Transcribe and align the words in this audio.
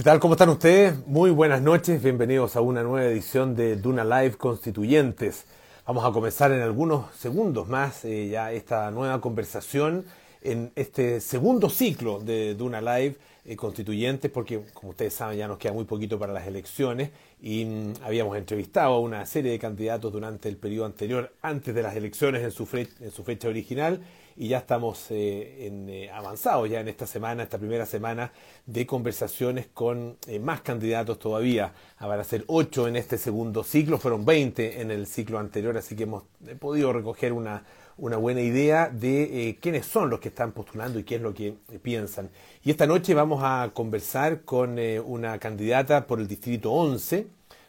¿Qué 0.00 0.04
tal? 0.04 0.18
¿Cómo 0.18 0.32
están 0.32 0.48
ustedes? 0.48 1.06
Muy 1.06 1.30
buenas 1.30 1.60
noches, 1.60 2.02
bienvenidos 2.02 2.56
a 2.56 2.62
una 2.62 2.82
nueva 2.82 3.06
edición 3.06 3.54
de 3.54 3.76
Duna 3.76 4.02
Live 4.02 4.38
Constituyentes. 4.38 5.44
Vamos 5.86 6.06
a 6.06 6.10
comenzar 6.10 6.52
en 6.52 6.62
algunos 6.62 7.14
segundos 7.14 7.68
más 7.68 8.02
eh, 8.06 8.28
ya 8.28 8.50
esta 8.50 8.90
nueva 8.90 9.20
conversación 9.20 10.06
en 10.40 10.72
este 10.74 11.20
segundo 11.20 11.68
ciclo 11.68 12.18
de 12.18 12.54
Duna 12.54 12.80
Live 12.80 13.16
eh, 13.44 13.56
Constituyentes, 13.56 14.30
porque 14.30 14.62
como 14.72 14.92
ustedes 14.92 15.12
saben 15.12 15.36
ya 15.36 15.46
nos 15.46 15.58
queda 15.58 15.74
muy 15.74 15.84
poquito 15.84 16.18
para 16.18 16.32
las 16.32 16.46
elecciones 16.46 17.10
y 17.42 17.66
mm, 17.66 17.92
habíamos 18.02 18.38
entrevistado 18.38 18.94
a 18.94 19.00
una 19.00 19.26
serie 19.26 19.52
de 19.52 19.58
candidatos 19.58 20.10
durante 20.10 20.48
el 20.48 20.56
periodo 20.56 20.86
anterior, 20.86 21.30
antes 21.42 21.74
de 21.74 21.82
las 21.82 21.94
elecciones 21.94 22.42
en 22.42 22.52
su, 22.52 22.66
en 22.74 23.10
su 23.10 23.22
fecha 23.22 23.48
original 23.48 24.00
y 24.40 24.48
ya 24.48 24.56
estamos 24.56 25.10
eh, 25.10 25.68
eh, 25.70 26.10
avanzados 26.10 26.70
ya 26.70 26.80
en 26.80 26.88
esta 26.88 27.06
semana, 27.06 27.42
esta 27.42 27.58
primera 27.58 27.84
semana 27.84 28.32
de 28.64 28.86
conversaciones 28.86 29.66
con 29.66 30.16
eh, 30.26 30.38
más 30.38 30.62
candidatos 30.62 31.18
todavía. 31.18 31.74
Van 32.00 32.18
a 32.18 32.24
ser 32.24 32.44
ocho 32.46 32.88
en 32.88 32.96
este 32.96 33.18
segundo 33.18 33.62
ciclo, 33.62 33.98
fueron 33.98 34.24
20 34.24 34.80
en 34.80 34.90
el 34.90 35.06
ciclo 35.06 35.38
anterior, 35.38 35.76
así 35.76 35.94
que 35.94 36.04
hemos 36.04 36.22
podido 36.58 36.90
recoger 36.90 37.34
una, 37.34 37.64
una 37.98 38.16
buena 38.16 38.40
idea 38.40 38.88
de 38.88 39.58
quiénes 39.60 39.84
son 39.84 40.08
los 40.08 40.20
que 40.20 40.28
están 40.28 40.52
postulando 40.52 40.98
y 40.98 41.04
qué 41.04 41.16
es 41.16 41.20
lo 41.20 41.34
que 41.34 41.54
piensan. 41.82 42.30
Y 42.64 42.70
esta 42.70 42.86
noche 42.86 43.12
vamos 43.12 43.42
a 43.44 43.70
conversar 43.74 44.40
con 44.46 44.78
una 45.04 45.38
candidata 45.38 46.06
por 46.06 46.18
el 46.18 46.26
distrito 46.26 46.72
11, 46.72 47.26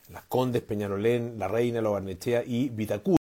Las 0.10 0.24
Condes, 0.24 0.62
Peñarolén, 0.62 1.38
La 1.38 1.50
Reina, 1.50 1.82
Lo 1.82 1.92
Barnechea 1.92 2.46
y 2.46 2.70
Vitacur, 2.70 3.18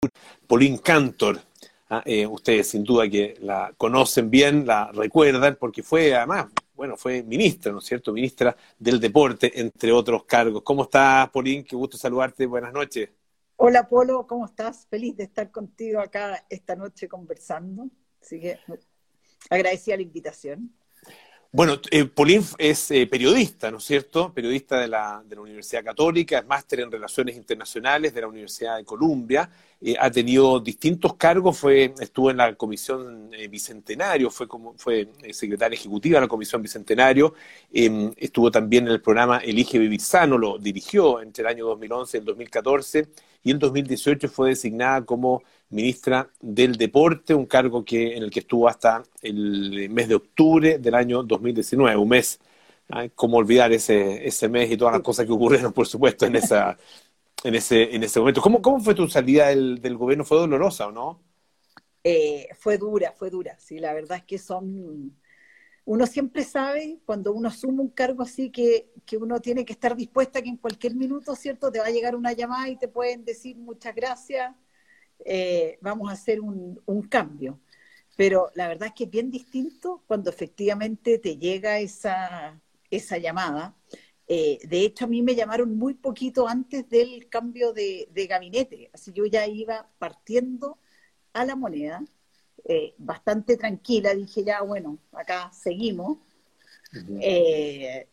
Polín 0.46 0.77
Cantor. 0.77 1.47
Ah, 1.91 2.02
eh, 2.05 2.27
ustedes 2.27 2.69
sin 2.69 2.84
duda 2.84 3.09
que 3.09 3.34
la 3.41 3.73
conocen 3.78 4.28
bien, 4.28 4.66
la 4.66 4.92
recuerdan, 4.92 5.56
porque 5.59 5.83
fue 5.83 6.14
además, 6.14 6.48
bueno, 6.74 6.98
fue 6.98 7.23
ministra, 7.23 7.73
¿no 7.73 7.78
es 7.78 7.84
cierto? 7.84 8.12
Ministra 8.12 8.55
del 8.78 9.01
Deporte, 9.01 9.59
entre 9.59 9.91
otros 9.92 10.24
cargos. 10.24 10.62
¿Cómo 10.62 10.83
estás, 10.83 11.30
Polín? 11.30 11.64
Qué 11.64 11.75
gusto 11.77 11.97
saludarte. 11.97 12.45
Buenas 12.45 12.75
noches. 12.75 13.08
Hola, 13.56 13.89
Polo, 13.89 14.27
¿cómo 14.27 14.45
estás? 14.45 14.86
Feliz 14.91 15.17
de 15.17 15.25
estar 15.25 15.50
contigo 15.50 16.00
acá 16.00 16.45
esta 16.50 16.77
noche 16.77 17.08
conversando. 17.08 17.89
Así 18.20 18.39
que 18.39 18.58
agradecía 19.48 19.97
la 19.97 20.02
invitación. 20.02 20.73
Bueno, 21.50 21.80
eh, 21.91 22.05
Polín 22.05 22.45
es 22.58 22.91
eh, 22.91 23.06
periodista, 23.06 23.70
¿no 23.70 23.78
es 23.78 23.84
cierto? 23.84 24.34
Periodista 24.34 24.78
de 24.78 24.89
la, 24.89 25.23
de 25.27 25.34
la 25.34 25.41
Universidad 25.41 25.83
Católica, 25.83 26.39
es 26.39 26.47
máster 26.47 26.80
en 26.80 26.92
Relaciones 26.92 27.36
Internacionales 27.36 28.12
de 28.12 28.20
la 28.20 28.28
Universidad 28.28 28.77
de 28.77 28.84
Columbia, 28.84 29.50
eh, 29.80 29.94
ha 29.98 30.10
tenido 30.10 30.58
distintos 30.58 31.14
cargos, 31.14 31.56
fue, 31.58 31.94
estuvo 32.00 32.30
en 32.30 32.38
la 32.38 32.54
Comisión 32.56 33.30
eh, 33.32 33.46
Bicentenario, 33.46 34.28
fue, 34.28 34.48
como, 34.48 34.74
fue 34.76 35.08
secretaria 35.32 35.76
ejecutiva 35.76 36.16
de 36.18 36.22
la 36.22 36.28
Comisión 36.28 36.60
Bicentenario, 36.62 37.34
em, 37.72 38.12
estuvo 38.16 38.50
también 38.50 38.86
en 38.86 38.92
el 38.94 39.00
programa 39.00 39.38
Elige 39.38 39.78
Vivir 39.78 40.00
Sano, 40.00 40.36
lo 40.36 40.58
dirigió 40.58 41.22
entre 41.22 41.42
el 41.42 41.48
año 41.48 41.66
2011 41.66 42.16
y 42.16 42.20
el 42.20 42.24
2014, 42.24 43.08
y 43.44 43.50
en 43.52 43.58
2018 43.60 44.28
fue 44.28 44.50
designada 44.50 45.04
como 45.04 45.42
ministra 45.70 46.28
del 46.40 46.76
Deporte, 46.76 47.34
un 47.34 47.46
cargo 47.46 47.84
que, 47.84 48.16
en 48.16 48.24
el 48.24 48.30
que 48.30 48.40
estuvo 48.40 48.68
hasta 48.68 49.04
el 49.22 49.88
mes 49.90 50.08
de 50.08 50.16
octubre 50.16 50.78
del 50.78 50.94
año 50.94 51.22
2019, 51.22 51.96
un 51.96 52.08
mes, 52.08 52.40
cómo 53.14 53.36
olvidar 53.36 53.70
ese, 53.72 54.26
ese 54.26 54.48
mes 54.48 54.70
y 54.70 54.76
todas 54.76 54.94
las 54.94 55.02
cosas 55.02 55.26
que 55.26 55.32
ocurrieron, 55.32 55.72
por 55.72 55.86
supuesto, 55.86 56.26
en 56.26 56.36
esa, 56.36 56.78
en 57.44 57.55
ese, 57.55 57.94
en 57.94 58.03
ese 58.03 58.19
momento. 58.19 58.41
¿Cómo, 58.41 58.62
cómo 58.62 58.81
fue 58.81 58.94
tu 58.94 59.08
salida 59.08 59.48
del, 59.48 59.81
del 59.81 59.97
gobierno? 59.97 60.25
¿Fue 60.25 60.39
dolorosa 60.39 60.89
o 60.89 60.92
no? 60.92 61.28
Eh, 62.05 62.48
fue 62.58 62.78
dura, 62.78 63.12
fue 63.12 63.28
dura, 63.28 63.58
sí, 63.58 63.78
la 63.78 63.92
verdad 63.92 64.19
es 64.19 64.25
que 64.25 64.39
son... 64.39 65.14
Uno 65.84 66.06
siempre 66.06 66.45
sabe 66.45 67.00
cuando 67.06 67.33
uno 67.33 67.48
asume 67.48 67.80
un 67.80 67.89
cargo 67.91 68.22
así 68.22 68.50
que, 68.50 68.91
que 69.06 69.17
uno 69.17 69.41
tiene 69.41 69.64
que 69.64 69.72
estar 69.72 69.97
dispuesta 69.97 70.42
que 70.42 70.48
en 70.48 70.58
cualquier 70.58 70.95
minuto, 70.95 71.34
¿cierto? 71.34 71.72
Te 71.72 71.80
va 71.80 71.86
a 71.86 71.91
llegar 71.91 72.14
una 72.14 72.33
llamada 72.33 72.69
y 72.69 72.77
te 72.77 72.89
pueden 72.89 73.25
decir 73.25 73.56
muchas 73.56 73.95
gracias, 73.95 74.55
eh, 75.24 75.79
vamos 75.80 76.11
a 76.11 76.12
hacer 76.12 76.41
un, 76.41 76.80
cambio. 77.11 77.61
Pero 78.17 78.51
la 78.55 78.68
verdad 78.68 78.89
es 78.89 78.95
que 78.95 79.05
es 79.05 79.11
bien 79.11 79.30
distinto 79.30 80.02
cuando 80.07 80.30
efectivamente 80.30 81.18
te 81.18 81.36
llega 81.36 81.79
esa, 81.79 82.61
esa 82.91 83.18
llamada. 83.18 83.74
Eh, 84.30 84.58
de 84.68 84.80
hecho, 84.84 85.06
a 85.06 85.08
mí 85.08 85.22
me 85.22 85.34
llamaron 85.34 85.77
muy 85.78 85.94
poquito 85.94 86.46
antes 86.46 86.86
del 86.89 87.28
cambio 87.30 87.72
de, 87.72 88.08
gabinete, 88.28 88.90
así 88.92 89.11
yo 89.12 89.24
ya 89.24 89.46
iba 89.46 89.89
partiendo 89.98 90.78
a 91.33 91.46
la 91.46 91.56
moneda, 91.56 92.05
eh, 92.64 92.94
bastante 92.98 93.56
tranquila, 93.56 94.14
dije 94.14 94.44
ya, 94.44 94.61
bueno, 94.62 94.98
acá 95.12 95.50
seguimos. 95.52 96.18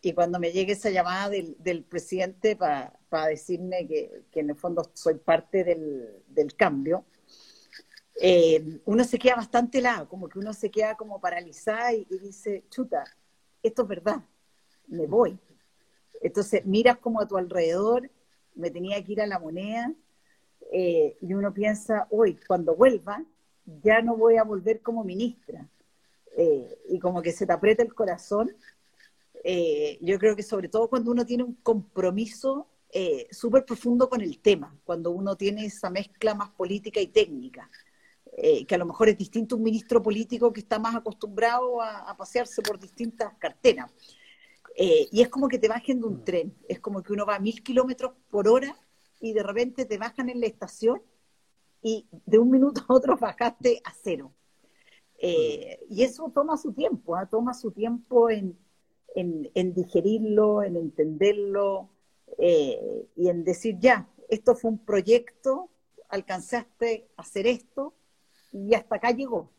y 0.02 0.12
cuando 0.12 0.38
me 0.38 0.52
llegue 0.52 0.72
esa 0.72 0.90
llamada 0.90 1.30
del, 1.30 1.84
presidente 1.84 2.56
para 2.56 3.26
decirme 3.28 3.86
que, 3.86 4.24
en 4.40 4.50
el 4.50 4.56
fondo 4.56 4.90
soy 4.94 5.14
parte 5.16 5.64
del, 5.64 6.54
cambio, 6.56 7.04
eh, 8.20 8.80
uno 8.86 9.04
se 9.04 9.18
queda 9.18 9.36
bastante 9.36 9.78
helado, 9.78 10.08
como 10.08 10.28
que 10.28 10.38
uno 10.38 10.54
se 10.54 10.70
queda 10.70 10.96
como 10.96 11.20
paralizado 11.20 11.94
y, 11.94 12.06
dice, 12.18 12.64
chuta, 12.70 13.04
esto 13.62 13.82
es 13.82 13.88
verdad, 13.88 14.24
me 14.86 15.06
voy. 15.06 15.38
Entonces 16.22 16.64
miras 16.64 16.98
como 16.98 17.20
a 17.20 17.28
tu 17.28 17.36
alrededor, 17.36 18.10
me 18.54 18.70
tenía 18.70 19.02
que 19.04 19.12
ir 19.12 19.20
a 19.20 19.26
la 19.26 19.38
moneda, 19.38 19.92
eh, 20.72 21.16
y 21.20 21.34
uno 21.34 21.52
piensa, 21.52 22.06
hoy, 22.10 22.38
cuando 22.46 22.74
vuelva, 22.74 23.24
ya 23.82 24.02
no 24.02 24.16
voy 24.16 24.36
a 24.36 24.44
volver 24.44 24.80
como 24.80 25.04
ministra. 25.04 25.68
Eh, 26.36 26.78
y 26.88 26.98
como 26.98 27.22
que 27.22 27.32
se 27.32 27.46
te 27.46 27.52
aprieta 27.52 27.82
el 27.82 27.94
corazón. 27.94 28.54
yo 30.00 30.18
creo 30.18 30.34
que 30.34 30.42
sobre 30.42 30.68
todo 30.68 30.88
cuando 30.88 31.10
uno 31.12 31.24
tiene 31.24 31.44
un 31.44 31.54
compromiso 31.62 32.66
eh, 32.98 33.26
súper 33.30 33.64
profundo 33.64 34.08
con 34.08 34.20
el 34.20 34.38
tema, 34.38 34.74
cuando 34.84 35.10
uno 35.10 35.36
tiene 35.36 35.66
esa 35.66 35.90
mezcla 35.90 36.34
más 36.34 36.50
política 36.50 37.00
y 37.00 37.08
técnica, 37.08 37.68
eh, 38.36 38.64
que 38.64 38.74
a 38.74 38.78
lo 38.78 38.86
mejor 38.86 39.08
es 39.08 39.18
distinto 39.18 39.56
un 39.56 39.64
ministro 39.64 40.02
político 40.02 40.52
que 40.52 40.60
está 40.60 40.78
más 40.78 40.94
acostumbrado 40.94 41.82
a, 41.82 42.16
pasearse 42.16 42.62
por 42.62 42.78
distintas 42.78 43.34
carteras. 43.38 43.92
Eh, 44.76 45.08
y 45.10 45.22
es 45.22 45.28
como 45.28 45.48
que 45.48 45.58
te 45.58 45.68
bajen 45.68 46.00
de 46.00 46.06
un 46.06 46.24
tren, 46.24 46.54
es 46.68 46.80
como 46.80 47.02
que 47.02 47.12
uno 47.12 47.24
va 47.24 47.36
a 47.36 47.40
mil 47.40 47.62
kilómetros 47.62 48.12
por 48.30 48.46
hora 48.46 48.76
y 49.20 49.32
de 49.32 49.42
repente 49.42 49.86
te 49.86 49.96
bajan 49.96 50.28
en 50.28 50.40
la 50.40 50.46
estación 50.46 51.00
y 51.82 52.06
de 52.26 52.38
un 52.38 52.50
minuto 52.50 52.82
a 52.86 52.92
otro 52.92 53.16
bajaste 53.20 53.80
a 53.84 53.92
cero. 54.02 54.32
y 55.18 56.02
eso 56.02 56.30
toma 56.34 56.56
su 56.58 56.72
tiempo, 56.72 57.16
¿ah? 57.16 57.26
toma 57.26 57.54
su 57.54 57.70
tiempo 57.70 58.28
en, 58.28 58.58
en 59.14 59.74
digerirlo, 59.74 60.62
en 60.62 60.76
entenderlo, 60.76 61.90
eh, 62.38 63.08
y 63.16 63.28
en 63.28 63.44
decir, 63.44 63.76
ya, 63.78 64.08
esto 64.28 64.54
fue 64.54 64.70
un 64.70 64.78
proyecto, 64.78 65.70
alcanzaste 66.08 67.08
a 67.16 67.22
hacer 67.22 67.46
esto 67.46 67.94
y 68.52 68.74
hasta 68.74 68.96
acá 68.96 69.10
llegó. 69.10 69.50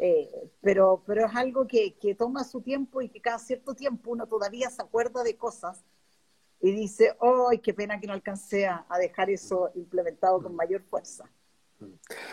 Eh, 0.00 0.30
pero, 0.60 1.02
pero 1.06 1.26
es 1.26 1.34
algo 1.34 1.66
que, 1.66 1.94
que, 1.94 2.14
toma 2.14 2.44
su 2.44 2.60
tiempo 2.60 3.02
y 3.02 3.08
que 3.08 3.20
cada 3.20 3.38
cierto 3.38 3.74
tiempo 3.74 4.12
uno 4.12 4.28
todavía 4.28 4.70
se 4.70 4.80
acuerda 4.80 5.24
de 5.24 5.36
cosas 5.36 5.84
y 6.60 6.70
dice, 6.70 7.16
¡ay, 7.20 7.58
qué 7.58 7.74
pena 7.74 7.98
que 8.00 8.06
no 8.06 8.12
alcancé 8.12 8.66
a, 8.66 8.86
dejar 9.00 9.30
eso 9.30 9.70
implementado 9.74 10.40
con 10.40 10.54
mayor 10.54 10.82
fuerza! 10.82 11.24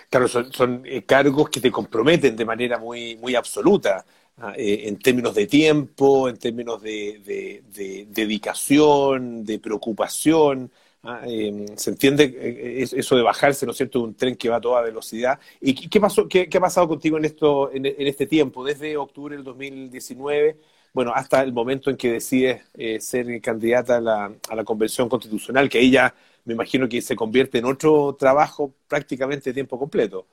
Claro, 0.09 0.27
son, 0.27 0.51
son 0.51 0.83
eh, 0.85 1.03
cargos 1.05 1.49
que 1.49 1.59
te 1.59 1.71
comprometen 1.71 2.35
de 2.35 2.45
manera 2.45 2.77
muy, 2.77 3.15
muy 3.17 3.35
absoluta. 3.35 4.05
Ah, 4.37 4.53
eh, 4.57 4.87
en 4.87 4.99
términos 4.99 5.33
de 5.33 5.47
tiempo, 5.47 6.27
en 6.27 6.37
términos 6.37 6.81
de, 6.81 7.63
dedicación, 8.09 9.45
de 9.45 9.59
preocupación. 9.59 10.71
Ah, 11.07 11.21
em, 11.25 11.67
se 11.77 11.91
entiende 11.91 12.23
eh, 12.23 12.81
eso 12.81 13.15
de 13.15 13.21
bajarse, 13.21 13.65
¿no 13.65 13.71
es 13.73 13.77
cierto?, 13.77 13.99
de 13.99 14.05
un 14.05 14.15
tren 14.15 14.35
que 14.35 14.49
va 14.49 14.57
a 14.57 14.61
toda 14.61 14.81
velocidad. 14.81 15.39
¿Y 15.61 15.87
qué, 15.87 15.99
pasó, 15.99 16.27
qué, 16.27 16.49
ha 16.51 16.59
pasado 16.59 16.87
contigo 16.87 17.17
en, 17.17 17.25
esto, 17.25 17.71
en, 17.71 17.85
este 17.85 18.25
tiempo, 18.25 18.65
desde 18.65 18.97
octubre 18.97 19.35
del 19.35 19.43
2019, 19.43 20.57
bueno, 20.93 21.11
hasta 21.13 21.43
el 21.43 21.53
momento 21.53 21.89
en 21.89 21.97
que 21.97 22.13
decides 22.13 22.63
eh, 22.73 22.99
ser 22.99 23.39
candidata 23.41 23.97
a 23.97 24.01
la, 24.01 24.33
a 24.49 24.55
la 24.55 24.63
convención 24.63 25.07
constitucional, 25.07 25.69
que 25.69 25.77
ahí 25.77 25.91
ya 25.91 26.15
me 26.45 26.53
imagino 26.53 26.87
que 26.87 27.01
se 27.01 27.15
convierte 27.15 27.57
en 27.59 27.65
otro 27.65 28.15
trabajo 28.15 28.73
prácticamente 28.87 29.49
de 29.49 29.53
tiempo 29.53 29.77
completo? 29.77 30.25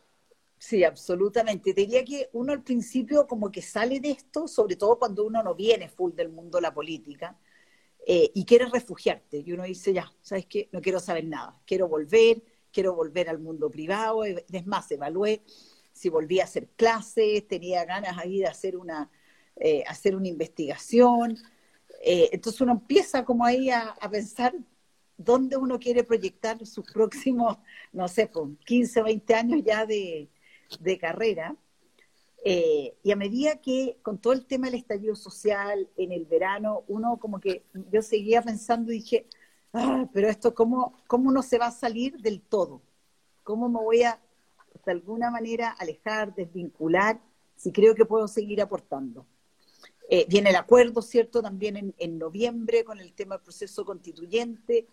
Sí, 0.59 0.85
absolutamente. 0.85 1.75
diría 1.75 2.05
que 2.05 2.31
uno 2.35 2.53
al 2.53 2.63
principio 2.63 3.27
como 3.27 3.51
que 3.51 3.61
sale 3.61 3.99
de 3.99 4.13
esto, 4.13 4.47
sobre 4.47 4.77
todo 4.77 4.99
cuando 4.99 5.25
uno 5.25 5.43
no 5.43 5.55
viene 5.55 5.89
full 5.89 6.13
del 6.13 6.29
mundo 6.29 6.59
de 6.59 6.63
la 6.63 6.73
política 6.73 7.37
eh, 8.07 8.31
y 8.35 8.45
quiere 8.45 8.67
refugiarte. 8.67 9.43
Y 9.45 9.53
uno 9.53 9.65
dice, 9.65 9.93
ya, 9.93 10.13
¿sabes 10.21 10.47
qué? 10.47 10.69
No 10.73 10.81
quiero 10.81 11.01
saber 11.01 11.25
nada. 11.25 11.61
Quiero 11.67 11.89
volver, 11.89 12.43
quiero 12.73 12.95
volver 12.95 13.29
al 13.29 13.39
mundo 13.39 13.71
privado. 13.71 14.25
Es 14.25 14.67
más, 14.67 14.91
evalué 14.91 15.43
si 15.93 16.09
volvía 16.09 16.43
a 16.43 16.47
hacer 16.47 16.69
clases, 16.71 17.47
tenía 17.47 17.85
ganas 17.85 18.17
ahí 18.19 18.39
de 18.39 18.47
hacer 18.47 18.77
una, 18.77 19.11
eh, 19.57 19.85
hacer 19.87 20.17
una 20.17 20.29
investigación. 20.29 21.37
Eh, 22.03 22.31
entonces 22.33 22.61
uno 22.61 22.73
empieza 22.73 23.25
como 23.25 23.45
ahí 23.45 23.71
a, 23.71 23.95
pensar 24.11 24.55
dónde 25.17 25.57
uno 25.57 25.79
quiere 25.79 26.03
proyectar 26.03 26.65
sus 26.67 26.91
próximos, 26.91 27.59
no 27.93 28.09
sé, 28.09 28.31
15, 28.65 29.03
20 29.03 29.35
años 29.35 29.63
ya 29.65 29.87
de 29.87 30.29
carrera. 30.99 31.57
Eh, 32.45 32.97
y 33.03 33.13
a 33.13 33.17
medida 33.17 33.61
que 33.61 33.99
con 34.03 34.19
todo 34.19 34.33
el 34.33 34.47
tema 34.47 34.67
del 34.67 34.75
estallido 34.75 35.15
social 35.15 35.89
en 35.97 36.11
el 36.11 36.25
verano, 36.27 36.83
uno 36.89 37.19
como 37.19 37.41
que 37.41 37.65
yo 37.91 38.03
seguía 38.03 38.43
pensando 38.43 38.91
y 38.91 38.97
dije, 38.97 39.27
ah, 39.73 40.09
pero 40.13 40.29
esto, 40.29 40.55
¿cómo, 40.55 40.99
¿cómo 41.07 41.31
no 41.31 41.43
se 41.43 41.59
va 41.59 41.67
a 41.67 41.71
salir 41.71 42.19
del 42.19 42.41
todo? 42.41 42.83
¿Cómo 43.45 43.69
me 43.69 43.81
voy 43.81 44.03
a, 44.03 44.21
de 44.85 44.93
alguna 44.93 45.31
manera, 45.31 45.71
alejar, 45.71 46.35
desvincular, 46.35 47.21
si 47.57 47.71
creo 47.71 47.95
que 47.95 48.05
puedo 48.05 48.27
seguir 48.27 48.61
aportando? 48.61 49.25
Eh, 50.11 50.27
viene 50.29 50.51
el 50.51 50.57
acuerdo, 50.57 51.01
¿cierto? 51.01 51.43
También 51.43 51.77
en, 51.77 51.95
en 51.99 52.19
noviembre 52.19 52.85
con 52.85 52.99
el 52.99 53.13
tema 53.13 53.37
del 53.37 53.45
proceso 53.45 53.85
constituyente. 53.85 54.87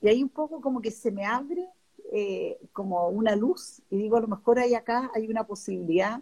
Y 0.00 0.08
ahí 0.08 0.22
un 0.22 0.28
poco 0.28 0.60
como 0.60 0.80
que 0.80 0.90
se 0.90 1.10
me 1.10 1.26
abre 1.26 1.68
eh, 2.12 2.58
como 2.72 3.08
una 3.08 3.34
luz 3.34 3.80
y 3.88 3.96
digo, 3.96 4.16
a 4.16 4.20
lo 4.20 4.28
mejor 4.28 4.58
hay 4.58 4.74
acá, 4.74 5.10
hay 5.14 5.28
una 5.28 5.46
posibilidad 5.46 6.20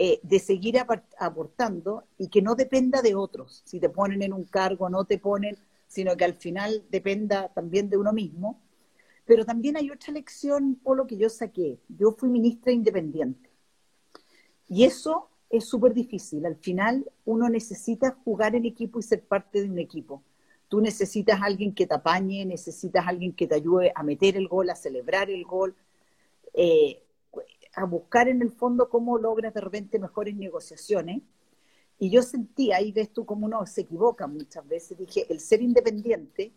eh, 0.00 0.20
de 0.22 0.38
seguir 0.38 0.78
aportando 1.18 2.04
y 2.18 2.28
que 2.28 2.40
no 2.40 2.54
dependa 2.54 3.02
de 3.02 3.16
otros, 3.16 3.62
si 3.64 3.80
te 3.80 3.88
ponen 3.88 4.22
en 4.22 4.32
un 4.32 4.44
cargo, 4.44 4.88
no 4.88 5.04
te 5.04 5.18
ponen, 5.18 5.58
sino 5.88 6.16
que 6.16 6.24
al 6.24 6.34
final 6.34 6.84
dependa 6.88 7.48
también 7.48 7.90
de 7.90 7.96
uno 7.96 8.12
mismo. 8.12 8.60
Pero 9.24 9.44
también 9.44 9.76
hay 9.76 9.90
otra 9.90 10.12
lección, 10.12 10.76
Polo, 10.76 11.04
que 11.08 11.16
yo 11.16 11.28
saqué. 11.28 11.80
Yo 11.88 12.12
fui 12.12 12.28
ministra 12.28 12.70
independiente. 12.70 13.50
Y 14.68 14.84
eso 14.84 15.30
es 15.50 15.64
súper 15.64 15.94
difícil. 15.94 16.46
Al 16.46 16.54
final 16.54 17.10
uno 17.24 17.48
necesita 17.48 18.16
jugar 18.24 18.54
en 18.54 18.66
equipo 18.66 19.00
y 19.00 19.02
ser 19.02 19.24
parte 19.24 19.62
de 19.62 19.68
un 19.68 19.80
equipo. 19.80 20.22
Tú 20.68 20.80
necesitas 20.80 21.40
alguien 21.42 21.74
que 21.74 21.88
te 21.88 21.94
apañe, 21.94 22.44
necesitas 22.44 23.04
alguien 23.04 23.32
que 23.32 23.48
te 23.48 23.56
ayude 23.56 23.90
a 23.96 24.04
meter 24.04 24.36
el 24.36 24.46
gol, 24.46 24.70
a 24.70 24.76
celebrar 24.76 25.28
el 25.28 25.44
gol. 25.44 25.74
Eh, 26.54 27.02
a 27.78 27.84
buscar 27.84 28.28
en 28.28 28.42
el 28.42 28.52
fondo 28.52 28.88
cómo 28.88 29.18
logras 29.18 29.54
de 29.54 29.60
repente 29.60 29.98
mejores 29.98 30.34
negociaciones. 30.36 31.22
Y 31.98 32.10
yo 32.10 32.22
sentí, 32.22 32.72
ahí 32.72 32.92
ves 32.92 33.12
tú 33.12 33.26
cómo 33.26 33.46
uno 33.46 33.64
se 33.66 33.82
equivoca 33.82 34.26
muchas 34.26 34.66
veces, 34.68 34.98
dije, 34.98 35.26
el 35.30 35.40
ser 35.40 35.62
independiente 35.62 36.52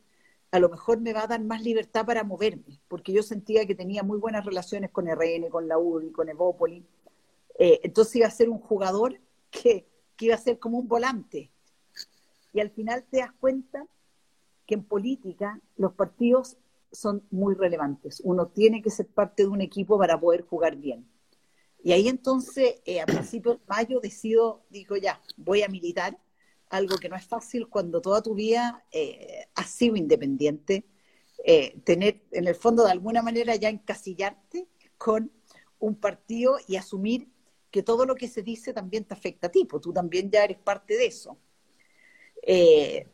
a 0.52 0.60
lo 0.60 0.70
mejor 0.70 1.00
me 1.00 1.14
va 1.14 1.24
a 1.24 1.28
dar 1.28 1.42
más 1.42 1.64
libertad 1.64 2.06
para 2.06 2.26
moverme, 2.26 2.82
porque 2.90 3.14
yo 3.14 3.24
sentía 3.24 3.66
que 3.66 3.74
tenía 3.74 4.04
muy 4.04 4.20
buenas 4.20 4.46
relaciones 4.46 4.92
con 4.92 5.08
RN, 5.08 5.50
con 5.50 5.68
la 5.68 5.78
UDI, 5.78 6.12
con 6.12 6.28
Evópoli. 6.28 6.86
Eh, 7.58 7.80
entonces 7.84 8.18
iba 8.18 8.28
a 8.28 8.32
ser 8.32 8.50
un 8.50 8.60
jugador 8.60 9.18
que, 9.50 9.88
que 10.18 10.26
iba 10.26 10.36
a 10.36 10.40
ser 10.40 10.60
como 10.60 10.78
un 10.80 10.90
volante. 10.90 11.50
Y 12.54 12.60
al 12.60 12.70
final 12.70 13.06
te 13.10 13.20
das 13.20 13.32
cuenta 13.40 13.88
que 14.68 14.76
en 14.76 14.84
política 14.84 15.60
los 15.78 15.94
partidos 15.94 16.58
son 16.92 17.24
muy 17.32 17.56
relevantes. 17.56 18.22
Uno 18.26 18.48
tiene 18.48 18.82
que 18.82 18.90
ser 18.90 19.08
parte 19.08 19.44
de 19.44 19.50
un 19.50 19.62
equipo 19.62 19.98
para 19.98 20.20
poder 20.20 20.42
jugar 20.42 20.76
bien. 20.76 21.08
Y 21.84 21.94
ahí 21.94 22.08
entonces, 22.08 22.76
eh, 22.86 23.02
a 23.02 23.06
principios 23.06 23.58
de 23.58 23.66
mayo, 23.68 24.00
decido, 24.00 24.64
digo 24.70 24.98
ya, 24.98 25.22
voy 25.38 25.64
a 25.64 25.68
militar, 25.68 26.18
algo 26.70 26.98
que 26.98 27.10
no 27.10 27.16
es 27.16 27.26
fácil 27.26 27.68
cuando 27.68 28.02
toda 28.02 28.22
tu 28.22 28.36
vida 28.36 28.86
eh, 28.92 29.48
has 29.56 29.72
sido 29.72 29.96
independiente, 29.96 30.86
eh, 31.44 31.80
tener 31.84 32.22
en 32.32 32.48
el 32.48 32.56
fondo 32.56 32.84
de 32.84 32.92
alguna 32.92 33.24
manera 33.24 33.56
ya 33.56 33.70
encasillarte 33.70 34.68
con 34.98 35.32
un 35.80 35.96
partido 35.96 36.58
y 36.68 36.76
asumir 36.76 37.30
que 37.72 37.82
todo 37.82 38.06
lo 38.06 38.16
que 38.16 38.28
se 38.28 38.44
dice 38.44 38.74
también 38.74 39.06
te 39.06 39.16
afecta 39.16 39.48
a 39.48 39.52
ti, 39.52 39.66
pues 39.66 39.82
tú 39.82 39.92
también 39.92 40.30
ya 40.30 40.44
eres 40.44 40.60
parte 40.60 40.96
de 40.98 41.08
eso. 41.08 41.40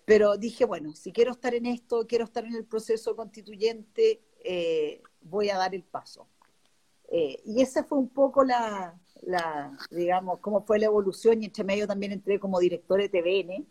Pero 0.05 0.37
dije, 0.37 0.65
bueno, 0.65 0.93
si 0.93 1.11
quiero 1.13 1.31
estar 1.31 1.53
en 1.53 1.67
esto, 1.67 2.05
quiero 2.07 2.25
estar 2.25 2.45
en 2.45 2.55
el 2.55 2.65
proceso 2.65 3.15
constituyente, 3.15 4.21
voy 5.21 5.49
a 5.49 5.57
dar 5.57 5.73
el 5.75 5.83
paso. 5.83 6.27
Eh, 7.09 7.41
y 7.45 7.61
esa 7.61 7.83
fue 7.83 7.97
un 7.97 8.09
poco 8.09 8.43
la, 8.43 8.93
digamos, 9.89 10.39
cómo 10.39 10.65
fue 10.65 10.79
la 10.79 10.85
evolución 10.85 11.41
y 11.41 11.45
entre 11.45 11.63
medio 11.63 11.87
también 11.87 12.11
entré 12.11 12.39
como 12.39 12.59
director 12.59 12.99
de 12.99 13.09
TVN, 13.09 13.65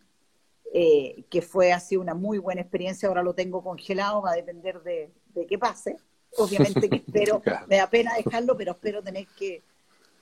que 1.30 1.42
fue 1.42 1.72
así 1.72 1.96
una 1.96 2.14
muy 2.14 2.38
buena 2.38 2.60
experiencia, 2.60 3.08
ahora 3.08 3.22
lo 3.22 3.34
tengo 3.34 3.62
congelado, 3.62 4.22
va 4.22 4.32
a 4.32 4.36
depender 4.36 4.82
de, 4.82 5.10
qué 5.48 5.58
pase. 5.58 5.96
Obviamente 6.38 6.90
que 6.90 6.96
espero, 7.06 7.42
me 7.66 7.76
da 7.76 7.88
pena 7.88 8.14
dejarlo, 8.14 8.56
pero 8.56 8.72
espero 8.72 9.02
tener 9.02 9.26
que, 9.38 9.62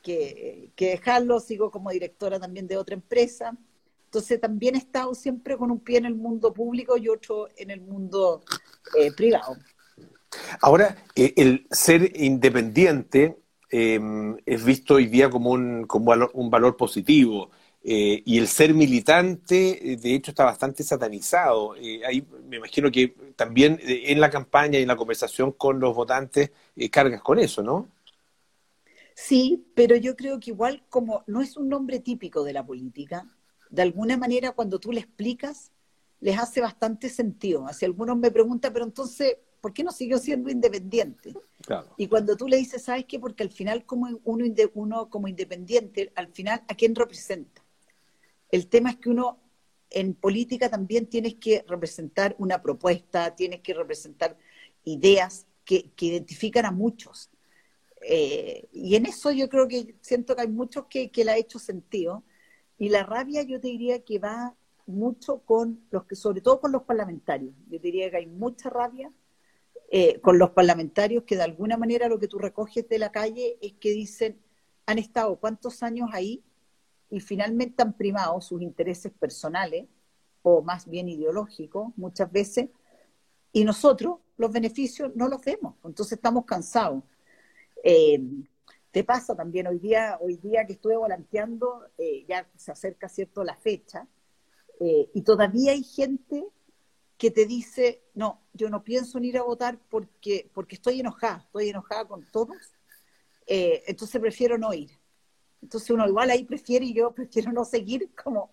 que 0.03 0.73
dejarlo, 0.77 1.41
sigo 1.41 1.71
como 1.71 1.91
directora 1.91 2.39
también 2.39 2.69
de 2.69 2.77
otra 2.77 2.95
empresa. 2.95 3.57
Entonces 4.15 4.41
también 4.41 4.77
he 4.77 4.79
estado 4.79 5.13
siempre 5.13 5.57
con 5.57 5.73
un 5.73 5.81
pie 5.81 5.99
en 5.99 6.05
el 6.05 6.15
mundo 6.15 6.55
público 6.55 6.97
y 6.97 7.09
otro 7.09 7.49
en 7.57 7.71
el 7.71 7.81
mundo 7.81 8.45
eh, 8.97 9.11
privado. 9.11 9.57
Ahora, 10.61 10.97
eh, 11.15 11.33
el 11.37 11.67
ser 11.71 12.13
independiente 12.21 13.37
em, 13.71 14.37
es 14.47 14.65
visto 14.65 14.95
hoy 14.95 15.07
día 15.07 15.31
como 15.31 15.51
un, 15.51 15.87
como 15.87 16.13
un 16.35 16.51
valor 16.51 16.77
positivo. 16.77 17.51
Eh, 17.83 18.23
y 18.25 18.39
el 18.39 18.49
ser 18.49 18.73
militante, 18.73 19.99
de 20.01 20.15
hecho, 20.15 20.31
está 20.31 20.45
bastante 20.45 20.83
satanizado. 20.83 21.75
ahí 22.07 22.27
me 22.49 22.57
imagino 22.57 22.91
que 22.91 23.15
también 23.37 23.79
en 23.83 24.21
la 24.21 24.31
campaña 24.31 24.79
y 24.79 24.83
en 24.83 24.89
la 24.89 24.97
conversación 24.97 25.53
con 25.53 25.81
los 25.81 25.95
votantes 25.95 26.51
cargas 26.91 27.21
con 27.23 27.39
eso, 27.39 27.63
¿no? 27.63 27.89
Sí, 29.15 29.67
pero 29.75 29.97
yo 29.97 30.17
creo 30.17 30.41
que 30.41 30.51
igual 30.51 30.83
como 30.89 31.23
no 31.27 31.41
es 31.41 31.57
un 31.57 31.69
nombre 31.69 32.01
típico 32.01 32.43
de 32.43 32.53
la 32.53 32.67
política, 32.67 33.27
de 33.71 33.83
alguna 33.83 34.17
manera 34.17 34.53
cuando 34.53 34.79
tú 34.81 34.93
le 34.93 35.01
explicas, 35.01 35.73
les 36.21 36.39
hace 36.39 36.61
bastante 36.61 37.09
sentido. 37.09 37.67
Si 37.73 37.85
algunos 37.85 38.17
me 38.17 38.31
preguntan, 38.31 38.73
pero 38.73 38.85
entonces, 38.85 39.37
¿por 39.65 39.73
qué 39.73 39.83
no 39.83 39.93
siguió 39.93 40.19
siendo 40.19 40.51
independiente? 40.51 41.33
Y 41.97 42.07
cuando 42.09 42.37
tú 42.37 42.49
le 42.49 42.59
dices, 42.59 42.83
¿sabes 42.83 43.07
qué? 43.07 43.19
Porque 43.19 43.43
al 43.43 43.49
final, 43.49 43.87
como 43.87 44.21
uno, 44.25 44.45
uno 44.75 45.09
como 45.09 45.27
independiente, 45.27 46.13
al 46.17 46.29
final, 46.29 46.63
¿a 46.69 46.75
quién 46.75 46.95
representa? 46.95 47.65
El 48.51 48.67
tema 48.67 48.91
es 48.91 48.97
que 48.97 49.09
uno 49.09 49.39
en 49.89 50.13
política 50.13 50.69
también 50.69 51.07
tienes 51.07 51.37
que 51.37 51.65
representar 51.67 52.37
una 52.39 52.61
propuesta, 52.61 53.35
tienes 53.35 53.63
que 53.63 53.73
representar 53.73 54.37
ideas 54.85 55.47
que, 55.65 55.91
identifican 55.99 56.67
a 56.67 56.71
muchos. 56.71 57.31
Eh, 58.03 58.69
y 58.71 58.97
en 58.97 59.07
eso 59.07 59.33
yo 59.33 59.49
creo 59.49 59.67
que 59.67 59.95
siento 60.03 60.37
que 60.37 60.43
hay 60.43 60.49
muchos 60.49 60.85
que, 60.91 61.11
que 61.11 61.25
le 61.25 61.31
ha 61.31 61.39
hecho 61.39 61.59
sentido 61.59 62.23
y 62.77 62.91
la 62.91 63.03
rabia 63.03 63.41
yo 63.45 63.59
te 63.63 63.69
diría 63.69 64.05
que 64.05 64.19
va 64.19 64.55
mucho 64.85 65.39
con 65.39 65.81
los 65.91 66.05
que, 66.05 66.17
sobre 66.17 66.43
todo 66.43 66.61
con 66.61 66.71
los 66.71 66.83
parlamentarios. 66.83 67.55
Yo 67.71 67.81
te 67.81 67.87
diría 67.87 68.11
que 68.11 68.19
hay 68.19 68.27
mucha 68.27 68.69
rabia 68.69 69.11
eh, 69.97 70.21
con 70.21 70.41
los 70.41 70.51
parlamentarios 70.51 71.23
que 71.23 71.37
de 71.37 71.45
alguna 71.45 71.77
manera 71.77 72.09
lo 72.09 72.19
que 72.19 72.27
tú 72.27 72.41
recoges 72.41 72.89
de 72.89 72.99
la 72.99 73.13
calle 73.13 73.59
es 73.63 73.75
que 73.75 73.91
dicen, 73.91 74.43
han 74.87 74.99
estado 74.99 75.37
cuántos 75.37 75.85
años 75.85 76.11
ahí 76.13 76.43
y 77.11 77.21
finalmente 77.21 77.81
han 77.81 77.93
primado 77.93 78.41
sus 78.41 78.61
intereses 78.61 79.13
personales 79.13 79.87
o 80.43 80.63
más 80.63 80.89
bien 80.89 81.09
ideológicos 81.09 81.97
muchas 81.97 82.33
veces 82.33 82.71
y 83.53 83.63
nosotros 83.63 84.19
los 84.37 84.51
beneficios 84.51 85.15
no 85.15 85.29
los 85.29 85.41
vemos, 85.45 85.77
entonces 85.85 86.15
estamos 86.15 86.45
cansados. 86.45 87.05
Eh, 87.85 88.21
te 88.91 89.05
pasa 89.05 89.37
también 89.37 89.69
hoy 89.69 89.79
día, 89.79 90.19
hoy 90.21 90.39
día 90.39 90.67
que 90.67 90.73
estuve 90.73 90.97
volanteando, 90.97 91.85
eh, 91.99 92.25
ya 92.29 92.51
se 92.57 92.73
acerca 92.73 93.09
cierto 93.09 93.45
la 93.45 93.55
fecha, 93.55 94.09
y 94.81 95.23
todavía 95.23 95.71
hay 95.71 95.85
gente 95.85 96.45
que 97.19 97.31
te 97.31 97.47
dice, 97.47 98.03
no, 98.15 98.41
yo 98.53 98.69
no 98.71 98.83
pienso 98.83 99.19
en 99.19 99.25
ir 99.25 99.39
a 99.39 99.43
votar 99.43 99.79
porque, 99.89 100.51
porque 100.53 100.75
estoy 100.77 101.01
enojada, 101.01 101.45
estoy 101.47 101.69
enojada 101.69 102.07
con 102.07 102.25
todos, 102.33 102.57
eh, 103.47 103.83
entonces 103.87 104.21
prefiero 104.21 104.59
no 104.59 104.73
ir. 104.75 104.91
Entonces 105.63 105.91
uno 105.91 106.07
igual 106.07 106.31
ahí 106.31 106.45
prefiere 106.45 106.85
y 106.85 106.93
yo 106.93 107.13
prefiero 107.13 107.51
no 107.53 107.65
seguir 107.65 108.11
como 108.23 108.51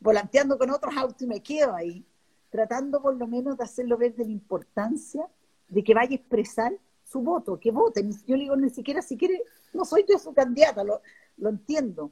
volanteando 0.00 0.58
con 0.58 0.70
otros 0.70 0.96
autos 0.96 1.22
y 1.22 1.26
me 1.26 1.42
quedo 1.42 1.74
ahí, 1.74 2.04
tratando 2.50 3.00
por 3.00 3.16
lo 3.16 3.26
menos 3.26 3.56
de 3.56 3.64
hacerlo 3.64 3.96
ver 3.96 4.14
de 4.16 4.24
la 4.24 4.32
importancia 4.32 5.28
de 5.68 5.84
que 5.84 5.94
vaya 5.94 6.12
a 6.12 6.14
expresar 6.16 6.72
su 7.04 7.20
voto, 7.20 7.60
que 7.60 7.70
voten. 7.70 8.12
Yo 8.26 8.36
le 8.36 8.42
digo, 8.42 8.56
ni 8.56 8.70
siquiera 8.70 9.02
si 9.02 9.16
quiere, 9.16 9.42
no 9.72 9.84
soy 9.84 10.04
yo 10.08 10.18
su 10.18 10.32
candidata, 10.34 10.82
lo, 10.82 11.02
lo 11.36 11.50
entiendo. 11.50 12.10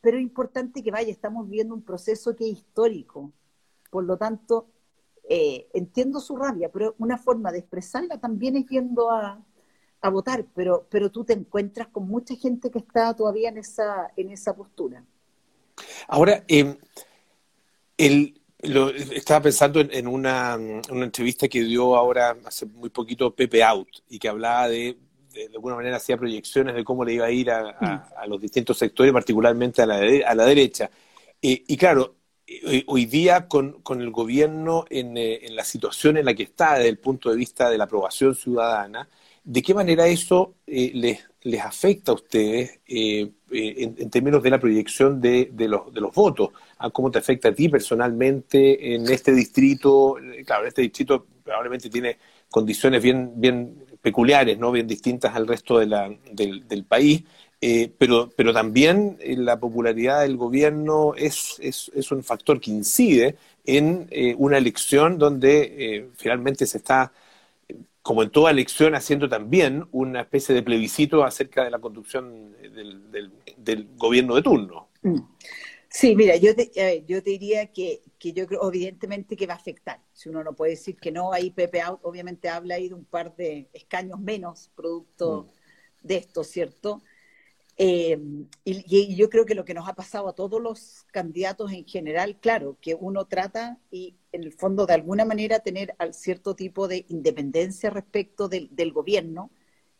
Pero 0.00 0.18
es 0.18 0.22
importante 0.22 0.82
que 0.82 0.90
vaya, 0.90 1.10
estamos 1.10 1.48
viendo 1.48 1.74
un 1.74 1.82
proceso 1.82 2.34
que 2.34 2.44
es 2.44 2.58
histórico. 2.58 3.32
Por 3.90 4.04
lo 4.04 4.16
tanto, 4.16 4.66
eh, 5.28 5.68
entiendo 5.72 6.20
su 6.20 6.36
rabia, 6.36 6.70
pero 6.70 6.94
una 6.98 7.16
forma 7.16 7.52
de 7.52 7.60
expresarla 7.60 8.18
también 8.18 8.56
es 8.56 8.66
yendo 8.66 9.10
a, 9.10 9.40
a 10.00 10.10
votar, 10.10 10.44
pero, 10.54 10.86
pero 10.90 11.10
tú 11.10 11.24
te 11.24 11.32
encuentras 11.32 11.88
con 11.88 12.08
mucha 12.08 12.34
gente 12.34 12.70
que 12.70 12.80
está 12.80 13.14
todavía 13.14 13.48
en 13.48 13.58
esa, 13.58 14.10
en 14.16 14.30
esa 14.30 14.54
postura. 14.54 15.04
Ahora, 16.08 16.44
eh, 16.48 16.76
el, 17.96 18.40
lo, 18.62 18.90
estaba 18.90 19.42
pensando 19.42 19.80
en, 19.80 20.06
una, 20.08 20.56
una, 20.90 21.04
entrevista 21.04 21.48
que 21.48 21.62
dio 21.62 21.94
ahora 21.96 22.36
hace 22.44 22.66
muy 22.66 22.90
poquito 22.90 23.34
Pepe 23.34 23.62
Out 23.62 23.88
y 24.08 24.18
que 24.18 24.28
hablaba 24.28 24.68
de, 24.68 24.98
de, 25.32 25.46
alguna 25.54 25.76
manera 25.76 25.96
hacía 25.96 26.16
proyecciones 26.16 26.74
de 26.74 26.84
cómo 26.84 27.04
le 27.04 27.14
iba 27.14 27.26
a 27.26 27.30
ir 27.30 27.50
a, 27.50 27.70
a, 27.70 28.26
mm. 28.26 28.28
los 28.28 28.40
distintos 28.40 28.76
sectores, 28.76 29.12
particularmente 29.12 29.82
a 29.82 29.86
la, 29.86 30.00
a 30.26 30.34
la 30.34 30.44
derecha. 30.44 30.90
y 31.40 31.76
claro, 31.76 32.16
hoy 32.86 33.06
día 33.06 33.48
con, 33.48 33.80
con 33.82 34.00
el 34.00 34.10
gobierno 34.10 34.84
en, 34.90 35.16
eh, 35.16 35.46
en, 35.46 35.56
la 35.56 35.64
situación 35.64 36.16
en 36.16 36.24
la 36.24 36.34
que 36.34 36.42
está 36.44 36.74
desde 36.74 36.88
el 36.88 36.98
punto 36.98 37.30
de 37.30 37.36
vista 37.36 37.70
de 37.70 37.78
la 37.78 37.84
aprobación 37.84 38.34
ciudadana, 38.34 39.08
¿de 39.44 39.62
qué 39.62 39.74
manera 39.74 40.06
eso 40.06 40.54
eh, 40.66 40.90
les, 40.94 41.20
les 41.42 41.60
afecta 41.60 42.12
a 42.12 42.14
ustedes 42.14 42.80
eh, 42.86 43.30
eh, 43.50 43.94
en, 43.98 44.10
términos 44.10 44.42
de 44.42 44.50
la 44.50 44.60
proyección 44.60 45.20
de, 45.20 45.50
los, 45.56 45.92
de 45.92 46.00
los 46.00 46.14
votos? 46.14 46.50
¿A 46.78 46.90
¿Cómo 46.90 47.10
te 47.10 47.18
afecta 47.18 47.48
a 47.48 47.54
ti 47.54 47.68
personalmente 47.68 48.94
en 48.94 49.10
este 49.10 49.32
distrito? 49.32 50.16
Claro, 50.44 50.66
este 50.66 50.82
distrito 50.82 51.26
probablemente 51.42 51.90
tiene 51.90 52.18
condiciones 52.50 53.02
bien, 53.02 53.32
bien 53.36 53.84
peculiares, 54.00 54.58
¿no? 54.58 54.72
bien 54.72 54.86
distintas 54.86 55.34
al 55.34 55.46
resto 55.46 55.78
de 55.78 55.86
la, 55.86 56.14
del, 56.32 56.84
país. 56.84 57.22
Eh, 57.64 57.92
pero, 57.96 58.28
pero 58.34 58.52
también 58.52 59.18
la 59.24 59.60
popularidad 59.60 60.22
del 60.22 60.36
gobierno 60.36 61.14
es, 61.14 61.58
es, 61.60 61.92
es 61.94 62.10
un 62.10 62.24
factor 62.24 62.60
que 62.60 62.72
incide 62.72 63.36
en 63.64 64.08
una 64.38 64.58
elección 64.58 65.16
donde 65.16 66.10
finalmente 66.16 66.66
se 66.66 66.78
está 66.78 67.12
como 68.02 68.24
en 68.24 68.30
toda 68.30 68.50
elección, 68.50 68.94
haciendo 68.94 69.28
también 69.28 69.86
una 69.92 70.22
especie 70.22 70.54
de 70.54 70.62
plebiscito 70.62 71.24
acerca 71.24 71.64
de 71.64 71.70
la 71.70 71.78
conducción 71.78 72.52
del, 72.60 73.88
gobierno 73.96 74.34
de 74.34 74.42
turno. 74.42 74.88
Mm. 75.02 75.20
Sí, 75.88 76.16
mira, 76.16 76.36
yo 76.36 76.54
te, 76.56 76.70
yo 77.06 77.22
te 77.22 77.30
diría 77.30 77.66
que, 77.66 78.00
yo 78.20 78.46
creo 78.46 78.66
evidentemente 78.68 79.36
que 79.36 79.46
va 79.46 79.54
a 79.54 79.58
afectar. 79.58 80.00
Si 80.12 80.28
uno 80.28 80.42
no 80.42 80.54
puede 80.54 80.72
decir 80.72 80.96
que 80.96 81.12
no, 81.12 81.32
ahí 81.32 81.50
Pepe 81.50 81.82
obviamente 82.02 82.48
habla 82.48 82.76
ahí 82.76 82.88
de 82.88 82.94
un 82.94 83.04
par 83.04 83.36
de 83.36 83.68
escaños 83.72 84.18
menos 84.18 84.70
producto 84.74 85.48
mm. 86.02 86.06
de 86.06 86.16
esto, 86.16 86.44
¿cierto? 86.44 87.02
Eh, 87.76 88.18
y, 88.64 89.16
yo 89.16 89.30
creo 89.30 89.46
que 89.46 89.54
lo 89.54 89.64
que 89.64 89.74
nos 89.74 89.88
ha 89.88 89.94
pasado 89.94 90.28
a 90.28 90.34
todos 90.34 90.60
los 90.60 91.04
candidatos 91.10 91.72
en 91.72 91.84
general, 91.86 92.38
claro, 92.38 92.76
que 92.80 92.94
uno 92.94 93.26
trata 93.26 93.78
y 93.90 94.16
en 94.32 94.42
el 94.42 94.52
fondo 94.52 94.86
de 94.86 94.94
alguna 94.94 95.24
manera 95.24 95.60
tener 95.60 95.94
cierto 96.12 96.54
tipo 96.54 96.86
de 96.88 97.06
independencia 97.08 97.90
respecto 97.90 98.48
del, 98.48 98.92
gobierno, 98.92 99.50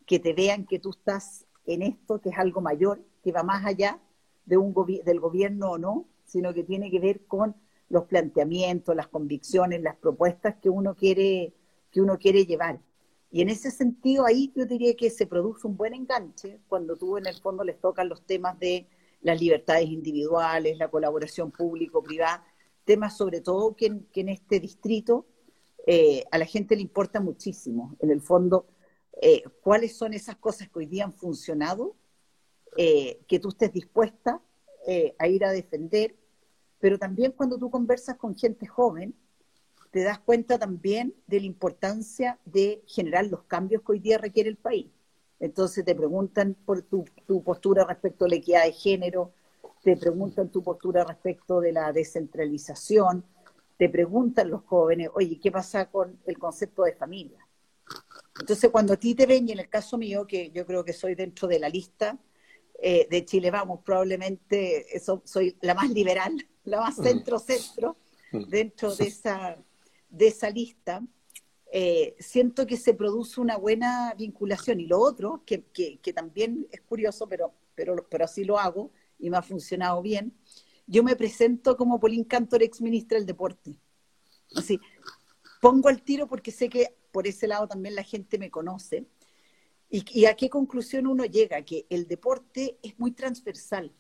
que 0.06 0.18
te 0.18 0.34
vean 0.34 0.66
que 0.66 0.78
tú 0.78 0.90
estás 0.90 1.46
en 1.66 1.82
esto, 1.82 2.20
que 2.20 2.30
es 2.30 2.38
algo 2.38 2.60
mayor, 2.60 3.02
que 3.22 3.32
va 3.32 3.42
más 3.42 3.64
allá 3.64 4.00
de 4.44 4.56
un 4.56 4.74
del 5.04 5.20
gobierno 5.20 5.72
o 5.72 5.78
no, 5.78 6.08
sino 6.24 6.52
que 6.52 6.64
tiene 6.64 6.90
que 6.90 6.98
ver 6.98 7.24
con 7.26 7.54
los 7.88 8.04
planteamientos, 8.04 8.96
las 8.96 9.08
convicciones, 9.08 9.82
las 9.82 9.96
propuestas 9.96 10.56
que 10.56 10.70
uno 10.70 10.94
quiere, 10.94 11.54
que 11.90 12.00
uno 12.00 12.18
quiere 12.18 12.46
llevar. 12.46 12.80
Y 13.32 13.40
en 13.40 13.48
ese 13.48 13.70
sentido, 13.70 14.26
ahí 14.26 14.52
yo 14.54 14.66
diría 14.66 14.94
que 14.94 15.08
se 15.08 15.26
produce 15.26 15.66
un 15.66 15.74
buen 15.74 15.94
enganche 15.94 16.60
cuando 16.68 16.98
tú 16.98 17.16
en 17.16 17.26
el 17.26 17.34
fondo 17.36 17.64
les 17.64 17.80
tocan 17.80 18.10
los 18.10 18.26
temas 18.26 18.58
de 18.58 18.86
las 19.22 19.40
libertades 19.40 19.88
individuales, 19.88 20.76
la 20.76 20.90
colaboración 20.90 21.50
público-privada, 21.50 22.44
temas 22.84 23.16
sobre 23.16 23.40
todo 23.40 23.74
que 23.74 23.86
en, 23.86 24.28
este 24.28 24.60
distrito 24.60 25.24
eh, 25.86 26.24
a 26.30 26.36
la 26.36 26.44
gente 26.44 26.76
le 26.76 26.82
importa 26.82 27.20
muchísimo. 27.20 27.96
En 28.00 28.10
el 28.10 28.20
fondo, 28.20 28.66
eh, 29.22 29.42
cuáles 29.62 29.96
son 29.96 30.12
esas 30.12 30.36
cosas 30.36 30.68
que 30.68 30.80
hoy 30.80 30.86
día 30.86 31.04
han 31.04 31.14
funcionado, 31.14 31.96
eh, 32.76 33.22
que 33.26 33.38
tú 33.38 33.48
estés 33.48 33.72
dispuesta 33.72 34.42
a 35.18 35.28
ir 35.28 35.44
a 35.44 35.52
defender, 35.52 36.16
pero 36.80 36.98
también 36.98 37.32
cuando 37.32 37.56
tú 37.56 37.70
conversas 37.70 38.16
con 38.16 38.36
gente 38.36 38.66
joven, 38.66 39.14
te 39.92 40.02
das 40.02 40.18
cuenta 40.18 40.58
también 40.58 41.14
de 41.26 41.38
la 41.40 41.46
importancia 41.46 42.38
de 42.46 42.82
generar 42.86 43.26
los 43.26 43.44
cambios 43.44 43.82
que 43.82 43.92
hoy 43.92 43.98
día 44.00 44.16
requiere 44.16 44.48
el 44.48 44.56
país. 44.56 44.86
Entonces 45.38 45.84
te 45.84 45.94
preguntan 45.94 46.56
por 46.64 46.82
tu, 46.82 47.04
postura 47.44 47.84
respecto 47.84 48.24
a 48.24 48.28
la 48.28 48.36
equidad 48.36 48.64
de 48.64 48.72
género, 48.72 49.32
te 49.82 49.96
preguntan 49.96 50.48
tu 50.48 50.62
postura 50.62 51.04
respecto 51.04 51.60
de 51.60 51.72
la 51.72 51.92
descentralización, 51.92 53.22
te 53.76 53.90
preguntan 53.90 54.48
los 54.48 54.62
jóvenes, 54.64 55.10
oye, 55.14 55.38
¿qué 55.38 55.52
pasa 55.52 55.90
con 55.90 56.18
el 56.24 56.38
concepto 56.38 56.84
de 56.84 56.94
familia? 56.94 57.46
Entonces, 58.40 58.70
cuando 58.70 58.94
a 58.94 58.96
ti 58.96 59.14
te 59.14 59.26
ven, 59.26 59.46
y 59.46 59.52
en 59.52 59.58
el 59.58 59.68
caso 59.68 59.98
mío, 59.98 60.26
que 60.26 60.50
yo 60.52 60.64
creo 60.64 60.84
que 60.84 60.94
soy 60.94 61.14
dentro 61.14 61.48
de 61.48 61.58
la 61.58 61.68
lista 61.68 62.16
eh, 62.80 63.06
de 63.10 63.24
Chile 63.26 63.50
Vamos, 63.50 63.80
probablemente 63.84 64.86
soy 65.24 65.58
la 65.60 65.74
más 65.74 65.90
liberal, 65.90 66.32
la 66.64 66.80
más 66.80 66.98
mm. 66.98 67.02
centro-centro, 67.02 67.96
mm. 68.30 68.44
dentro 68.44 68.94
de 68.94 69.04
esa 69.04 69.58
de 70.12 70.28
esa 70.28 70.50
lista, 70.50 71.02
eh, 71.72 72.14
siento 72.18 72.66
que 72.66 72.76
se 72.76 72.92
produce 72.92 73.40
una 73.40 73.56
buena 73.56 74.14
vinculación. 74.16 74.78
Y 74.78 74.86
lo 74.86 75.00
otro, 75.00 75.42
que, 75.46 75.64
también 76.14 76.68
es 76.70 76.82
curioso, 76.82 77.26
pero, 77.26 77.54
pero, 77.74 78.06
pero 78.08 78.24
así 78.26 78.44
lo 78.44 78.58
hago 78.58 78.92
y 79.18 79.30
me 79.30 79.38
ha 79.38 79.42
funcionado 79.42 80.02
bien, 80.02 80.34
yo 80.86 81.02
me 81.02 81.16
presento 81.16 81.76
como 81.76 81.98
Polín 81.98 82.24
Cantor, 82.24 82.62
ex 82.62 82.82
ministra 82.82 83.16
del 83.16 83.26
deporte. 83.26 83.78
Así, 84.54 84.78
pongo 85.60 85.88
el 85.88 86.02
tiro 86.02 86.28
porque 86.28 86.50
sé 86.50 86.68
que 86.68 86.94
por 87.10 87.26
ese 87.26 87.46
lado 87.46 87.66
también 87.66 87.94
la 87.94 88.02
gente 88.02 88.38
me 88.38 88.50
conoce. 88.50 89.06
¿Y, 89.88 90.04
y 90.10 90.26
a 90.26 90.34
qué 90.34 90.50
conclusión 90.50 91.06
uno 91.06 91.24
llega? 91.24 91.62
Que 91.62 91.86
el 91.88 92.06
deporte 92.06 92.78
es 92.82 92.98
muy 92.98 93.12
transversal. 93.12 93.92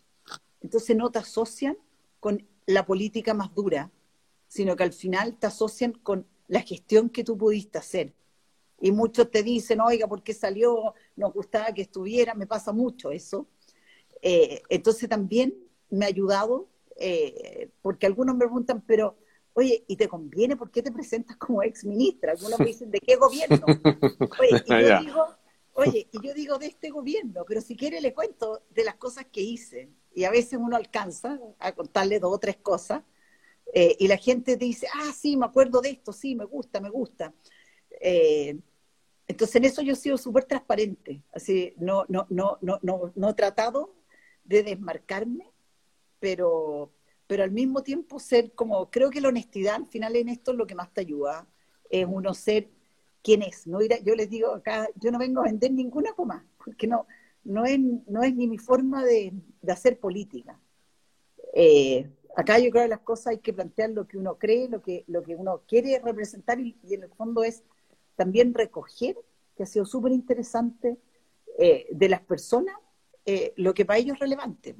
Entonces 0.60 0.94
no 0.94 1.10
te 1.10 1.20
asocian 1.20 1.78
con 2.20 2.46
la 2.66 2.84
política 2.84 3.32
más 3.32 3.54
dura, 3.54 3.90
sino 4.52 4.76
que 4.76 4.82
al 4.82 4.92
final 4.92 5.38
te 5.38 5.46
asocian 5.46 5.92
con 5.92 6.26
la 6.46 6.60
gestión 6.60 7.08
que 7.08 7.24
tú 7.24 7.38
pudiste 7.38 7.78
hacer. 7.78 8.12
Y 8.78 8.92
muchos 8.92 9.30
te 9.30 9.42
dicen, 9.42 9.80
oiga, 9.80 10.06
¿por 10.06 10.22
qué 10.22 10.34
salió? 10.34 10.92
Nos 11.16 11.32
gustaba 11.32 11.72
que 11.72 11.80
estuviera, 11.80 12.34
me 12.34 12.46
pasa 12.46 12.70
mucho 12.70 13.10
eso. 13.10 13.46
Eh, 14.20 14.60
entonces 14.68 15.08
también 15.08 15.54
me 15.88 16.04
ha 16.04 16.08
ayudado, 16.08 16.68
eh, 16.96 17.70
porque 17.80 18.04
algunos 18.04 18.34
me 18.34 18.40
preguntan, 18.40 18.82
pero, 18.86 19.16
oye, 19.54 19.86
¿y 19.88 19.96
te 19.96 20.06
conviene? 20.06 20.54
¿Por 20.54 20.70
qué 20.70 20.82
te 20.82 20.92
presentas 20.92 21.38
como 21.38 21.62
ex 21.62 21.86
ministra? 21.86 22.32
Algunos 22.32 22.58
me 22.58 22.66
dicen, 22.66 22.90
¿de 22.90 23.00
qué 23.00 23.16
gobierno? 23.16 23.64
Oye, 24.38 24.62
y 24.66 24.82
yo 24.82 25.00
digo, 25.00 25.26
oye, 25.72 26.08
y 26.12 26.26
yo 26.26 26.34
digo 26.34 26.58
de 26.58 26.66
este 26.66 26.90
gobierno, 26.90 27.46
pero 27.48 27.62
si 27.62 27.74
quiere 27.74 28.02
le 28.02 28.12
cuento 28.12 28.64
de 28.68 28.84
las 28.84 28.96
cosas 28.96 29.24
que 29.32 29.40
hice. 29.40 29.88
Y 30.14 30.24
a 30.24 30.30
veces 30.30 30.58
uno 30.60 30.76
alcanza 30.76 31.40
a 31.58 31.72
contarle 31.72 32.20
dos 32.20 32.34
o 32.34 32.38
tres 32.38 32.58
cosas, 32.58 33.02
eh, 33.72 33.96
y 33.98 34.06
la 34.06 34.18
gente 34.18 34.56
te 34.56 34.64
dice, 34.64 34.86
ah, 34.94 35.12
sí, 35.16 35.36
me 35.36 35.46
acuerdo 35.46 35.80
de 35.80 35.90
esto, 35.90 36.12
sí, 36.12 36.34
me 36.34 36.44
gusta, 36.44 36.80
me 36.80 36.90
gusta. 36.90 37.34
Eh, 38.00 38.58
entonces 39.26 39.56
en 39.56 39.64
eso 39.64 39.82
yo 39.82 39.94
he 39.94 39.96
sido 39.96 40.18
súper 40.18 40.44
transparente, 40.44 41.22
así, 41.32 41.74
no, 41.78 42.04
no, 42.08 42.26
no, 42.28 42.58
no, 42.60 42.78
no, 42.82 43.12
no 43.14 43.28
he 43.30 43.34
tratado 43.34 43.94
de 44.44 44.62
desmarcarme, 44.62 45.50
pero, 46.20 46.92
pero 47.26 47.44
al 47.44 47.50
mismo 47.50 47.82
tiempo 47.82 48.18
ser 48.18 48.52
como, 48.52 48.90
creo 48.90 49.08
que 49.10 49.22
la 49.22 49.28
honestidad 49.28 49.76
al 49.76 49.86
final 49.86 50.16
en 50.16 50.28
esto 50.28 50.52
es 50.52 50.58
lo 50.58 50.66
que 50.66 50.74
más 50.74 50.92
te 50.92 51.00
ayuda, 51.00 51.48
es 51.88 52.06
uno 52.06 52.34
ser 52.34 52.68
quien 53.22 53.42
es. 53.42 53.66
No 53.66 53.80
yo 53.80 54.14
les 54.14 54.28
digo 54.28 54.52
acá, 54.54 54.88
yo 54.96 55.10
no 55.10 55.18
vengo 55.18 55.40
a 55.40 55.44
vender 55.44 55.72
ninguna 55.72 56.12
coma, 56.12 56.46
porque 56.62 56.86
no, 56.86 57.06
no, 57.44 57.64
es, 57.64 57.78
no 58.06 58.22
es 58.22 58.34
ni 58.34 58.48
mi 58.48 58.58
forma 58.58 59.04
de, 59.04 59.32
de 59.62 59.72
hacer 59.72 59.98
política. 59.98 60.60
Eh, 61.54 62.10
acá 62.36 62.58
yo 62.58 62.70
creo 62.70 62.84
que 62.84 62.88
las 62.88 63.00
cosas 63.00 63.28
hay 63.28 63.38
que 63.38 63.52
plantear 63.52 63.90
lo 63.90 64.06
que 64.06 64.18
uno 64.18 64.38
cree, 64.38 64.68
lo 64.68 64.82
que, 64.82 65.04
lo 65.06 65.22
que 65.22 65.34
uno 65.34 65.62
quiere 65.66 65.98
representar 65.98 66.60
y, 66.60 66.76
en 66.90 67.04
el 67.04 67.10
fondo 67.10 67.44
es 67.44 67.62
también 68.16 68.54
recoger, 68.54 69.16
que 69.56 69.64
ha 69.64 69.66
sido 69.66 69.84
súper 69.84 70.12
interesante, 70.12 70.96
eh, 71.58 71.86
de 71.90 72.08
las 72.08 72.20
personas 72.20 72.74
eh, 73.24 73.52
lo 73.56 73.74
que 73.74 73.84
para 73.84 73.98
ellos 73.98 74.14
es 74.14 74.20
relevante. 74.20 74.74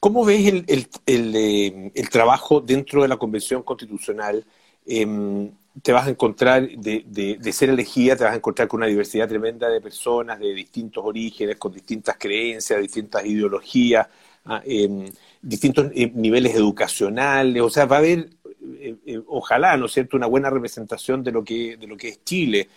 ¿Cómo 0.00 0.24
ves 0.24 0.46
el, 0.46 0.64
el, 1.06 1.34
eh, 1.34 1.90
el, 1.94 2.08
trabajo 2.10 2.60
dentro 2.60 3.02
de 3.02 3.08
la 3.08 3.16
Convención 3.16 3.62
Constitucional? 3.64 4.44
Em, 4.86 5.50
te 5.82 5.92
vas 5.92 6.06
a 6.06 6.10
encontrar, 6.10 6.68
de, 6.68 7.04
de, 7.40 7.52
ser 7.52 7.70
elegida, 7.70 8.16
te 8.16 8.24
vas 8.24 8.32
a 8.32 8.36
encontrar 8.36 8.68
con 8.68 8.78
una 8.78 8.86
diversidad 8.86 9.28
tremenda 9.28 9.68
de 9.68 9.80
personas 9.80 10.38
de 10.38 10.54
distintos 10.54 11.04
orígenes, 11.04 11.56
con 11.56 11.72
distintas 11.72 12.16
creencias, 12.16 12.80
distintas 12.80 13.24
ideologías. 13.24 14.06
Em, 14.64 15.10
distintos 15.42 15.90
eh, 15.94 16.10
niveles 16.14 16.54
educacionales, 16.54 17.62
o 17.62 17.70
sea, 17.70 17.84
va 17.86 17.96
a 17.96 17.98
haber, 17.98 18.30
eh, 18.80 18.96
eh, 19.06 19.20
ojalá, 19.26 19.76
¿no 19.76 19.86
es 19.86 19.92
cierto?, 19.92 20.16
una 20.16 20.26
buena 20.26 20.50
representación 20.50 21.22
de 21.22 21.32
lo 21.32 21.44
que, 21.44 21.76
de 21.76 21.86
lo 21.86 21.96
que 21.96 22.08
es 22.08 22.24
Chile. 22.24 22.68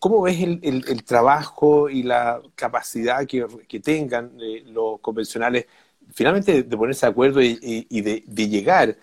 ¿Cómo 0.00 0.22
ves 0.22 0.40
el, 0.40 0.60
el, 0.64 1.04
trabajo 1.04 1.88
y 1.88 2.02
la 2.02 2.42
capacidad 2.56 3.24
que, 3.26 3.46
que 3.68 3.78
tengan 3.78 4.32
los 4.66 5.00
convencionales 5.00 5.66
finalmente 6.12 6.64
de, 6.64 6.76
ponerse 6.76 7.06
de 7.06 7.10
acuerdo 7.12 7.40
y, 7.40 8.00
de, 8.00 8.24
de, 8.26 8.48
llegar 8.48 8.98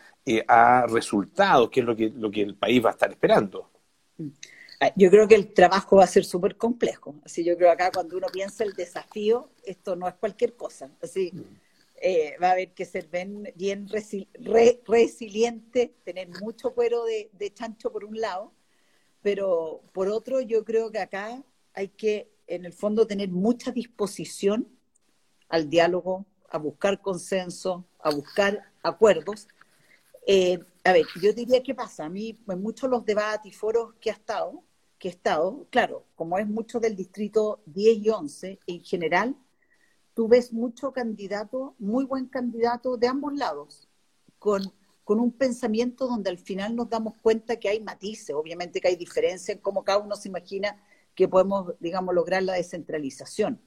a 0.48 0.86
resultados, 0.88 1.70
que 1.70 1.79
es 1.79 1.86
lo 1.86 1.96
que, 1.96 2.10
lo 2.10 2.29
que 2.29 2.41
el 2.41 2.56
país 2.56 2.84
va 2.84 2.89
a 2.89 2.94
estar 2.94 3.10
esperando? 3.10 3.70
Ah, 4.79 4.91
yo 4.96 5.10
creo 5.10 5.27
que 5.27 5.36
el 5.36 5.53
trabajo 5.53 5.98
va 5.98 6.03
a 6.03 6.08
ser 6.08 6.25
súper 6.25 6.58
complejo. 6.58 7.15
Así 7.24 7.46
yo 7.46 7.56
creo 7.56 7.72
acá 7.72 7.89
cuando 7.91 8.17
uno 8.17 8.27
piensa 8.27 8.63
el 8.63 8.74
desafío, 8.74 9.50
esto 9.63 9.96
no 9.96 10.08
es 10.08 10.15
cualquier 10.15 10.56
cosa. 10.56 10.89
Así, 11.01 11.32
mm. 11.34 11.66
Eh, 12.00 12.36
va 12.42 12.50
a 12.50 12.51
haber 12.51 12.74
que 12.74 12.86
ser 12.86 13.08
bien, 13.08 13.51
bien 13.56 13.88
resiliente, 14.86 15.96
tener 16.04 16.30
mucho 16.42 16.75
cuero 16.75 17.04
de, 17.06 17.54
chancho 17.54 17.92
por 17.92 18.06
un 18.06 18.22
lado, 18.22 18.54
pero 19.24 19.82
por 19.94 20.08
otro 20.08 20.39
yo 20.42 20.63
creo 20.63 20.92
que 20.92 21.00
acá 21.00 21.44
hay 21.74 21.88
que 21.89 22.30
en 22.46 22.66
el 22.66 22.74
fondo 22.74 23.08
tener 23.08 23.30
mucha 23.30 23.72
disposición 23.72 24.68
al 25.50 25.70
diálogo, 25.70 26.27
a 26.50 26.60
buscar 26.60 27.01
consenso, 27.01 27.86
a 28.00 28.12
buscar 28.12 28.72
acuerdos. 28.84 29.48
Eh, 30.27 30.60
a 30.84 30.94
ver, 30.94 31.06
yo 31.22 31.34
diría 31.34 31.63
qué 31.63 31.74
pasa. 31.74 32.06
A 32.06 32.10
mí, 32.10 32.39
en 32.48 32.62
muchos 32.62 32.89
los 32.89 33.06
debates 33.06 33.51
y 33.51 33.56
foros 33.56 33.96
que 34.00 34.12
ha 34.12 34.13
estado, 34.13 34.63
que 35.00 35.08
he 35.08 35.12
estado, 35.12 35.68
claro, 35.72 36.06
como 36.16 36.38
es 36.38 36.48
mucho 36.48 36.80
del 36.80 36.96
distrito 36.96 37.62
10 37.66 37.98
y 37.98 38.10
11, 38.10 38.60
en 38.68 38.84
general, 38.84 39.36
tú 40.17 40.27
ves 40.27 40.51
mucho 40.51 40.91
candidato, 40.91 41.75
muy 41.77 42.03
buen 42.03 42.25
candidato 42.25 42.97
de 42.97 43.05
ambos 43.05 43.36
lados, 43.36 43.88
con, 44.39 44.63
con 45.03 45.19
un 45.19 45.31
pensamiento 45.31 46.07
donde 46.07 46.31
al 46.31 46.39
final 46.39 46.75
nos 46.75 46.89
damos 46.89 47.13
cuenta 47.21 47.57
que 47.57 47.69
hay 47.69 47.81
matices, 47.81 48.36
obviamente 48.36 48.81
que 48.81 48.88
hay 48.88 48.95
diferencia 48.95 49.51
en 49.51 49.59
cómo 49.59 49.83
cada 49.83 50.00
uno 50.00 50.15
se 50.15 50.29
imagina 50.29 50.75
que 51.13 51.27
podemos, 51.27 51.75
digamos, 51.79 52.15
lograr 52.15 52.41
la 52.41 52.53
descentralización. 52.53 53.62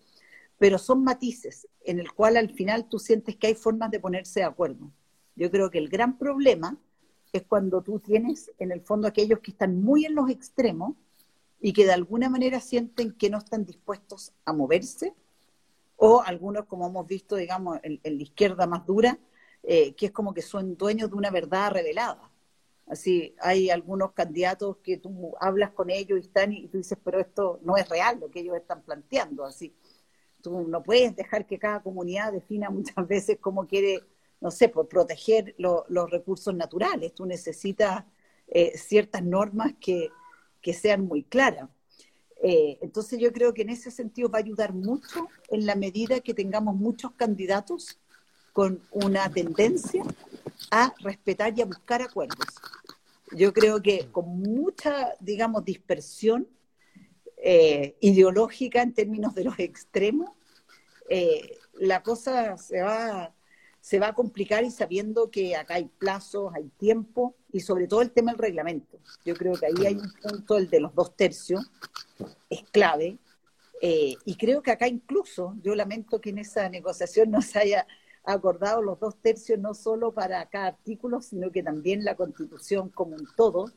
Pero 0.59 0.79
son 0.79 1.05
matices 1.05 1.69
en 1.85 2.01
el 2.01 2.11
cual 2.11 2.37
al 2.37 2.51
final 2.51 2.89
tú 2.89 2.99
sientes 2.99 3.37
que 3.37 3.47
hay 3.47 3.55
formas 3.55 3.93
de 3.93 4.01
ponerse 4.01 4.41
de 4.41 4.47
acuerdo. 4.47 4.91
Yo 5.37 5.53
creo 5.53 5.71
que 5.71 5.79
el 5.79 5.89
gran 5.89 6.19
problema 6.19 6.77
es 7.33 7.45
cuando 7.45 7.81
tú 7.81 8.01
tienes 8.01 8.51
en 8.59 8.73
el 8.73 8.81
fondo 8.81 9.07
aquellos 9.07 9.39
que 9.39 9.53
están 9.53 9.81
muy 9.81 10.05
en 10.05 10.17
los 10.17 10.29
extremos 10.29 10.97
y 11.61 11.73
que 11.73 11.85
de 11.85 11.93
alguna 11.93 12.29
manera 12.29 12.59
sienten 12.59 13.13
que 13.13 13.31
no 13.31 13.39
están 13.39 13.65
dispuestos 13.65 14.33
a 14.45 14.53
moverse, 14.53 15.15
o 16.03 16.23
algunos, 16.23 16.65
como 16.65 16.87
hemos 16.89 17.07
visto, 17.07 17.37
digamos, 17.37 17.79
en, 17.83 18.01
la 18.03 18.23
izquierda 18.23 18.67
más 18.67 18.87
dura, 18.87 19.19
eh, 19.63 19.95
que 19.95 20.07
es 20.07 20.13
como 20.13 20.33
que 20.33 20.41
son 20.41 20.75
dueños 20.77 21.11
de 21.11 21.17
una 21.17 21.31
verdad 21.31 21.73
revelada. 21.73 22.31
Así, 22.87 23.37
hay 23.39 23.69
algunos 23.69 24.13
candidatos 24.13 24.79
que 24.79 24.97
tú 24.97 25.35
hablas 25.41 25.73
con 25.73 25.91
ellos 25.91 26.19
y 26.19 26.23
están 26.23 26.55
y 26.55 26.69
tú 26.69 26.79
dices, 26.79 26.99
pero 27.05 27.21
esto 27.21 27.61
no 27.63 27.77
es 27.77 27.87
real 27.89 28.19
lo 28.19 28.31
que 28.31 28.41
ellos 28.41 28.57
están 28.57 28.83
planteando. 28.83 29.45
Así, 29.45 29.77
tú 30.41 30.67
no 30.67 30.83
puedes 30.83 31.15
dejar 31.15 31.47
que 31.47 31.59
cada 31.59 31.83
comunidad 31.83 32.33
defina 32.33 32.71
muchas 32.71 32.97
veces 33.07 33.37
cómo 33.39 33.67
quiere, 33.67 34.01
no 34.41 34.51
sé, 34.51 34.71
por 34.71 34.89
proteger 34.89 35.55
los 35.59 36.11
recursos 36.11 36.55
naturales. 36.55 37.13
Tú 37.13 37.27
necesitas 37.27 38.05
eh, 38.49 38.73
ciertas 38.79 39.23
normas 39.23 39.75
que, 39.79 40.09
que 40.63 40.73
sean 40.73 41.05
muy 41.05 41.25
claras. 41.25 41.69
Eh, 42.43 42.79
entonces 42.81 43.19
yo 43.19 43.33
creo 43.33 43.53
que 43.53 43.63
en 43.63 43.71
ese 43.71 43.91
sentido 43.91 44.31
va 44.31 44.39
a 44.39 44.43
ayudar 44.43 44.73
mucho 44.73 45.29
en 45.49 45.67
la 45.67 45.75
medida 45.75 46.21
que 46.21 46.35
tengamos 46.35 46.75
muchos 46.75 47.13
candidatos 47.13 47.99
con 48.53 48.83
una 48.91 49.31
tendencia 49.31 50.03
a 50.71 50.95
respetar 51.01 51.57
y 51.57 51.63
a 51.63 51.67
buscar 51.67 52.03
acuerdos. 52.03 52.47
Yo 53.33 53.53
creo 53.53 53.81
que 53.81 54.09
con 54.11 54.29
mucha, 54.41 55.15
digamos, 55.21 55.65
dispersión 55.65 56.49
eh, 57.37 57.97
ideológica 58.01 58.83
en 58.83 58.93
términos 58.93 59.35
de 59.35 59.45
los 59.45 59.59
extremos, 59.59 60.31
eh, 61.09 61.59
la 61.75 62.03
cosa 62.03 62.57
se 62.57 62.83
va 62.83 63.35
se 63.81 63.99
va 63.99 64.09
a 64.09 64.15
complicar 64.15 64.65
y 64.65 64.71
sabiendo 64.71 65.31
que 65.31 65.57
acá 65.57 65.75
hay 65.75 65.87
plazos, 65.87 66.53
hay 66.55 66.69
tiempo 66.79 67.35
y 67.51 67.61
sobre 67.61 67.87
todo 67.87 68.03
el 68.03 68.13
tema 68.13 68.33
del 68.33 68.39
reglamento. 68.39 68.99
Yo 69.25 69.35
creo 69.35 69.55
que 69.55 69.67
ahí 69.67 69.87
hay 69.87 69.95
un 69.97 70.13
punto, 70.23 70.59
el 70.59 70.69
de 70.69 70.81
los 70.81 70.95
dos 70.95 71.17
tercios, 71.17 71.71
es 72.51 72.63
clave. 72.71 73.19
Eh, 73.81 74.15
y 74.27 74.37
creo 74.37 74.63
que 74.63 74.71
acá 74.71 74.87
incluso, 74.87 75.55
yo 75.63 75.75
lamento 75.75 76.21
que 76.21 76.31
en 76.31 76.39
esa 76.39 76.69
negociación 76.69 77.31
no 77.31 77.41
se 77.41 77.59
haya 77.59 77.87
acordado 78.23 78.83
los 78.83 79.01
dos 79.01 79.17
tercios 79.17 79.59
no 79.59 79.73
solo 79.73 80.13
para 80.13 80.47
cada 80.51 80.67
artículo, 80.67 81.23
sino 81.23 81.51
que 81.51 81.63
también 81.63 82.05
la 82.05 82.17
constitución 82.17 82.91
como 82.91 83.17
un 83.17 83.27
todo, 83.35 83.73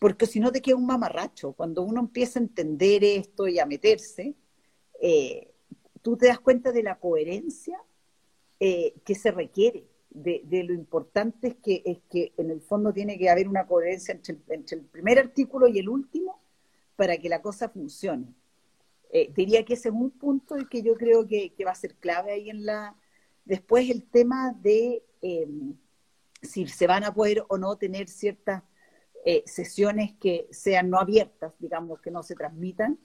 porque 0.00 0.26
si 0.26 0.40
no 0.40 0.50
te 0.50 0.60
queda 0.60 0.74
un 0.74 0.86
mamarracho. 0.86 1.52
Cuando 1.52 1.82
uno 1.82 2.00
empieza 2.00 2.40
a 2.40 2.42
entender 2.42 3.04
esto 3.04 3.46
y 3.46 3.60
a 3.60 3.66
meterse, 3.66 4.34
eh, 5.00 5.54
tú 6.02 6.16
te 6.16 6.26
das 6.26 6.40
cuenta 6.40 6.72
de 6.72 6.82
la 6.82 6.98
coherencia 6.98 7.80
eh, 8.60 8.94
que 9.04 9.14
se 9.14 9.30
requiere, 9.30 9.84
de, 10.10 10.62
lo 10.64 10.72
importante 10.72 11.48
es 11.48 11.54
que, 11.56 11.82
es 11.84 11.98
que 12.08 12.32
en 12.36 12.50
el 12.50 12.60
fondo 12.60 12.92
tiene 12.92 13.18
que 13.18 13.28
haber 13.28 13.48
una 13.48 13.66
coherencia 13.66 14.12
entre, 14.12 14.78
el 14.78 14.84
primer 14.84 15.18
artículo 15.18 15.66
y 15.66 15.80
el 15.80 15.88
último 15.88 16.40
para 16.94 17.16
que 17.16 17.28
la 17.28 17.42
cosa 17.42 17.68
funcione. 17.68 18.32
Eh, 19.10 19.32
diría 19.34 19.64
que 19.64 19.74
ese 19.74 19.88
es 19.88 19.94
un 19.94 20.10
punto 20.10 20.54
que 20.70 20.82
yo 20.82 20.94
creo 20.94 21.26
que, 21.26 21.52
va 21.66 21.72
a 21.72 21.76
ser 21.76 21.96
clave 21.96 22.32
ahí 22.32 22.50
en 22.50 22.64
la... 22.64 22.96
Después 23.44 23.90
el 23.90 24.04
tema 24.04 24.56
de 24.62 25.02
em, 25.20 25.74
si 26.42 26.66
se 26.68 26.86
van 26.86 27.04
a 27.04 27.12
poder 27.12 27.44
o 27.48 27.58
no 27.58 27.76
tener 27.76 28.08
ciertas 28.08 28.62
eh, 29.24 29.42
sesiones 29.46 30.14
que 30.20 30.48
sean 30.50 30.90
no 30.90 30.98
abiertas, 30.98 31.54
digamos, 31.58 32.00
que 32.00 32.10
no 32.10 32.22
se 32.22 32.34
transmitan, 32.34 32.98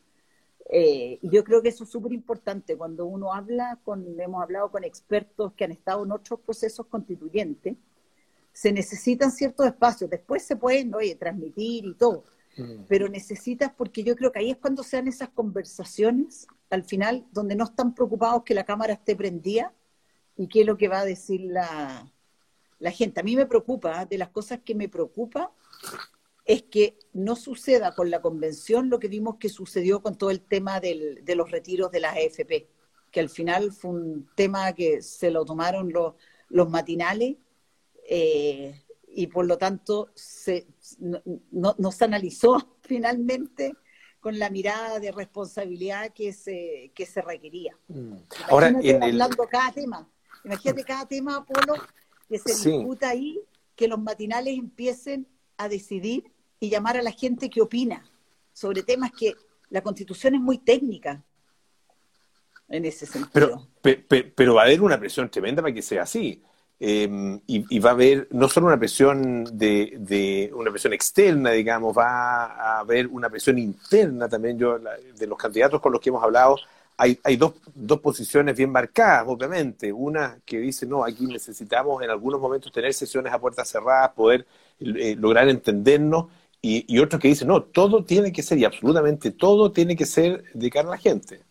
eh, 0.71 1.17
y 1.23 1.29
yo 1.29 1.43
creo 1.43 1.63
que 1.63 1.69
eso 1.69 1.84
es 1.84 1.89
súper 1.89 2.13
importante 2.13 2.77
cuando 2.77 3.08
uno 3.08 3.34
habla 3.34 3.79
con, 3.84 4.19
hemos 4.19 4.43
hablado 4.43 4.69
con 4.69 4.84
expertos 4.84 5.53
que 5.53 5.63
han 5.63 5.71
estado 5.71 6.05
en 6.05 6.12
otros 6.12 6.39
procesos 6.41 6.86
constituyentes, 6.86 7.75
se 8.53 8.71
necesitan 8.71 9.32
ciertos 9.32 9.65
espacios, 9.65 10.12
después 10.12 10.43
se 10.43 10.55
pueden, 10.55 10.93
oye, 10.93 11.15
transmitir 11.15 11.86
y 11.86 11.95
todo, 11.95 12.23
mm. 12.55 12.84
pero 12.88 13.10
necesitas, 13.10 13.71
porque 13.75 14.03
yo 14.03 14.15
creo 14.15 14.32
que 14.32 14.39
ahí 14.39 14.51
es 14.51 14.58
cuando 14.58 14.84
se 14.84 14.97
dan 14.97 15.08
esas 15.08 15.29
conversaciones, 15.29 16.45
al 16.69 16.84
final, 16.84 17.25
donde 17.32 17.55
no 17.55 17.63
están 17.63 17.95
preocupados 17.95 18.43
que 18.43 18.53
la 18.53 18.63
cámara 18.63 18.93
esté 18.93 19.15
prendida 19.15 19.73
y 20.38 20.47
qué 20.47 20.62
es 20.62 20.67
lo 20.67 20.77
que 20.77 20.88
va 20.88 20.99
a 20.99 21.05
decir 21.05 21.41
la, 21.41 22.12
la 22.77 22.91
gente. 22.91 23.19
A 23.19 23.23
mí 23.23 23.36
me 23.36 23.47
preocupa, 23.47 24.05
de 24.05 24.19
las 24.19 24.29
cosas 24.29 24.60
que 24.63 24.75
me 24.75 24.88
preocupa, 24.88 25.51
es 26.49 26.63
que 26.63 26.97
no 27.13 27.35
suceda 27.35 27.93
con 27.93 28.09
la 28.09 28.23
convención 28.23 28.89
lo 28.89 28.97
que 28.97 29.07
vimos 29.07 29.35
que 29.35 29.49
sucedió 29.49 30.01
con 30.01 30.17
todo 30.17 30.31
el 30.31 30.41
tema 30.41 30.79
de 30.79 31.35
los 31.35 31.51
retiros 31.51 31.91
de 31.91 31.99
las 31.99 32.15
AFP, 32.15 32.67
que 33.12 33.19
al 33.19 33.29
final 33.29 33.71
fue 33.71 33.91
un 33.91 34.29
tema 34.33 34.73
que 34.73 35.03
se 35.03 35.29
lo 35.29 35.45
tomaron 35.45 35.93
los, 35.93 36.15
los 36.47 36.67
matinales 36.67 37.35
eh, 38.09 38.83
y 39.09 39.27
por 39.27 39.45
lo 39.45 39.59
tanto 39.59 40.09
se, 40.15 40.65
no, 41.51 41.91
se 41.91 42.05
analizó 42.05 42.77
finalmente 42.81 43.75
con 44.19 44.39
la 44.39 44.49
mirada 44.49 44.99
de 44.99 45.12
responsabilidad 45.12 46.12
que 46.13 46.33
se, 46.33 46.91
que 46.95 47.05
se 47.05 47.21
requería. 47.21 47.77
Mm. 47.89 48.13
Ahora, 48.49 48.69
en 48.69 49.03
hablando 49.03 49.47
cada 49.47 49.71
tema. 49.71 50.09
Imagínate 50.43 50.83
cada 50.83 51.07
tema, 51.07 51.35
Apolo, 51.35 51.75
que 52.27 52.39
se 52.39 52.71
discuta 52.71 53.09
ahí, 53.09 53.39
que 53.75 53.88
los 53.88 53.99
matinales 53.99 54.57
empiecen 54.57 55.27
a 55.57 55.69
decidir 55.69 56.31
y 56.59 56.69
llamar 56.69 56.97
a 56.97 57.01
la 57.01 57.11
gente 57.11 57.49
que 57.49 57.61
opina 57.61 58.03
sobre 58.53 58.83
temas 58.83 59.11
que 59.17 59.35
la 59.69 59.81
constitución 59.81 60.35
es 60.35 60.41
muy 60.41 60.57
técnica 60.57 61.23
en 62.67 62.85
ese 62.85 63.05
sentido. 63.05 63.67
Pero, 63.81 64.03
pero, 64.35 64.55
va 64.55 64.63
a 64.63 64.65
haber 64.65 64.81
una 64.81 64.99
presión 64.99 65.29
tremenda 65.29 65.61
para 65.61 65.73
que 65.73 65.81
sea 65.81 66.03
así. 66.03 66.43
Em, 66.81 67.39
y, 67.45 67.79
va 67.79 67.89
a 67.89 67.93
haber 67.93 68.27
no 68.31 68.47
solo 68.47 68.67
una 68.67 68.79
presión 68.79 69.57
de, 69.57 70.51
una 70.53 70.71
presión 70.71 70.93
externa, 70.93 71.51
digamos, 71.51 71.97
va 71.97 72.45
a 72.45 72.79
haber 72.79 73.07
una 73.07 73.29
presión 73.29 73.57
interna 73.57 74.29
también. 74.29 74.57
Yo, 74.57 74.79
de 74.79 75.27
los 75.27 75.37
candidatos 75.37 75.81
con 75.81 75.91
los 75.91 76.01
que 76.01 76.09
hemos 76.09 76.23
hablado, 76.23 76.57
hay, 76.97 77.19
hay 77.23 77.37
dos, 77.37 77.53
dos 77.73 77.99
posiciones 78.01 78.55
bien 78.55 78.71
marcadas, 78.71 79.23
obviamente. 79.27 79.91
Una 79.91 80.39
que 80.45 80.59
dice, 80.59 80.85
no, 80.85 81.03
aquí 81.03 81.25
necesitamos 81.25 82.03
en 82.03 82.09
algunos 82.09 82.39
momentos 82.39 82.71
tener 82.71 82.93
sesiones 82.93 83.33
a 83.33 83.39
puertas 83.39 83.69
cerradas, 83.69 84.11
poder 84.11 84.45
eh, 84.79 85.15
lograr 85.17 85.49
entendernos 85.49 86.27
y, 86.61 86.99
otro 86.99 87.19
que 87.19 87.29
dice, 87.29 87.45
no, 87.45 87.63
todo 87.63 88.03
tiene 88.03 88.33
que 88.33 88.43
ser, 88.43 88.57
y 88.57 88.65
absolutamente 88.65 89.31
todo 89.31 89.71
tiene 89.71 89.95
que 89.95 90.05
ser 90.05 90.43
de 90.53 90.69
cara 90.69 90.89
a 90.89 90.91
la 90.91 90.97
gente. 90.97 91.41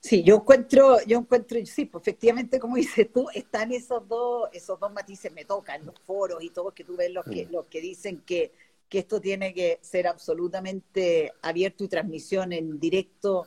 Sí, 0.00 0.22
yo 0.22 0.36
encuentro, 0.36 0.98
yo 1.04 1.18
encuentro, 1.18 1.58
sí, 1.66 1.86
pues 1.86 2.02
efectivamente, 2.02 2.60
como 2.60 2.76
dices 2.76 3.12
tú, 3.12 3.26
están 3.34 3.72
esos 3.72 4.06
dos, 4.06 4.48
esos 4.52 4.78
dos 4.78 4.92
matices, 4.92 5.32
me 5.32 5.44
tocan 5.44 5.84
los 5.84 5.98
foros 6.00 6.44
y 6.44 6.50
todos 6.50 6.74
que 6.74 6.84
tú 6.84 6.96
ves 6.96 7.10
los 7.10 7.24
que, 7.24 7.46
mm. 7.46 7.50
los 7.50 7.66
que 7.66 7.80
dicen 7.80 8.22
que, 8.24 8.52
que 8.88 9.00
esto 9.00 9.20
tiene 9.20 9.52
que 9.52 9.80
ser 9.82 10.06
absolutamente 10.06 11.32
abierto 11.42 11.82
y 11.82 11.88
transmisión 11.88 12.52
en 12.52 12.78
directo 12.78 13.46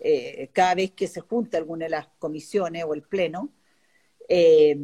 eh, 0.00 0.48
cada 0.54 0.74
vez 0.74 0.92
que 0.92 1.06
se 1.06 1.20
junta 1.20 1.58
alguna 1.58 1.84
de 1.84 1.90
las 1.90 2.08
comisiones 2.18 2.84
o 2.84 2.94
el 2.94 3.02
pleno. 3.02 3.50
Eh, 4.26 4.78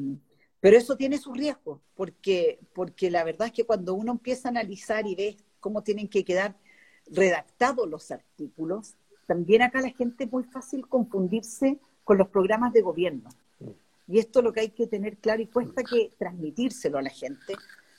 pero 0.61 0.77
eso 0.77 0.97
tiene 0.97 1.19
su 1.19 1.33
riesgo, 1.33 1.81
porque, 1.95 2.59
porque 2.73 3.11
la 3.11 3.25
verdad 3.25 3.49
es 3.49 3.53
que 3.53 3.65
cuando 3.65 3.95
uno 3.95 4.13
empieza 4.13 4.49
a 4.49 4.51
analizar 4.51 5.07
y 5.07 5.15
ve 5.15 5.37
cómo 5.61 5.83
tienen 5.83 6.09
que 6.09 6.25
quedar 6.25 6.57
redactados 7.07 7.89
los 7.89 8.11
artículos, 8.11 8.95
también 9.27 9.63
acá 9.63 9.81
la 9.81 9.91
gente 9.91 10.25
es 10.25 10.33
muy 10.33 10.45
fácil 10.45 10.87
confundirse 10.89 11.79
con 12.05 12.19
los 12.19 12.29
programas 12.29 12.73
de 12.73 12.81
gobierno. 12.81 13.29
Y 14.09 14.19
esto 14.19 14.39
es 14.39 14.45
lo 14.45 14.53
que 14.53 14.61
hay 14.61 14.71
que 14.71 14.87
tener 14.87 15.17
claro 15.19 15.43
y 15.43 15.47
cuesta 15.47 15.83
que 15.83 16.13
transmitírselo 16.17 16.99
a 16.99 17.03
la 17.03 17.11
gente. 17.11 17.55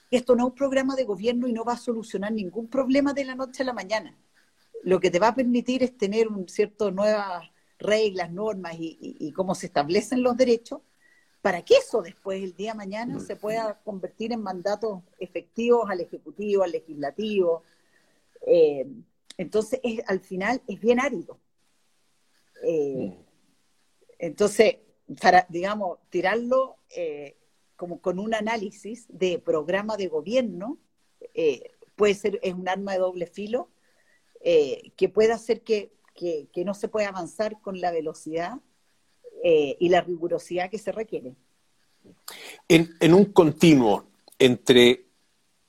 Esto 0.09 0.35
no 0.35 0.43
es 0.43 0.51
un 0.51 0.55
programa 0.55 0.95
de 0.95 1.03
gobierno 1.03 1.47
y 1.47 1.53
no 1.53 1.65
va 1.65 1.73
a 1.73 1.77
solucionar 1.77 2.31
ningún 2.31 2.67
problema 2.67 3.13
de 3.13 3.25
la 3.25 3.35
noche 3.35 3.63
a 3.63 3.65
la 3.65 3.73
mañana. 3.73 4.15
Lo 4.83 5.01
que 5.01 5.11
te 5.11 5.19
va 5.19 5.29
a 5.29 5.35
permitir 5.35 5.83
es 5.83 5.97
tener 5.97 6.29
un 6.29 6.47
cierto 6.47 6.91
nuevas 6.91 7.43
reglas, 7.77 8.31
normas 8.31 8.75
y 8.79 9.31
cómo 9.33 9.53
se 9.53 9.65
establecen 9.67 10.23
los 10.23 10.37
derechos, 10.37 10.81
para 11.47 11.61
que 11.61 11.75
eso 11.75 12.01
después, 12.01 12.43
el 12.43 12.57
día 12.57 12.73
de 12.73 12.77
mañana, 12.77 13.21
se 13.21 13.37
pueda 13.37 13.79
convertir 13.85 14.33
en 14.33 14.41
mandatos 14.41 15.01
efectivos 15.17 15.89
al 15.89 16.01
Ejecutivo, 16.01 16.61
al 16.61 16.73
Legislativo. 16.73 17.63
Eh, 18.45 18.85
entonces, 19.37 19.79
al 20.07 20.19
final 20.19 20.61
es 20.67 20.77
bien 20.81 20.99
árido. 20.99 21.39
Eh, 22.65 23.17
entonces, 24.19 24.75
para, 25.21 25.45
digamos, 25.47 25.99
tirarlo 26.09 26.79
eh, 26.93 27.37
como 27.77 28.01
con 28.01 28.19
un 28.19 28.33
análisis 28.33 29.05
de 29.07 29.39
programa 29.39 29.95
de 29.95 30.09
gobierno, 30.09 30.79
puede 31.95 32.13
ser, 32.13 32.41
es 32.43 32.55
un 32.55 32.67
arma 32.67 32.91
de 32.91 32.99
doble 32.99 33.25
filo, 33.25 33.69
que 34.43 35.09
pueda 35.13 35.35
hacer 35.35 35.61
que, 35.61 35.93
no 36.65 36.73
se 36.73 36.89
pueda 36.89 37.07
avanzar 37.07 37.61
con 37.61 37.79
la 37.79 37.91
velocidad 37.91 38.59
eh, 39.43 39.75
y 39.79 39.89
la 39.89 40.01
rigurosidad 40.01 40.69
que 40.69 40.77
se 40.77 40.91
requiere. 40.91 41.33
En, 42.67 43.13
un 43.13 43.25
continuo 43.25 44.05
entre 44.39 45.05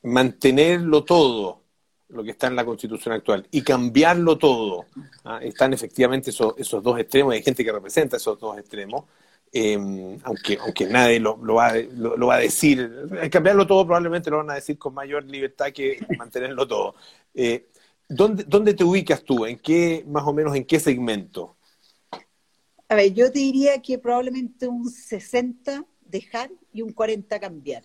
mantenerlo 0.02 1.04
todo, 1.04 1.62
lo 2.08 2.24
que 2.24 2.30
está 2.30 2.46
en 2.46 2.56
la 2.56 2.64
constitución 2.64 3.14
actual, 3.14 3.46
y 3.50 3.62
cambiarlo 3.62 4.38
todo, 4.38 4.86
¿ah? 5.24 5.40
están 5.42 5.72
efectivamente 5.72 6.30
esos, 6.30 6.54
esos 6.56 6.82
dos 6.82 6.98
extremos, 6.98 7.34
hay 7.34 7.42
gente 7.42 7.64
que 7.64 7.72
representa 7.72 8.16
esos 8.16 8.38
dos 8.38 8.58
extremos, 8.58 9.04
Em, 9.50 10.18
aunque, 10.24 10.58
aunque 10.60 10.86
nadie 10.86 11.20
lo, 11.20 11.38
va, 11.38 11.72
lo, 11.94 12.26
va 12.26 12.36
a 12.36 12.40
decir. 12.40 13.08
Cambiarlo 13.30 13.66
todo 13.66 13.84
probablemente 13.86 14.30
lo 14.30 14.38
van 14.38 14.50
a 14.50 14.54
decir 14.54 14.78
con 14.78 14.94
mayor 14.94 15.24
libertad 15.24 15.72
que 15.72 15.98
mantenerlo 16.18 16.66
todo. 16.66 16.94
Eh, 17.34 17.68
¿dónde, 18.08 18.44
¿Dónde 18.44 18.74
te 18.74 18.84
ubicas 18.84 19.22
tú? 19.22 19.46
¿En 19.46 19.58
qué, 19.58 20.04
más 20.06 20.24
o 20.26 20.32
menos, 20.32 20.54
en 20.54 20.64
qué 20.64 20.78
segmento? 20.78 21.56
A 22.88 22.94
ver, 22.94 23.12
yo 23.12 23.30
te 23.30 23.38
diría 23.38 23.82
que 23.82 23.98
probablemente 23.98 24.66
un 24.66 24.88
60 24.88 25.84
dejar 26.00 26.50
y 26.72 26.82
un 26.82 26.92
40 26.92 27.38
cambiar. 27.38 27.84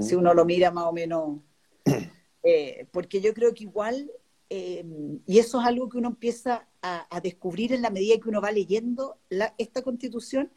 Si 0.00 0.14
uno 0.14 0.34
lo 0.34 0.44
mira 0.44 0.70
más 0.70 0.84
o 0.84 0.92
menos. 0.92 1.40
Eh, 2.48 2.86
porque 2.92 3.20
yo 3.20 3.34
creo 3.34 3.52
que 3.54 3.64
igual, 3.64 4.08
eh, 4.50 4.84
y 5.26 5.40
eso 5.40 5.60
es 5.60 5.66
algo 5.66 5.88
que 5.88 5.98
uno 5.98 6.10
empieza 6.10 6.68
a, 6.80 7.20
descubrir 7.20 7.72
en 7.72 7.82
la 7.82 7.90
medida 7.90 8.20
que 8.20 8.28
uno 8.28 8.40
va 8.40 8.52
leyendo 8.52 9.18
esta 9.58 9.82
constitución 9.82 10.52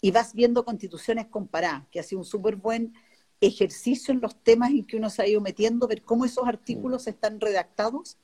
y 0.00 0.10
vas 0.10 0.32
viendo 0.32 0.64
constituciones 0.64 1.26
comparadas, 1.26 1.86
que 1.90 2.00
ha 2.00 2.02
sido 2.02 2.20
un 2.20 2.24
súper 2.24 2.56
buen 2.56 2.94
ejercicio 3.42 4.14
en 4.14 4.22
los 4.22 4.42
temas 4.42 4.70
en 4.70 4.86
que 4.86 4.96
uno 4.96 5.10
se 5.10 5.20
ha 5.20 5.28
ido 5.28 5.42
metiendo, 5.42 5.86
ver 5.86 6.00
cómo 6.00 6.24
esos 6.24 6.48
artículos 6.48 7.04
mm. 7.04 7.10
están 7.10 7.40
redactados 7.40 8.16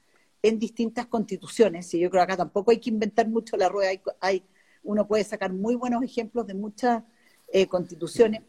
en 0.45 0.59
distintas 0.59 1.07
constituciones. 1.07 1.93
Y 1.95 2.01
yo 2.01 2.11
creo 2.11 2.21
que 2.21 2.33
acá 2.33 2.37
tampoco 2.37 2.71
hay 2.71 2.79
que 2.79 2.91
inventar 2.91 3.27
mucho 3.27 3.57
la 3.57 3.71
rueda, 3.71 3.99
hay, 4.21 4.45
uno 4.83 5.09
puede 5.09 5.25
sacar 5.25 5.55
muy 5.55 5.75
buenos 5.75 6.03
ejemplos 6.03 6.47
de 6.47 6.53
muchas 6.53 7.03
eh, 7.49 7.67
constituciones, 7.67 8.43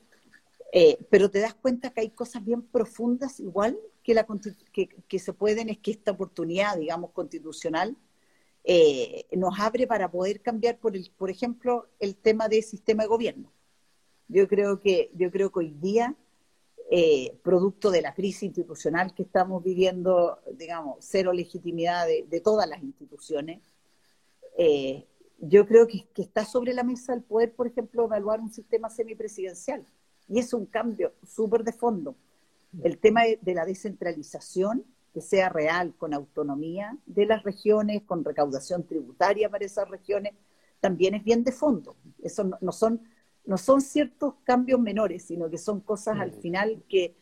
eh, 0.74 0.98
pero 1.10 1.32
te 1.32 1.40
das 1.40 1.54
cuenta 1.54 1.92
que 1.92 2.02
hay 2.02 2.10
cosas 2.10 2.44
bien 2.44 2.64
profundas 2.64 3.40
igual 3.40 3.80
que, 4.04 4.14
la, 4.14 4.28
que, 4.74 4.90
que 5.08 5.20
se 5.20 5.32
pueden, 5.32 5.70
es 5.70 5.78
que 5.78 5.92
esta 5.92 6.12
oportunidad, 6.12 6.78
digamos, 6.78 7.12
constitucional 7.12 7.96
eh, 8.66 9.26
nos 9.32 9.58
abre 9.58 9.88
para 9.88 10.12
poder 10.12 10.42
cambiar, 10.42 10.78
por, 10.78 10.98
el, 10.98 11.10
por 11.18 11.30
ejemplo, 11.30 11.88
el 12.00 12.18
tema 12.18 12.50
del 12.50 12.62
sistema 12.62 13.04
de 13.04 13.10
gobierno. 13.10 13.54
Yo 14.28 14.50
creo 14.50 14.82
que, 14.82 15.12
yo 15.14 15.32
creo 15.32 15.50
que 15.50 15.60
hoy 15.60 15.72
día, 15.80 16.14
eh, 16.92 17.38
producto 17.44 17.92
de 17.92 18.02
la 18.02 18.14
crisis 18.14 18.44
institucional 18.44 19.14
que 19.14 19.24
estamos 19.24 19.64
viviendo, 19.64 20.40
digamos, 20.54 20.98
cero 21.00 21.34
legitimidad 21.34 22.06
de, 22.08 22.42
todas 22.42 22.70
las 22.70 22.84
instituciones, 22.84 23.62
eh, 24.58 25.06
yo 25.40 25.68
creo 25.68 25.88
que, 25.88 26.06
está 26.16 26.46
sobre 26.46 26.74
la 26.74 26.84
mesa 26.84 27.14
el 27.14 27.22
poder, 27.22 27.54
por 27.54 27.68
ejemplo, 27.68 28.06
evaluar 28.06 28.40
un 28.40 28.52
sistema 28.52 28.90
semipresidencial. 28.90 29.86
Y 30.28 30.40
es 30.40 30.54
un 30.54 30.66
cambio 30.66 31.14
súper 31.24 31.64
de 31.64 31.74
fondo. 31.74 32.16
El 32.84 32.98
tema 32.98 33.22
de 33.40 33.54
la 33.54 33.66
descentralización 33.66 34.84
que 35.16 35.22
sea 35.22 35.48
real, 35.48 35.94
con 35.98 36.14
autonomía 36.14 36.98
de 37.06 37.26
las 37.26 37.42
regiones, 37.44 38.04
con 38.04 38.26
recaudación 38.26 38.84
tributaria 38.84 39.50
para 39.50 39.64
esas 39.64 39.88
regiones, 39.88 40.34
también 40.82 41.16
es 41.16 41.24
bien 41.24 41.42
de 41.46 41.54
fondo. 41.54 41.96
Eso 42.22 42.44
no, 42.60 42.72
son, 42.74 43.00
no 43.46 43.58
son 43.58 43.82
ciertos 43.82 44.36
cambios 44.44 44.80
menores, 44.80 45.24
sino 45.24 45.50
que 45.50 45.58
son 45.58 45.82
cosas 45.82 46.20
al 46.20 46.32
final 46.32 46.84
que... 46.90 47.16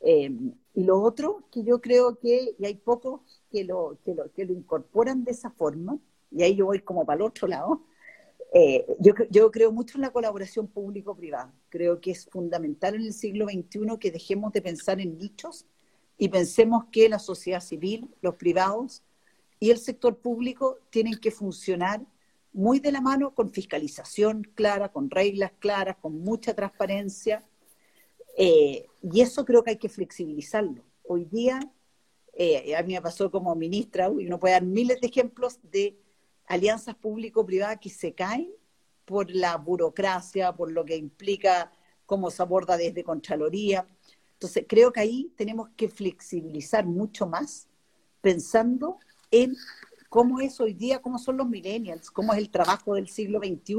Eh, 0.00 0.30
y 0.74 0.84
lo 0.84 1.02
otro 1.02 1.42
que 1.50 1.64
yo 1.64 1.80
creo 1.80 2.18
que, 2.20 2.54
y 2.56 2.64
hay 2.64 2.74
pocos 2.74 3.42
que 3.50 3.64
lo, 3.64 3.98
que 4.04 4.14
lo, 4.14 4.30
que 4.32 4.44
lo 4.44 4.52
incorporan 4.52 5.24
de 5.24 5.32
esa 5.32 5.50
forma, 5.50 5.98
y 6.30 6.42
ahí 6.42 6.54
yo 6.54 6.66
voy 6.66 6.80
como 6.80 7.04
para 7.04 7.16
el 7.16 7.22
otro 7.22 7.48
lado, 7.48 7.82
eh, 8.54 8.86
yo, 9.00 9.12
yo, 9.28 9.50
creo 9.50 9.72
mucho 9.72 9.98
en 9.98 10.02
la 10.02 10.12
colaboración 10.12 10.68
público-privada. 10.68 11.52
Creo 11.68 12.00
que 12.00 12.12
es 12.12 12.26
fundamental 12.26 12.94
en 12.94 13.02
el 13.02 13.12
siglo 13.12 13.46
XXI 13.46 13.98
que 13.98 14.12
dejemos 14.12 14.52
de 14.52 14.62
pensar 14.62 15.00
en 15.00 15.18
nichos 15.18 15.66
y 16.16 16.28
pensemos 16.28 16.84
que 16.90 17.08
la 17.08 17.18
sociedad 17.18 17.60
civil, 17.60 18.08
los 18.22 18.36
privados 18.36 19.02
y 19.60 19.70
el 19.70 19.78
sector 19.78 20.16
público 20.16 20.78
tienen 20.90 21.18
que 21.18 21.30
funcionar 21.30 22.04
muy 22.58 22.80
de 22.80 22.90
la 22.90 23.00
mano 23.00 23.36
con 23.36 23.50
fiscalización 23.50 24.42
clara, 24.42 24.90
con 24.90 25.10
reglas 25.10 25.52
claras, 25.60 25.96
con 25.98 26.18
mucha 26.18 26.54
transparencia. 26.54 27.46
Eh, 28.36 28.84
y 29.00 29.20
eso 29.20 29.44
creo 29.44 29.62
que 29.62 29.70
hay 29.70 29.76
que 29.76 29.88
flexibilizarlo. 29.88 30.82
Hoy 31.04 31.24
día, 31.24 31.60
eh, 32.32 32.74
a 32.74 32.82
mí 32.82 32.94
me 32.94 33.00
pasó 33.00 33.30
como 33.30 33.54
ministra, 33.54 34.10
y 34.18 34.26
uno 34.26 34.40
puede 34.40 34.54
dar 34.54 34.64
miles 34.64 35.00
de 35.00 35.06
ejemplos 35.06 35.60
de 35.62 36.00
alianzas 36.46 36.96
público-privadas 36.96 37.78
que 37.80 37.90
se 37.90 38.12
caen 38.12 38.50
por 39.04 39.30
la 39.30 39.56
burocracia, 39.56 40.52
por 40.52 40.72
lo 40.72 40.84
que 40.84 40.96
implica 40.96 41.70
cómo 42.06 42.28
se 42.28 42.42
aborda 42.42 42.76
desde 42.76 43.04
Contraloría. 43.04 43.86
Entonces, 44.32 44.64
creo 44.68 44.92
que 44.92 44.98
ahí 44.98 45.32
tenemos 45.36 45.68
que 45.76 45.88
flexibilizar 45.88 46.84
mucho 46.86 47.28
más, 47.28 47.68
pensando 48.20 48.98
en 49.30 49.54
cómo 50.08 50.40
es 50.40 50.60
hoy 50.60 50.74
día, 50.74 51.00
cómo 51.00 51.18
son 51.18 51.36
los 51.36 51.48
millennials, 51.48 52.10
cómo 52.10 52.32
es 52.32 52.38
el 52.38 52.50
trabajo 52.50 52.94
del 52.94 53.08
siglo 53.08 53.38
XXI, 53.38 53.76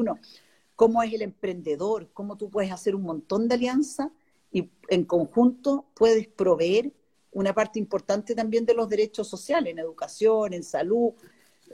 cómo 0.76 1.04
es 1.04 1.14
el 1.14 1.22
emprendedor, 1.22 2.10
cómo 2.14 2.38
tú 2.38 2.50
puedes 2.50 2.72
hacer 2.72 2.96
un 2.96 3.04
montón 3.04 3.48
de 3.48 3.56
alianzas 3.56 4.10
y 4.52 4.70
en 4.90 5.06
conjunto 5.06 5.86
puedes 5.96 6.28
proveer 6.28 6.92
una 7.32 7.54
parte 7.54 7.80
importante 7.80 8.34
también 8.36 8.66
de 8.66 8.74
los 8.74 8.90
derechos 8.90 9.28
sociales, 9.28 9.72
en 9.72 9.80
educación, 9.80 10.54
en 10.54 10.64
salud. 10.64 11.14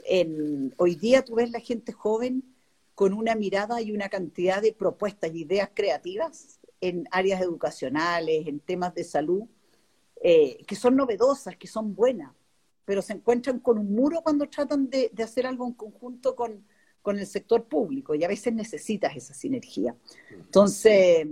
En, 0.04 0.74
hoy 0.76 0.96
día 0.96 1.24
tú 1.24 1.36
ves 1.36 1.50
la 1.50 1.60
gente 1.60 1.92
joven 1.92 2.42
con 2.94 3.12
una 3.12 3.34
mirada 3.34 3.80
y 3.80 3.92
una 3.92 4.08
cantidad 4.08 4.60
de 4.60 4.72
propuestas 4.72 5.34
y 5.34 5.42
ideas 5.42 5.70
creativas 5.72 6.60
en 6.80 7.06
áreas 7.10 7.40
educacionales, 7.40 8.46
en 8.46 8.60
temas 8.60 8.94
de 8.94 9.04
salud, 9.04 9.44
eh, 10.22 10.64
que 10.66 10.76
son 10.76 10.96
novedosas, 10.96 11.56
que 11.56 11.66
son 11.66 11.94
buenas, 11.94 12.32
pero 12.86 13.02
se 13.02 13.12
encuentran 13.12 13.58
con 13.58 13.78
un 13.78 13.94
muro 13.94 14.22
cuando 14.22 14.48
tratan 14.48 14.88
de, 14.88 15.10
hacer 15.22 15.46
algo 15.46 15.66
en 15.66 15.74
conjunto 15.74 16.34
con, 16.34 16.64
con, 17.02 17.18
el 17.18 17.26
sector 17.26 17.64
público 17.64 18.14
y 18.14 18.24
a 18.24 18.28
veces 18.28 18.54
necesitas 18.54 19.14
esa 19.14 19.34
sinergia. 19.34 19.94
Entonces, 20.30 21.26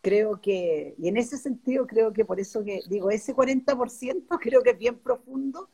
creo 0.00 0.40
que, 0.40 0.94
y 0.98 1.08
en 1.08 1.18
ese 1.18 1.36
sentido 1.36 1.86
creo 1.86 2.12
que 2.12 2.24
por 2.24 2.40
eso 2.40 2.64
que 2.64 2.80
digo, 2.88 3.10
ese 3.10 3.36
40% 3.36 4.38
creo 4.40 4.62
que 4.62 4.70
es 4.70 4.78
bien 4.78 4.98
profundo 4.98 5.68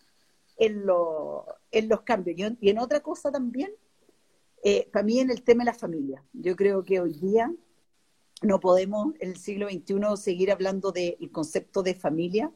en, 0.57 0.85
en 1.71 1.89
los 1.89 2.01
cambios. 2.03 2.57
Y 2.61 2.69
en, 2.69 2.79
otra 2.79 3.01
cosa 3.01 3.31
también, 3.31 3.71
eh, 4.65 4.89
para 4.93 5.05
mí 5.05 5.21
en 5.21 5.31
el 5.31 5.43
tema 5.43 5.63
de 5.63 5.71
la 5.71 5.79
familia. 5.79 6.25
Yo 6.33 6.57
creo 6.57 6.83
que 6.83 7.01
hoy 7.01 7.13
día 7.13 7.55
no 8.43 8.59
podemos 8.59 9.15
en 9.21 9.31
el 9.31 9.37
siglo 9.37 9.69
XXI 9.69 10.17
seguir 10.17 10.51
hablando 10.51 10.91
del 10.91 11.31
concepto 11.31 11.85
de 11.85 11.95
familia 11.95 12.51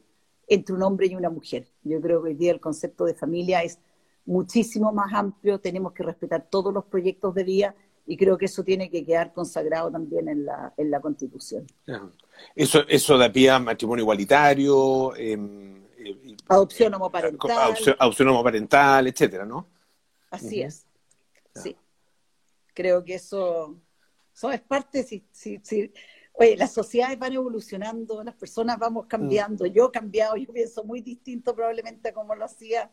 entre 0.51 0.75
un 0.75 0.83
hombre 0.83 1.07
y 1.07 1.15
una 1.15 1.31
mujer. 1.31 1.67
Yo 1.83 2.01
creo 2.01 2.23
que 2.23 2.31
hoy 2.31 2.35
día 2.35 2.53
el 2.53 2.61
concepto 2.61 3.05
de 3.07 3.15
familia 3.15 3.63
es 3.63 3.79
muchísimo 4.27 4.93
más 4.93 5.15
amplio, 5.15 5.61
tenemos 5.61 5.93
que 5.93 6.03
respetar 6.03 6.47
todos 6.51 6.75
los 6.75 6.85
proyectos 6.85 7.35
de 7.35 7.45
vida 7.45 7.75
y 8.07 8.17
creo 8.17 8.37
que 8.37 8.47
eso 8.47 8.65
tiene 8.65 8.91
que 8.91 9.05
quedar 9.05 9.33
consagrado 9.33 9.91
también 9.91 10.29
en 10.29 10.45
la, 10.45 10.75
en 10.77 10.91
la 10.91 11.01
Constitución. 11.01 11.67
Eso, 12.55 12.81
eso 12.89 13.17
da 13.17 13.33
pie 13.33 13.51
a 13.51 13.59
matrimonio 13.61 14.03
igualitario, 14.03 15.15
em, 15.17 15.85
eh, 15.97 16.37
adopción 16.49 16.93
homoparental. 16.95 17.51
Adopción, 17.51 17.97
adopción 17.99 18.29
homoparental, 18.29 19.07
etcétera, 19.07 19.47
¿no? 19.47 19.67
Así 20.31 20.61
es, 20.63 20.85
sí. 21.55 21.77
Creo 22.75 23.05
que 23.05 23.15
eso 23.15 23.77
eso 24.41 24.51
es 24.51 24.61
parte, 24.63 25.03
si, 25.03 25.23
si, 25.31 25.61
si, 25.63 25.93
oye, 26.41 26.57
las 26.57 26.73
sociedades 26.73 27.19
van 27.19 27.35
evolucionando, 27.35 28.25
las 28.25 28.35
personas 28.35 28.79
vamos 28.79 29.05
cambiando, 29.07 29.67
yo 29.67 29.89
he 29.89 29.91
cambiado, 29.91 30.37
yo 30.37 30.51
pienso 30.51 30.83
muy 30.85 31.03
distinto 31.03 31.55
probablemente 31.55 32.15
como 32.15 32.35
lo 32.35 32.47
hacía 32.47 32.91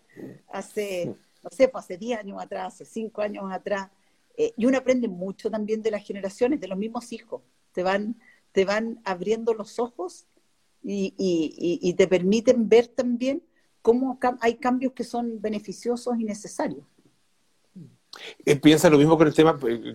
hace, 0.49 1.15
no 1.41 1.49
sé, 1.49 1.69
pues 1.69 1.85
hace 1.85 1.97
10 1.97 2.19
años 2.19 2.43
atrás, 2.43 2.73
hace 2.73 2.83
5 2.83 3.21
años 3.21 3.45
atrás, 3.49 3.89
eh, 4.35 4.51
y 4.57 4.65
uno 4.65 4.77
aprende 4.77 5.07
mucho 5.07 5.49
también 5.49 5.81
de 5.81 5.91
las 5.91 6.05
generaciones, 6.05 6.59
de 6.59 6.67
los 6.67 6.77
mismos 6.77 7.13
hijos, 7.13 7.41
te 7.71 7.83
van, 7.83 8.19
te 8.51 8.65
van 8.65 8.99
abriendo 9.05 9.53
los 9.53 9.79
ojos 9.79 10.27
y, 10.83 11.13
y, 11.17 11.79
y 11.81 11.93
te 11.93 12.05
permiten 12.05 12.67
ver 12.67 12.87
también 12.87 13.41
cómo 13.81 14.19
hay 14.41 14.55
cambios 14.55 14.91
que 14.91 15.05
son 15.05 15.39
beneficiosos 15.39 16.19
y 16.19 16.25
necesarios. 16.25 16.85
Eh, 18.45 18.55
piensa 18.57 18.89
lo 18.89 18.97
mismo 18.97 19.17
con 19.17 19.27
el 19.27 19.33
tema, 19.33 19.57
eh, 19.67 19.93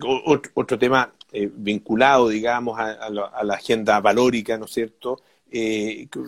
otro, 0.54 0.78
tema 0.78 1.14
eh, 1.32 1.50
vinculado, 1.52 2.28
digamos, 2.28 2.78
a, 2.78 3.10
la, 3.10 3.54
agenda 3.54 4.00
valórica, 4.00 4.56
¿no 4.58 4.66
es 4.66 4.72
cierto? 4.72 5.20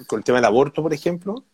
con 0.06 0.18
el 0.18 0.24
tema 0.24 0.38
del 0.38 0.44
aborto, 0.44 0.82
por 0.82 0.92
ejemplo. 0.92 1.44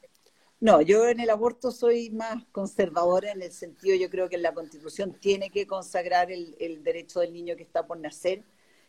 No, 0.59 0.83
yo 0.83 1.09
en 1.09 1.20
el 1.20 1.31
aborto 1.31 1.70
soy 1.70 2.11
más 2.11 2.44
conservadora 2.53 3.31
en 3.31 3.42
el 3.42 3.53
sentido, 3.53 3.94
yo 3.96 4.11
creo 4.11 4.29
que 4.29 4.38
la 4.38 4.53
Constitución 4.53 5.16
tiene 5.20 5.50
que 5.50 5.66
consagrar 5.66 6.33
el, 6.33 6.57
el 6.59 6.83
derecho 6.83 7.20
del 7.20 7.33
niño 7.33 7.55
que 7.57 7.62
está 7.62 7.87
por 7.87 7.98
nacer. 7.98 8.42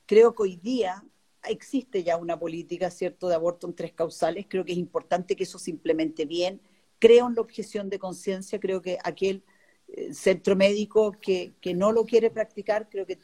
Creo 0.08 0.34
que 0.34 0.44
hoy 0.44 0.56
día 0.56 1.04
existe 1.44 2.04
ya 2.04 2.18
una 2.18 2.40
política, 2.40 2.90
¿cierto?, 2.90 3.30
de 3.30 3.36
aborto 3.36 3.68
en 3.68 3.76
tres 3.76 3.94
causales. 3.94 4.46
Creo 4.50 4.66
que 4.66 4.72
es 4.74 4.78
importante 4.78 5.36
que 5.36 5.44
eso 5.44 5.60
se 5.60 5.70
implemente 5.70 6.26
bien, 6.26 6.60
creo 7.00 7.28
en 7.28 7.36
la 7.36 7.42
objeción 7.42 7.90
de 7.90 8.00
conciencia, 8.00 8.60
creo 8.60 8.82
que 8.82 8.98
aquel 9.04 9.38
eh, 9.38 9.42
centro 10.12 10.56
médico 10.56 11.12
que, 11.12 11.54
que 11.62 11.74
no 11.74 11.92
lo 11.92 12.06
quiere 12.06 12.30
practicar, 12.30 12.90
creo 12.90 13.06
que 13.06 13.20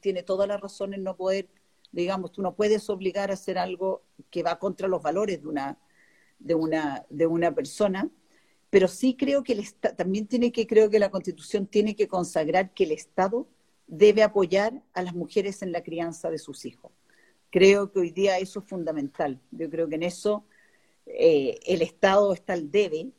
tiene 0.00 0.22
todas 0.22 0.48
las 0.48 0.60
razones 0.60 0.98
en 0.98 1.04
no 1.04 1.16
poder, 1.16 1.48
digamos, 1.90 2.32
tú 2.32 2.42
no 2.42 2.54
puedes 2.54 2.88
obligar 2.90 3.30
a 3.30 3.34
hacer 3.34 3.58
algo 3.58 4.02
que 4.30 4.42
va 4.42 4.58
contra 4.58 4.88
los 4.88 5.02
valores 5.02 5.42
de 5.42 5.48
una, 5.48 5.78
de 6.38 6.54
una, 6.54 7.04
de 7.10 7.26
una 7.26 7.54
persona, 7.54 8.10
pero 8.70 8.88
sí 8.88 9.16
creo 9.16 9.42
que 9.42 9.52
el 9.52 9.74
también 9.74 10.26
tiene 10.26 10.50
que, 10.50 10.66
creo 10.66 10.88
que 10.88 10.98
la 10.98 11.10
Constitución 11.10 11.66
tiene 11.66 11.94
que 11.94 12.08
consagrar 12.08 12.72
que 12.72 12.84
el 12.84 12.92
Estado 12.92 13.46
debe 13.86 14.22
apoyar 14.22 14.82
a 14.94 15.02
las 15.02 15.14
mujeres 15.14 15.60
en 15.62 15.72
la 15.72 15.82
crianza 15.82 16.30
de 16.30 16.38
sus 16.38 16.64
hijos. 16.64 16.92
Creo 17.50 17.92
que 17.92 18.00
hoy 18.00 18.10
día 18.10 18.38
eso 18.38 18.60
es 18.60 18.66
fundamental. 18.66 19.38
Yo 19.50 19.68
creo 19.68 19.88
que 19.88 19.96
en 19.96 20.04
eso 20.04 20.46
eh, 21.04 21.60
el 21.66 21.82
Estado 21.82 22.32
está 22.32 22.54
al 22.54 22.70
debe, 22.70 23.10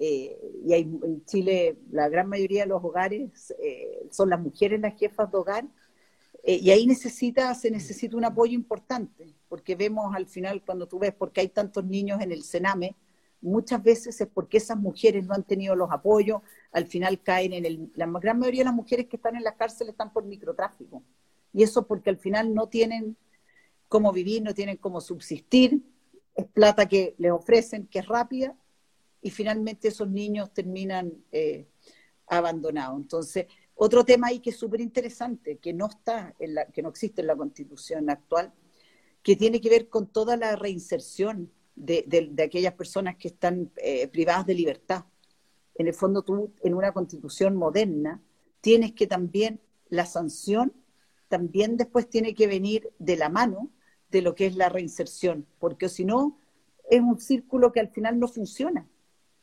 eh, 0.00 0.36
y 0.66 0.72
hay, 0.72 0.82
en 0.82 1.24
Chile 1.26 1.76
la 1.92 2.08
gran 2.08 2.28
mayoría 2.28 2.62
de 2.62 2.68
los 2.70 2.82
hogares 2.82 3.54
eh, 3.62 4.06
son 4.10 4.30
las 4.30 4.40
mujeres 4.40 4.80
las 4.80 4.98
jefas 4.98 5.30
de 5.30 5.38
hogar, 5.38 5.64
y 6.42 6.70
ahí 6.70 6.86
necesita, 6.86 7.54
se 7.54 7.70
necesita 7.70 8.16
un 8.16 8.24
apoyo 8.24 8.54
importante, 8.54 9.34
porque 9.46 9.74
vemos 9.74 10.14
al 10.16 10.26
final, 10.26 10.62
cuando 10.64 10.88
tú 10.88 10.98
ves 10.98 11.12
por 11.12 11.32
qué 11.32 11.42
hay 11.42 11.48
tantos 11.48 11.84
niños 11.84 12.22
en 12.22 12.32
el 12.32 12.42
Sename, 12.44 12.96
muchas 13.42 13.82
veces 13.82 14.18
es 14.20 14.26
porque 14.26 14.56
esas 14.56 14.78
mujeres 14.78 15.26
no 15.26 15.34
han 15.34 15.42
tenido 15.42 15.74
los 15.76 15.90
apoyos, 15.90 16.40
al 16.72 16.86
final 16.86 17.20
caen 17.22 17.52
en 17.52 17.66
el... 17.66 17.92
La 17.94 18.06
gran 18.06 18.38
mayoría 18.38 18.60
de 18.60 18.66
las 18.66 18.74
mujeres 18.74 19.06
que 19.06 19.16
están 19.16 19.36
en 19.36 19.42
las 19.42 19.56
cárceles 19.56 19.92
están 19.92 20.12
por 20.12 20.24
microtráfico, 20.24 21.02
y 21.52 21.62
eso 21.62 21.86
porque 21.86 22.10
al 22.10 22.16
final 22.16 22.54
no 22.54 22.68
tienen 22.68 23.16
cómo 23.88 24.12
vivir, 24.12 24.42
no 24.42 24.54
tienen 24.54 24.76
cómo 24.76 25.00
subsistir, 25.00 25.82
es 26.36 26.46
plata 26.46 26.88
que 26.88 27.14
les 27.18 27.32
ofrecen, 27.32 27.86
que 27.86 27.98
es 27.98 28.06
rápida, 28.06 28.56
y 29.22 29.30
finalmente 29.30 29.88
esos 29.88 30.08
niños 30.08 30.52
terminan 30.52 31.12
eh, 31.32 31.66
abandonados. 32.26 33.00
Entonces, 33.00 33.46
otro 33.74 34.04
tema 34.04 34.28
ahí 34.28 34.40
que 34.40 34.50
es 34.50 34.56
súper 34.56 34.80
interesante, 34.80 35.58
que 35.58 35.72
no 35.72 35.86
está, 35.86 36.34
en 36.38 36.54
la, 36.54 36.66
que 36.66 36.82
no 36.82 36.90
existe 36.90 37.22
en 37.22 37.26
la 37.26 37.36
constitución 37.36 38.10
actual, 38.10 38.52
que 39.22 39.36
tiene 39.36 39.60
que 39.60 39.70
ver 39.70 39.88
con 39.88 40.06
toda 40.06 40.36
la 40.36 40.56
reinserción 40.56 41.50
de, 41.76 42.34
aquellas 42.42 42.74
personas 42.74 43.16
que 43.16 43.28
están 43.28 43.70
eh, 43.76 44.06
privadas 44.08 44.46
de 44.46 44.54
libertad. 44.54 45.04
En 45.74 45.88
el 45.88 45.94
fondo, 45.94 46.22
tú, 46.22 46.52
en 46.62 46.74
una 46.74 46.92
constitución 46.92 47.56
moderna, 47.56 48.22
tienes 48.60 48.92
que 48.92 49.06
también, 49.06 49.60
la 49.88 50.04
sanción 50.04 50.74
también 51.28 51.76
después 51.76 52.08
tiene 52.08 52.34
que 52.34 52.46
venir 52.46 52.90
de 52.98 53.16
la 53.16 53.28
mano 53.28 53.70
de 54.10 54.20
lo 54.20 54.34
que 54.34 54.46
es 54.46 54.56
la 54.56 54.68
reinserción, 54.68 55.46
porque 55.58 55.88
si 55.88 56.04
no, 56.04 56.38
es 56.90 57.00
un 57.00 57.18
círculo 57.20 57.72
que 57.72 57.80
al 57.80 57.88
final 57.88 58.18
no 58.18 58.28
funciona. 58.28 58.89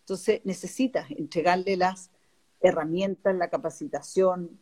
Entonces 0.07 0.39
necesitas 0.45 1.11
entregarle 1.11 1.75
las 1.75 2.11
herramientas, 2.61 3.35
la 3.35 3.49
capacitación, 3.49 4.57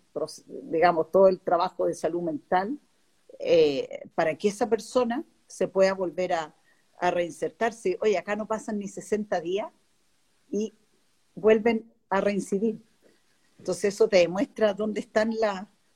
digamos, 0.63 1.11
todo 1.11 1.27
el 1.27 1.39
trabajo 1.39 1.85
de 1.85 1.93
salud 1.93 2.23
mental, 2.23 2.79
eh, 3.37 4.09
para 4.15 4.35
que 4.35 4.47
esa 4.47 4.67
persona 4.67 5.23
se 5.45 5.67
pueda 5.67 5.93
volver 5.93 6.33
a, 6.33 6.55
reinsertarse. 6.99 7.99
Oye, 8.01 8.17
acá 8.17 8.35
no 8.35 8.47
pasan 8.47 8.79
ni 8.79 8.87
60 8.87 9.39
días 9.41 9.67
y 10.49 10.73
vuelven 11.35 11.93
a 12.09 12.21
reincidir. 12.21 12.79
Entonces 13.59 13.93
eso 13.93 14.07
te 14.07 14.17
demuestra 14.17 14.73
dónde 14.73 15.01
están 15.01 15.31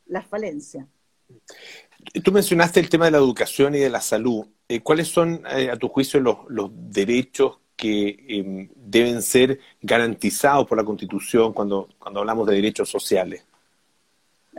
las 0.05 0.27
falencias. 0.27 0.85
Tú 2.23 2.31
mencionaste 2.31 2.79
el 2.81 2.89
tema 2.89 3.05
de 3.05 3.11
la 3.11 3.17
educación 3.17 3.73
y 3.73 3.79
de 3.79 3.89
la 3.89 4.01
salud. 4.01 4.45
Eh, 4.67 4.81
¿Cuáles 4.81 5.07
son, 5.07 5.43
eh, 5.49 5.71
a 5.71 5.77
tu 5.77 5.87
juicio, 5.87 6.19
los, 6.19 6.69
derechos 6.71 7.59
que 7.79 8.25
em, 8.27 8.69
deben 8.75 9.21
ser 9.21 9.59
garantizados 9.81 10.67
por 10.67 10.77
la 10.77 10.83
Constitución 10.83 11.53
cuando, 11.53 11.87
cuando 11.97 12.19
hablamos 12.19 12.45
de 12.47 12.55
derechos 12.55 12.89
sociales? 12.89 13.45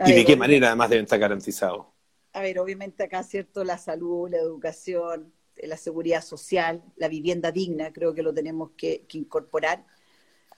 ¿Y 0.03 0.13
de 0.13 0.25
qué 0.25 0.35
manera 0.35 0.67
además 0.67 0.89
deben 0.89 1.05
estar 1.05 1.19
garantizados? 1.19 1.85
A 2.33 2.41
ver, 2.41 2.57
obviamente 2.59 3.03
acá, 3.03 3.21
¿cierto? 3.21 3.63
La 3.63 3.77
salud, 3.77 4.29
la 4.29 4.37
educación, 4.37 5.31
la 5.57 5.77
seguridad 5.77 6.23
social, 6.23 6.81
la 6.95 7.07
vivienda 7.07 7.51
digna, 7.51 7.93
creo 7.93 8.15
que 8.15 8.23
lo 8.23 8.33
tenemos 8.33 8.71
que 8.75 9.05
incorporar. 9.13 9.85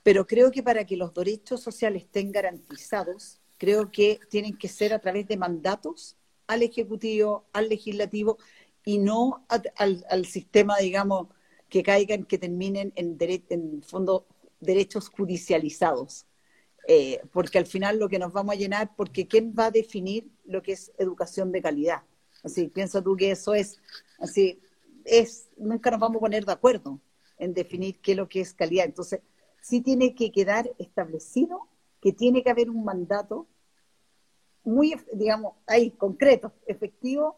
Pero 0.01 0.25
creo 0.25 0.51
que 0.51 0.63
para 0.63 0.85
que 0.85 0.95
los 0.95 1.13
derechos 1.13 1.61
sociales 1.61 2.03
estén 2.03 2.31
garantizados, 2.31 3.41
creo 3.57 3.91
que 3.91 4.19
tienen 4.29 4.57
que 4.57 4.69
ser 4.69 4.93
a 4.93 4.99
través 4.99 5.27
de 5.27 5.35
mandatos 5.35 6.15
al 6.47 6.61
Ejecutivo, 6.61 7.45
al 7.51 7.67
Legislativo 7.67 8.37
y 8.85 8.97
no 8.97 9.45
al, 9.47 10.25
sistema, 10.25 10.77
digamos, 10.77 11.27
que 11.73 11.81
caigan, 11.81 12.25
que 12.25 12.37
terminen 12.37 12.93
en, 12.95 13.81
fondo 13.81 14.27
derechos 14.59 15.09
judicializados. 15.09 16.27
Eh, 16.87 17.19
porque 17.31 17.57
al 17.57 17.65
final 17.65 17.97
lo 17.97 18.07
que 18.07 18.19
nos 18.19 18.31
vamos 18.31 18.53
a 18.53 18.59
llenar, 18.59 18.95
porque 18.95 19.27
¿quién 19.27 19.55
va 19.57 19.65
a 19.65 19.71
definir 19.71 20.29
lo 20.45 20.61
que 20.61 20.73
es 20.73 20.91
educación 20.99 21.51
de 21.51 21.63
calidad? 21.63 22.03
Así, 22.43 22.67
piensa 22.67 23.01
tú 23.01 23.15
que 23.15 23.31
eso 23.31 23.55
es, 23.55 23.79
así, 24.19 24.61
es, 25.03 25.49
nunca 25.57 25.89
nos 25.89 25.99
vamos 25.99 26.17
a 26.17 26.19
poner 26.19 26.45
de 26.45 26.51
acuerdo 26.51 26.99
en 27.39 27.55
definir 27.55 27.99
qué 28.01 28.11
es 28.11 28.17
lo 28.17 28.29
que 28.29 28.41
es 28.41 28.53
calidad. 28.53 28.85
Entonces, 28.85 29.21
sí 29.59 29.81
tiene 29.81 30.13
que 30.13 30.31
quedar 30.31 30.69
establecido 30.77 31.69
que 31.99 32.13
tiene 32.13 32.43
que 32.43 32.51
haber 32.51 32.69
un 32.69 32.83
mandato 32.83 33.47
muy, 34.63 34.93
digamos, 35.11 35.55
ahí, 35.65 35.89
concreto, 35.89 36.53
efectivo, 36.67 37.35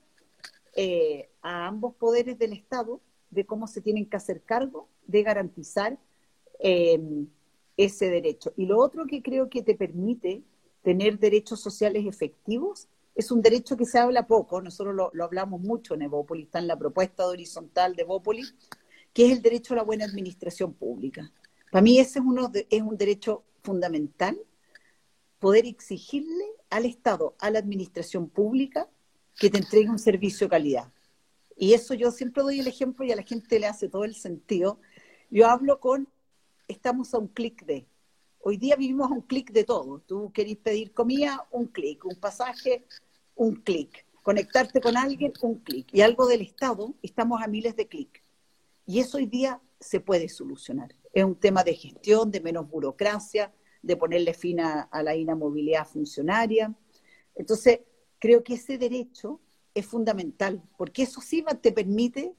eh, 0.75 1.29
a 1.41 1.67
ambos 1.67 1.95
poderes 1.95 2.37
del 2.37 2.51
Estado 2.51 2.99
de 3.35 3.45
cómo 3.45 3.67
se 3.67 3.81
tienen 3.81 4.09
que 4.09 4.17
hacer 4.17 4.41
cargo 4.41 4.87
de 5.05 5.21
garantizar 5.21 5.99
eh, 6.59 6.99
ese 7.77 8.09
derecho. 8.09 8.53
Y 8.55 8.65
lo 8.65 8.79
otro 8.79 9.05
que 9.05 9.21
creo 9.21 9.49
que 9.49 9.61
te 9.61 9.75
permite 9.75 10.43
tener 10.81 11.19
derechos 11.19 11.59
sociales 11.59 12.05
efectivos 12.05 12.87
es 13.15 13.31
un 13.31 13.41
derecho 13.41 13.77
que 13.77 13.85
se 13.85 13.97
habla 13.97 14.27
poco, 14.27 14.61
nosotros 14.61 14.93
lo, 14.93 15.23
hablamos 15.23 15.61
mucho 15.61 15.93
en 15.93 16.01
Evópolis, 16.01 16.45
está 16.45 16.59
en 16.59 16.67
la 16.67 16.77
propuesta 16.77 17.23
de 17.23 17.29
horizontal 17.29 17.95
de 17.95 18.03
Evópolis, 18.03 18.55
que 19.13 19.27
es 19.27 19.31
el 19.31 19.41
derecho 19.41 19.73
a 19.73 19.77
la 19.77 19.83
buena 19.83 20.05
administración 20.05 20.73
pública. 20.73 21.31
Para 21.71 21.81
mí 21.81 21.97
ese 21.97 22.19
es, 22.19 22.25
uno 22.25 22.51
es 22.53 22.81
un 22.81 22.97
derecho 22.97 23.43
fundamental, 23.63 24.37
poder 25.39 25.65
exigirle 25.65 26.45
al 26.69 26.85
Estado, 26.85 27.35
a 27.39 27.49
la 27.51 27.59
administración 27.59 28.29
pública, 28.29 28.89
que 29.39 29.49
te 29.49 29.57
entregue 29.57 29.89
un 29.89 29.99
servicio 29.99 30.47
de 30.47 30.51
calidad. 30.51 30.91
Y 31.55 31.73
eso 31.73 31.93
yo 31.93 32.11
siempre 32.11 32.43
doy 32.43 32.59
el 32.59 32.67
ejemplo 32.67 33.05
y 33.05 33.11
a 33.11 33.15
la 33.15 33.23
gente 33.23 33.59
le 33.59 33.67
hace 33.67 33.87
todo 33.89 34.03
el 34.03 34.15
sentido. 34.15 34.79
Yo 35.29 35.47
hablo 35.47 35.79
con, 35.79 36.09
estamos 36.67 37.13
a 37.13 37.17
un 37.17 37.27
clic 37.27 37.65
de. 37.65 37.87
Hoy 38.39 38.57
día 38.57 38.75
vivimos 38.75 39.09
a 39.09 39.13
un 39.13 39.21
clic 39.21 39.51
de 39.51 39.63
todo. 39.63 39.99
Tú 39.99 40.31
querés 40.33 40.57
pedir 40.57 40.91
comida, 40.93 41.47
un 41.51 41.67
clic. 41.67 42.05
Un 42.05 42.15
pasaje, 42.15 42.85
un 43.35 43.55
clic. 43.55 44.05
Conectarte 44.21 44.81
con 44.81 44.97
alguien, 44.97 45.33
un 45.41 45.59
clic. 45.59 45.87
Y 45.93 46.01
algo 46.01 46.27
del 46.27 46.41
Estado, 46.41 46.93
estamos 47.01 47.41
a 47.41 47.47
miles 47.47 47.75
de 47.75 47.87
clics. 47.87 48.21
Y 48.85 48.99
eso 48.99 49.17
hoy 49.17 49.25
día 49.25 49.61
se 49.79 49.99
puede 49.99 50.29
solucionar. 50.29 50.95
Es 51.13 51.23
un 51.23 51.35
tema 51.35 51.63
de 51.63 51.73
gestión, 51.73 52.31
de 52.31 52.41
menos 52.41 52.69
burocracia, 52.69 53.53
de 53.81 53.95
ponerle 53.95 54.33
fin 54.33 54.59
a, 54.59 54.89
la 55.03 55.15
inamovilidad 55.15 55.87
funcionaria. 55.87 56.73
Entonces, 57.35 57.81
creo 58.19 58.43
que 58.43 58.55
ese 58.55 58.77
derecho 58.77 59.39
es 59.75 59.85
fundamental, 59.85 60.63
porque 60.77 61.03
eso 61.03 61.21
sí 61.21 61.45
te 61.61 61.71
permite 61.71 62.33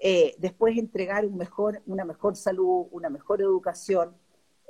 eh, 0.00 0.34
después 0.38 0.76
entregar 0.78 1.26
un 1.26 1.36
mejor, 1.36 1.82
una 1.86 2.06
mejor 2.06 2.34
salud, 2.34 2.86
una 2.90 3.10
mejor 3.10 3.42
educación, 3.42 4.16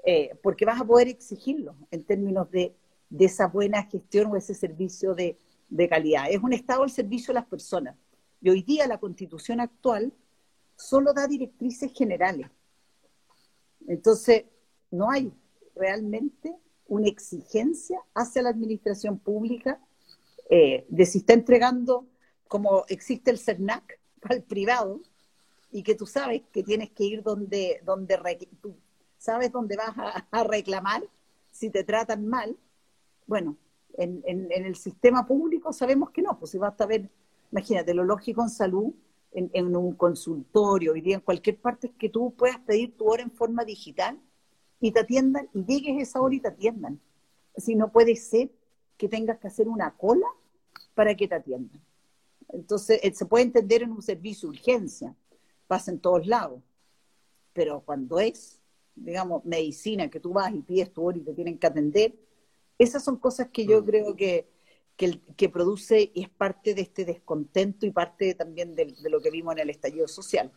eh, 0.04 0.36
porque 0.42 0.64
vas 0.64 0.80
a 0.80 0.84
poder 0.84 1.06
exigirlo 1.06 1.76
en 1.90 2.04
términos 2.04 2.50
de, 2.50 2.76
esa 3.18 3.46
buena 3.46 3.84
gestión 3.84 4.30
o 4.30 4.36
ese 4.36 4.54
servicio 4.54 5.14
de, 5.14 5.38
de, 5.68 5.88
calidad. 5.88 6.26
Es 6.30 6.42
un 6.42 6.52
Estado 6.52 6.82
al 6.82 6.90
servicio 6.90 7.28
de 7.28 7.40
las 7.40 7.46
personas. 7.46 7.96
Y 8.40 8.50
hoy 8.50 8.62
día 8.62 8.86
la 8.86 8.98
constitución 8.98 9.60
actual 9.60 10.12
solo 10.76 11.12
da 11.12 11.26
directrices 11.26 11.92
generales. 11.92 12.48
Entonces, 13.86 14.44
no 14.90 15.10
hay 15.10 15.32
realmente 15.74 16.56
una 16.86 17.08
exigencia 17.08 18.00
hacia 18.14 18.42
la 18.42 18.50
administración 18.50 19.18
pública 19.18 19.80
eh, 20.52 20.84
de 20.88 21.06
si 21.06 21.18
está 21.18 21.32
entregando, 21.32 22.08
como 22.48 22.84
existe 22.88 23.30
el 23.30 23.38
CERNAC 23.38 24.00
para 24.20 24.34
el 24.34 24.42
privado, 24.42 25.00
y 25.70 25.84
que 25.84 25.94
tú 25.94 26.06
sabes 26.06 26.42
que 26.52 26.64
tienes 26.64 26.90
que 26.90 27.04
ir 27.04 27.22
donde, 27.22 27.80
donde 27.84 28.18
sabes 29.16 29.52
dónde 29.52 29.76
vas 29.76 29.94
a, 30.30 30.44
reclamar 30.44 31.04
si 31.52 31.70
te 31.70 31.84
tratan 31.84 32.26
mal. 32.26 32.58
Bueno, 33.26 33.56
en, 33.96 34.22
el 34.50 34.74
sistema 34.74 35.24
público 35.24 35.72
sabemos 35.72 36.10
que 36.10 36.22
no, 36.22 36.36
pues 36.36 36.50
si 36.50 36.58
vas 36.58 36.80
a 36.80 36.86
ver, 36.86 37.08
imagínate, 37.52 37.94
lo 37.94 38.02
lógico 38.02 38.42
en 38.42 38.48
salud, 38.48 38.92
en, 39.30 39.48
en 39.52 39.76
un 39.76 39.94
consultorio, 39.94 40.92
hoy 40.92 41.12
en 41.12 41.20
cualquier 41.20 41.60
parte 41.60 41.86
es 41.86 41.92
que 41.94 42.08
tú 42.08 42.34
puedas 42.36 42.58
pedir 42.58 42.96
tu 42.96 43.08
hora 43.08 43.22
en 43.22 43.30
forma 43.30 43.64
digital 43.64 44.18
y 44.80 44.90
te 44.90 44.98
atiendan 44.98 45.48
y 45.54 45.64
llegues 45.64 46.02
esa 46.02 46.20
hora 46.20 46.34
y 46.34 46.40
te 46.40 46.48
atiendan. 46.48 47.00
Si 47.56 47.76
no 47.76 47.92
puede 47.92 48.16
ser 48.16 48.50
que 48.96 49.08
tengas 49.08 49.38
que 49.38 49.46
hacer 49.46 49.68
una 49.68 49.96
cola 49.96 50.26
para 51.00 51.14
que 51.14 51.26
te 51.26 51.34
atiendan. 51.34 51.80
Entonces, 52.50 53.00
eh, 53.02 53.14
se 53.14 53.24
puede 53.24 53.44
entender 53.44 53.82
en 53.82 53.90
un 53.90 54.02
servicio 54.02 54.50
de 54.50 54.58
urgencia, 54.58 55.16
pasa 55.66 55.90
en 55.90 55.98
todos 55.98 56.26
lados, 56.26 56.60
pero 57.54 57.80
cuando 57.80 58.20
es 58.20 58.60
digamos, 58.94 59.42
medicina, 59.46 60.10
que 60.10 60.20
tú 60.20 60.34
vas 60.34 60.52
y 60.54 60.60
pides 60.60 60.92
tu 60.92 61.06
hora 61.06 61.16
y 61.16 61.22
te 61.22 61.32
tienen 61.32 61.56
que 61.56 61.66
atender, 61.66 62.12
esas 62.78 63.02
son 63.02 63.16
cosas 63.16 63.48
que 63.50 63.64
yo 63.64 63.80
mm. 63.80 63.86
creo 63.86 64.14
que, 64.14 64.46
que, 65.38 65.48
produce 65.48 66.10
y 66.12 66.24
es 66.24 66.28
parte 66.28 66.74
de 66.74 66.82
este 66.82 67.06
descontento 67.06 67.86
y 67.86 67.92
parte 67.92 68.34
también 68.34 68.74
de, 68.74 68.94
lo 69.08 69.22
que 69.22 69.30
vimos 69.30 69.54
en 69.54 69.60
el 69.60 69.70
estallido 69.70 70.06
social. 70.06 70.52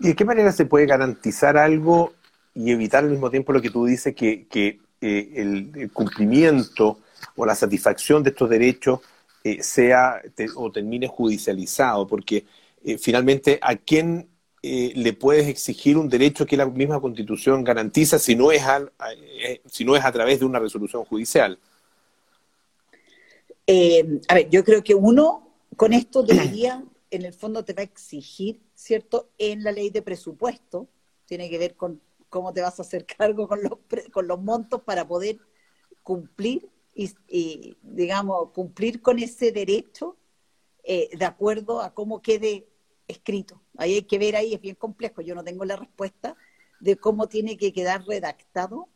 ¿Y 0.00 0.08
de 0.08 0.16
qué 0.16 0.24
manera 0.24 0.50
se 0.50 0.64
puede 0.64 0.86
garantizar 0.86 1.56
algo 1.56 2.12
y 2.56 2.72
evitar 2.72 3.04
al 3.04 3.10
mismo 3.10 3.30
tiempo 3.30 3.52
lo 3.52 3.62
que 3.62 3.70
tú 3.70 3.84
dices, 3.84 4.16
que, 4.16 4.48
que 4.48 4.80
eh, 5.00 5.32
el, 5.36 5.92
cumplimiento 5.92 6.98
o 7.36 7.46
la 7.46 7.54
satisfacción 7.54 8.24
de 8.24 8.30
estos 8.30 8.50
derechos 8.50 9.00
eh, 9.44 9.62
sea 9.62 10.22
o 10.56 10.70
termine 10.70 11.06
judicializado? 11.06 12.06
Porque 12.06 12.44
eh, 12.84 12.98
finalmente, 12.98 13.58
¿a 13.62 13.76
quién 13.76 14.28
le 14.64 15.12
puedes 15.12 15.48
exigir 15.48 15.98
un 15.98 16.08
derecho 16.08 16.46
que 16.46 16.56
la 16.56 16.66
misma 16.66 17.00
Constitución 17.00 17.64
garantiza 17.64 18.16
si 18.20 18.36
no 18.36 18.52
es 18.52 18.62
a, 18.62 18.88
si 19.66 19.84
no 19.84 19.96
es 19.96 20.04
a 20.04 20.12
través 20.12 20.38
de 20.38 20.44
una 20.44 20.60
resolución 20.60 21.04
judicial? 21.04 21.58
a 24.28 24.34
ver, 24.34 24.50
yo 24.50 24.62
creo 24.62 24.84
que 24.84 24.94
uno 24.94 25.52
con 25.76 25.92
esto 25.92 26.22
debería, 26.22 26.84
en 27.10 27.24
el 27.24 27.32
fondo 27.32 27.64
te 27.64 27.72
va 27.72 27.80
a 27.80 27.84
exigir, 27.84 28.60
¿cierto? 28.74 29.30
En 29.38 29.64
la 29.64 29.72
ley 29.72 29.90
de 29.90 30.02
presupuesto, 30.02 30.88
tiene 31.26 31.48
que 31.50 31.58
ver 31.58 31.74
con 31.74 32.00
cómo 32.28 32.52
te 32.52 32.62
vas 32.62 32.78
a 32.78 32.82
hacer 32.82 33.04
cargo 33.04 33.46
con 33.48 33.62
los, 33.62 33.72
con 34.10 34.26
los 34.26 34.40
montos 34.40 34.82
para 34.82 35.06
poder 35.06 35.38
cumplir 36.02 36.68
y, 36.94 37.76
digamos, 37.82 38.50
cumplir 38.50 39.00
con 39.00 39.18
ese 39.18 39.52
derecho 39.52 40.16
eh, 40.84 41.10
de 41.16 41.24
acuerdo 41.24 41.80
a 41.80 41.94
cómo 41.94 42.20
quede 42.20 42.68
escrito. 43.08 43.62
Ahí 43.76 43.94
hay 43.94 44.02
que 44.02 44.18
ver, 44.18 44.36
ahí 44.36 44.54
es 44.54 44.60
bien 44.60 44.74
complejo, 44.74 45.22
yo 45.22 45.34
no 45.34 45.44
tengo 45.44 45.64
la 45.64 45.76
respuesta 45.76 46.36
de 46.80 46.96
cómo 46.96 47.28
tiene 47.28 47.56
que 47.56 47.72
quedar 47.72 48.04
redactado, 48.04 48.88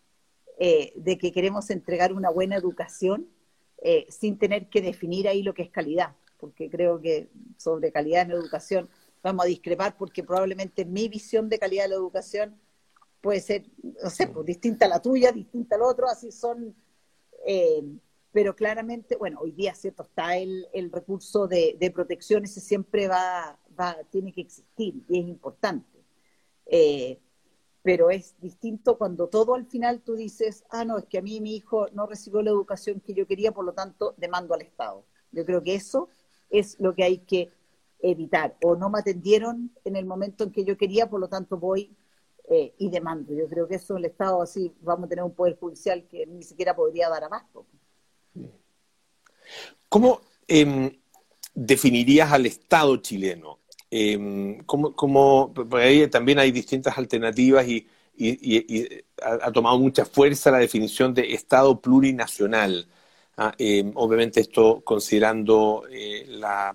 eh, 0.59 0.93
de 0.97 1.19
que 1.19 1.33
queremos 1.33 1.71
entregar 1.71 2.13
una 2.13 2.31
buena 2.31 2.57
educación 2.57 3.29
eh, 3.83 4.07
sin 4.09 4.39
tener 4.39 4.69
que 4.69 4.81
definir 4.81 5.29
ahí 5.29 5.43
lo 5.43 5.55
que 5.55 5.63
es 5.63 5.71
calidad, 5.71 6.17
porque 6.39 6.69
creo 6.71 7.01
que 7.01 7.29
sobre 7.57 7.93
calidad 7.93 8.23
en 8.23 8.33
educación 8.33 8.89
vamos 9.23 9.45
a 9.45 9.49
discrepar 9.49 9.97
porque 9.97 10.23
probablemente 10.23 10.85
mi 10.85 11.09
visión 11.09 11.49
de 11.49 11.59
calidad 11.59 11.85
de 11.85 11.91
la 11.91 11.97
educación 11.97 12.59
puede 13.21 13.41
ser, 13.41 13.67
no 14.03 14.11
sé, 14.11 14.29
pues, 14.29 14.47
distinta 14.47 14.87
a 14.87 14.89
la 14.89 15.03
tuya, 15.03 15.33
distinta 15.33 15.77
al 15.77 15.83
otro, 15.83 16.09
así 16.09 16.31
son, 16.33 16.75
eh, 17.47 17.83
pero 18.33 18.55
claramente, 18.55 19.17
bueno, 19.17 19.39
hoy 19.41 19.53
día, 19.53 19.75
¿cierto? 19.75 20.03
Está 20.03 20.37
el, 20.37 20.69
el 20.75 20.93
recurso 20.93 21.49
de, 21.49 21.91
protección, 21.95 22.45
ese 22.45 22.61
siempre 22.61 23.09
va, 23.09 23.59
va, 23.79 23.97
tiene 24.11 24.33
que 24.33 24.43
existir 24.43 25.03
y 25.09 25.21
es 25.21 25.27
importante. 25.27 26.05
Eh, 26.67 27.19
pero 27.83 28.11
es 28.11 28.35
distinto 28.41 28.99
cuando 28.99 29.29
todo 29.29 29.55
al 29.55 29.65
final 29.65 30.03
tú 30.03 30.17
dices, 30.17 30.65
ah, 30.71 30.85
no, 30.85 30.99
es 30.99 31.07
que 31.07 31.19
a 31.19 31.23
mí 31.23 31.41
mi 31.41 31.57
hijo 31.57 31.87
no 31.93 32.07
recibió 32.07 32.43
la 32.43 32.51
educación 32.51 33.01
que 33.01 33.15
yo 33.15 33.27
quería, 33.27 33.53
por 33.53 33.65
lo 33.65 33.73
tanto, 33.73 34.15
demando 34.19 34.55
al 34.55 34.63
Estado. 34.63 35.07
Yo 35.31 35.47
creo 35.47 35.63
que 35.63 35.77
eso 35.77 36.09
es 36.51 36.79
lo 36.81 36.95
que 36.95 37.05
hay 37.05 37.19
que 37.19 37.53
evitar. 38.01 38.57
O 38.63 38.77
no 38.77 38.91
me 38.91 38.99
atendieron 38.99 39.71
en 39.85 39.97
el 39.97 40.05
momento 40.05 40.45
en 40.45 40.51
que 40.51 40.65
yo 40.65 40.77
quería, 40.77 41.09
por 41.09 41.21
lo 41.21 41.29
tanto 41.29 41.57
voy 41.59 41.97
eh, 42.49 42.75
y 42.79 42.91
demando. 42.91 43.35
Yo 43.35 43.49
creo 43.49 43.67
que 43.67 43.77
eso 43.77 43.97
el 43.97 44.05
Estado 44.05 44.41
así 44.43 44.73
vamos 44.81 45.07
a 45.07 45.09
tener 45.09 45.25
un 45.25 45.35
poder 45.35 45.57
judicial 45.59 46.07
que 46.09 46.27
ni 46.27 46.43
siquiera 46.43 46.75
podría 46.77 47.09
dar 47.09 47.25
abasto. 47.25 47.67
¿Cómo 49.89 50.21
em, 50.47 50.91
definirías 51.55 52.31
al 52.31 52.47
Estado 52.47 52.97
chileno? 52.99 53.61
Eh, 53.91 54.59
¿cómo, 54.67 55.55
ahí 55.73 56.09
también 56.09 56.39
hay 56.39 56.53
distintas 56.53 56.99
alternativas 56.99 57.67
y, 57.67 57.87
ha, 59.23 59.53
tomado 59.53 59.79
mucha 59.79 60.05
fuerza 60.05 60.51
la 60.51 60.59
definición 60.59 61.15
de 61.15 61.35
Estado 61.35 61.81
plurinacional. 61.81 62.89
Ah, 63.38 63.55
obviamente 63.96 64.40
esto 64.40 64.81
considerando 64.83 65.85
eh, 65.90 66.25
la, 66.27 66.75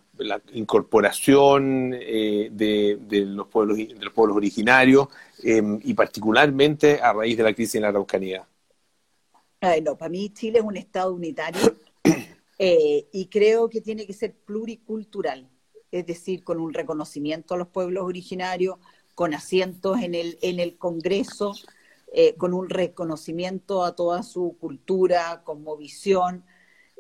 incorporación 0.54 1.92
eh, 2.00 2.50
de, 2.52 3.00
los 3.26 3.48
pueblos, 3.48 3.78
de 3.78 3.96
los 4.00 4.14
pueblos 4.14 4.38
originarios 4.38 5.08
em, 5.42 5.80
y 5.84 5.96
particularmente 5.96 7.02
a 7.02 7.14
raíz 7.14 7.36
de 7.36 7.44
la 7.44 7.54
crisis 7.56 7.76
en 7.76 7.82
la 7.82 7.88
Araucanía. 7.88 8.48
no, 9.84 9.98
para 9.98 10.10
mí 10.10 10.30
Chile 10.34 10.60
es 10.60 10.64
un 10.64 10.78
Estado 10.78 11.12
unitario 11.16 11.78
eh, 12.60 13.08
y 13.12 13.26
creo 13.26 13.68
que 13.68 13.82
tiene 13.82 14.06
que 14.06 14.14
ser 14.14 14.36
pluricultural, 14.36 15.50
es 15.92 16.06
decir, 16.06 16.44
con 16.44 16.60
un 16.60 16.76
reconocimiento 16.76 17.56
a 17.56 17.58
los 17.58 17.70
pueblos 17.70 18.04
originarios, 18.04 18.78
con 19.16 19.34
asientos 19.34 20.00
en 20.00 20.14
el, 20.14 20.38
en 20.44 20.60
el 20.60 20.78
Congreso, 20.78 21.54
con 22.38 22.54
un 22.54 22.70
reconocimiento 22.70 23.86
a 23.86 23.96
toda 23.96 24.22
su 24.22 24.58
cultura, 24.60 25.44
visión, 25.80 26.44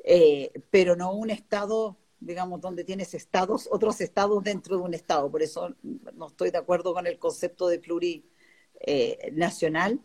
eh, 0.03 0.51
pero 0.69 0.95
no 0.95 1.13
un 1.13 1.29
Estado, 1.29 1.97
digamos, 2.19 2.61
donde 2.61 2.83
tienes 2.83 3.13
estados, 3.13 3.69
otros 3.71 4.01
estados 4.01 4.43
dentro 4.43 4.77
de 4.77 4.83
un 4.83 4.93
Estado. 4.93 5.31
Por 5.31 5.41
eso 5.41 5.75
no 6.13 6.27
estoy 6.27 6.51
de 6.51 6.57
acuerdo 6.57 6.93
con 6.93 7.07
el 7.07 7.19
concepto 7.19 7.67
de 7.67 7.79
plurinacional, 7.79 10.01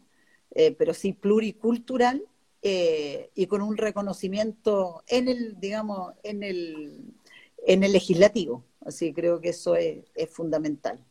eh, 0.50 0.72
pero 0.72 0.94
sí 0.94 1.12
pluricultural 1.12 2.24
eh, 2.62 3.30
y 3.34 3.46
con 3.46 3.62
un 3.62 3.76
reconocimiento 3.76 5.02
en 5.06 5.28
el, 5.28 5.60
digamos, 5.60 6.14
en 6.22 6.42
el, 6.42 7.14
en 7.66 7.84
el 7.84 7.92
legislativo. 7.92 8.64
Así 8.80 9.12
creo 9.12 9.40
que 9.40 9.50
eso 9.50 9.76
es, 9.76 10.04
es 10.14 10.30
fundamental. 10.30 11.04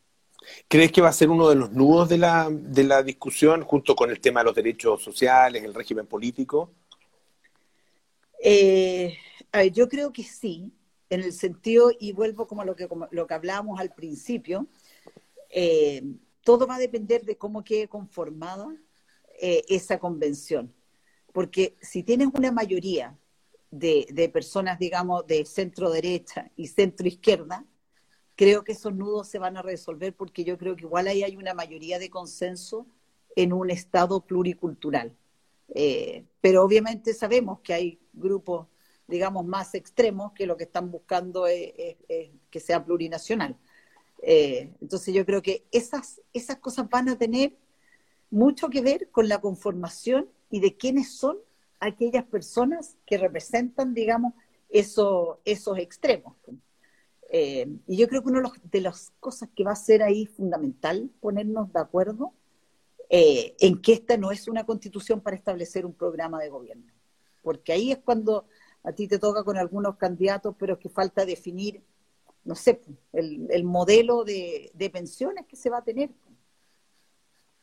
¿Crees 0.67 0.91
que 0.91 1.01
va 1.01 1.09
a 1.09 1.13
ser 1.13 1.29
uno 1.29 1.49
de 1.49 1.55
los 1.55 1.71
nudos 1.71 2.09
de 2.09 2.17
la, 2.17 2.49
de 2.51 2.83
la 2.83 3.03
discusión 3.03 3.63
junto 3.63 3.95
con 3.95 4.09
el 4.09 4.19
tema 4.19 4.41
de 4.41 4.45
los 4.45 4.55
derechos 4.55 5.01
sociales, 5.01 5.63
el 5.63 5.73
régimen 5.73 6.07
político? 6.07 6.71
Eh, 8.41 9.17
a 9.51 9.59
ver, 9.59 9.71
yo 9.71 9.87
creo 9.87 10.11
que 10.11 10.23
sí, 10.23 10.73
en 11.09 11.21
el 11.21 11.33
sentido, 11.33 11.91
y 11.99 12.11
vuelvo 12.11 12.47
como 12.47 12.63
lo 12.63 12.75
que, 12.75 12.87
lo 13.11 13.27
que 13.27 13.33
hablábamos 13.33 13.79
al 13.79 13.93
principio, 13.93 14.67
eh, 15.49 16.03
todo 16.43 16.67
va 16.67 16.75
a 16.75 16.79
depender 16.79 17.25
de 17.25 17.37
cómo 17.37 17.63
quede 17.63 17.87
conformada 17.87 18.75
eh, 19.41 19.63
esa 19.67 19.99
convención. 19.99 20.73
Porque 21.33 21.75
si 21.81 22.03
tienes 22.03 22.29
una 22.33 22.51
mayoría 22.51 23.17
de, 23.71 24.07
de 24.11 24.29
personas, 24.29 24.79
digamos, 24.79 25.25
de 25.27 25.45
centro 25.45 25.89
derecha 25.89 26.51
y 26.55 26.67
centro 26.67 27.07
izquierda, 27.07 27.65
creo 28.35 28.63
que 28.63 28.73
esos 28.73 28.93
nudos 28.93 29.27
se 29.27 29.39
van 29.39 29.57
a 29.57 29.61
resolver 29.61 30.15
porque 30.15 30.43
yo 30.43 30.57
creo 30.57 30.75
que 30.75 30.83
igual 30.83 31.07
ahí 31.07 31.23
hay 31.23 31.35
una 31.35 31.53
mayoría 31.53 31.99
de 31.99 32.09
consenso 32.09 32.85
en 33.35 33.53
un 33.53 33.69
Estado 33.69 34.21
pluricultural. 34.21 35.15
Eh, 35.73 36.25
pero 36.41 36.63
obviamente 36.63 37.13
sabemos 37.13 37.59
que 37.61 37.73
hay 37.73 37.99
grupos, 38.13 38.67
digamos, 39.07 39.45
más 39.45 39.73
extremos 39.75 40.33
que 40.33 40.45
lo 40.45 40.57
que 40.57 40.65
están 40.65 40.91
buscando 40.91 41.47
es, 41.47 41.73
que 42.49 42.59
sea 42.59 42.83
plurinacional. 42.83 43.57
Eh, 44.21 44.73
entonces 44.81 45.13
yo 45.13 45.25
creo 45.25 45.41
que 45.41 45.65
esas, 45.71 46.21
esas 46.33 46.57
cosas 46.57 46.89
van 46.89 47.09
a 47.09 47.17
tener 47.17 47.57
mucho 48.29 48.69
que 48.69 48.81
ver 48.81 49.09
con 49.11 49.27
la 49.29 49.39
conformación 49.39 50.29
y 50.49 50.59
de 50.59 50.75
quiénes 50.77 51.15
son 51.15 51.37
aquellas 51.79 52.25
personas 52.25 52.97
que 53.05 53.17
representan, 53.17 53.93
digamos, 53.93 54.33
eso, 54.69 55.41
esos 55.45 55.77
extremos. 55.77 56.35
Eh, 57.29 57.67
y 57.87 57.97
yo 57.97 58.07
creo 58.07 58.23
que 58.23 58.29
una 58.29 58.51
de 58.63 58.81
las 58.81 59.11
cosas 59.19 59.49
que 59.55 59.63
va 59.63 59.71
a 59.71 59.75
ser 59.75 60.03
ahí 60.03 60.25
fundamental 60.25 61.09
ponernos 61.19 61.71
de 61.73 61.79
acuerdo 61.79 62.33
eh, 63.09 63.55
en 63.59 63.81
que 63.81 63.93
esta 63.93 64.17
no 64.17 64.31
es 64.31 64.47
una 64.47 64.65
constitución 64.65 65.21
para 65.21 65.35
establecer 65.35 65.85
un 65.85 65.93
programa 65.93 66.39
de 66.41 66.49
gobierno. 66.49 66.91
Porque 67.41 67.73
ahí 67.73 67.91
es 67.91 67.99
cuando 67.99 68.47
a 68.83 68.91
ti 68.93 69.07
te 69.07 69.19
toca 69.19 69.43
con 69.43 69.57
algunos 69.57 69.97
candidatos, 69.97 70.55
pero 70.57 70.73
es 70.73 70.79
que 70.79 70.89
falta 70.89 71.25
definir, 71.25 71.83
no 72.43 72.55
sé, 72.55 72.81
el, 73.13 73.63
modelo 73.63 74.23
de, 74.23 74.71
pensiones 74.91 75.45
que 75.47 75.55
se 75.55 75.69
va 75.69 75.79
a 75.79 75.83
tener. 75.83 76.11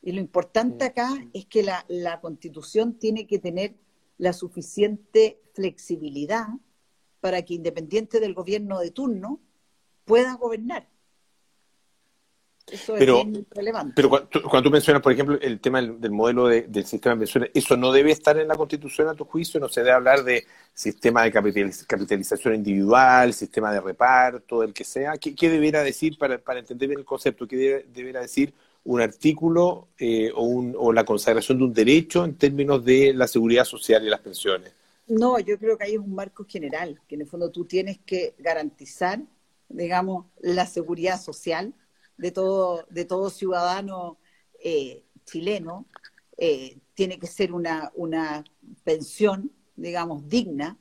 Y 0.01 0.11
lo 0.11 0.19
importante 0.19 0.85
acá 0.85 1.09
es 1.33 1.45
que 1.45 1.63
la, 1.63 1.85
la 1.87 2.19
constitución 2.19 2.99
tiene 2.99 3.25
que 3.25 3.39
tener 3.39 3.75
la 4.17 4.33
suficiente 4.33 5.41
flexibilidad 5.53 6.47
para 7.21 7.41
que 7.43 7.53
independiente 7.53 8.19
del 8.19 8.33
gobierno 8.33 8.79
de 8.79 8.91
turno 8.91 9.39
pueda 10.05 10.35
gobernar. 10.35 10.89
Eso 12.71 12.95
pero, 12.97 13.21
es 13.21 13.43
relevante. 13.51 13.93
Pero 13.95 14.09
cuando, 14.09 14.63
tú 14.63 14.71
mencionas, 14.71 15.01
por 15.01 15.11
ejemplo, 15.11 15.37
el 15.41 15.59
tema 15.59 15.81
del, 15.81 16.11
modelo 16.11 16.47
del 16.47 16.85
sistema 16.85 17.15
de 17.15 17.19
pensiones, 17.19 17.51
¿eso 17.53 17.75
no 17.75 17.91
debe 17.91 18.11
estar 18.11 18.37
en 18.37 18.47
la 18.47 18.55
Constitución 18.55 19.09
a 19.09 19.13
tu 19.13 19.25
juicio? 19.25 19.59
¿No 19.59 19.67
se 19.67 19.81
debe 19.81 19.91
hablar 19.91 20.23
de 20.23 20.45
sistema 20.73 21.23
de 21.23 21.31
capitalización 21.31 22.55
individual, 22.55 23.33
sistema 23.33 23.73
de 23.73 23.81
reparto, 23.81 24.63
el 24.63 24.73
que 24.73 24.85
sea? 24.85 25.17
¿Qué, 25.17 25.35
qué 25.35 25.49
debería 25.49 25.83
decir, 25.83 26.17
para, 26.17 26.37
para, 26.37 26.59
entender 26.59 26.87
bien 26.87 26.99
el 26.99 27.05
concepto, 27.05 27.47
qué 27.47 27.85
debería 27.93 28.21
decir 28.21 28.53
un 28.85 29.01
artículo 29.01 29.89
eh, 29.97 30.31
o, 30.33 30.43
un, 30.43 30.75
o 30.77 30.93
la 30.93 31.03
consagración 31.03 31.57
de 31.57 31.63
un 31.65 31.73
derecho 31.73 32.23
en 32.23 32.35
términos 32.37 32.83
de 32.83 33.13
la 33.13 33.27
seguridad 33.27 33.65
social 33.65 34.05
y 34.05 34.09
las 34.09 34.21
pensiones? 34.21 34.73
No, 35.07 35.37
yo 35.39 35.57
creo 35.59 35.77
que 35.77 35.83
hay 35.83 35.97
un 35.97 36.15
marco 36.15 36.45
general, 36.45 36.99
que 37.07 37.15
en 37.15 37.21
el 37.21 37.27
fondo 37.27 37.51
tú 37.51 37.65
tienes 37.65 37.99
que 38.05 38.35
garantizar, 38.39 39.19
digamos, 39.67 40.27
la 40.39 40.65
seguridad 40.65 41.19
social 41.19 41.73
de 42.17 42.31
todo, 42.31 42.85
de 42.89 43.05
todo 43.05 43.29
ciudadano 43.29 44.17
eh, 44.63 45.03
chileno 45.25 45.87
eh, 46.37 46.79
tiene 46.93 47.19
que 47.19 47.27
ser 47.27 47.53
una, 47.53 47.91
una 47.95 48.43
pensión, 48.83 49.51
digamos, 49.75 50.27
digna, 50.27 50.77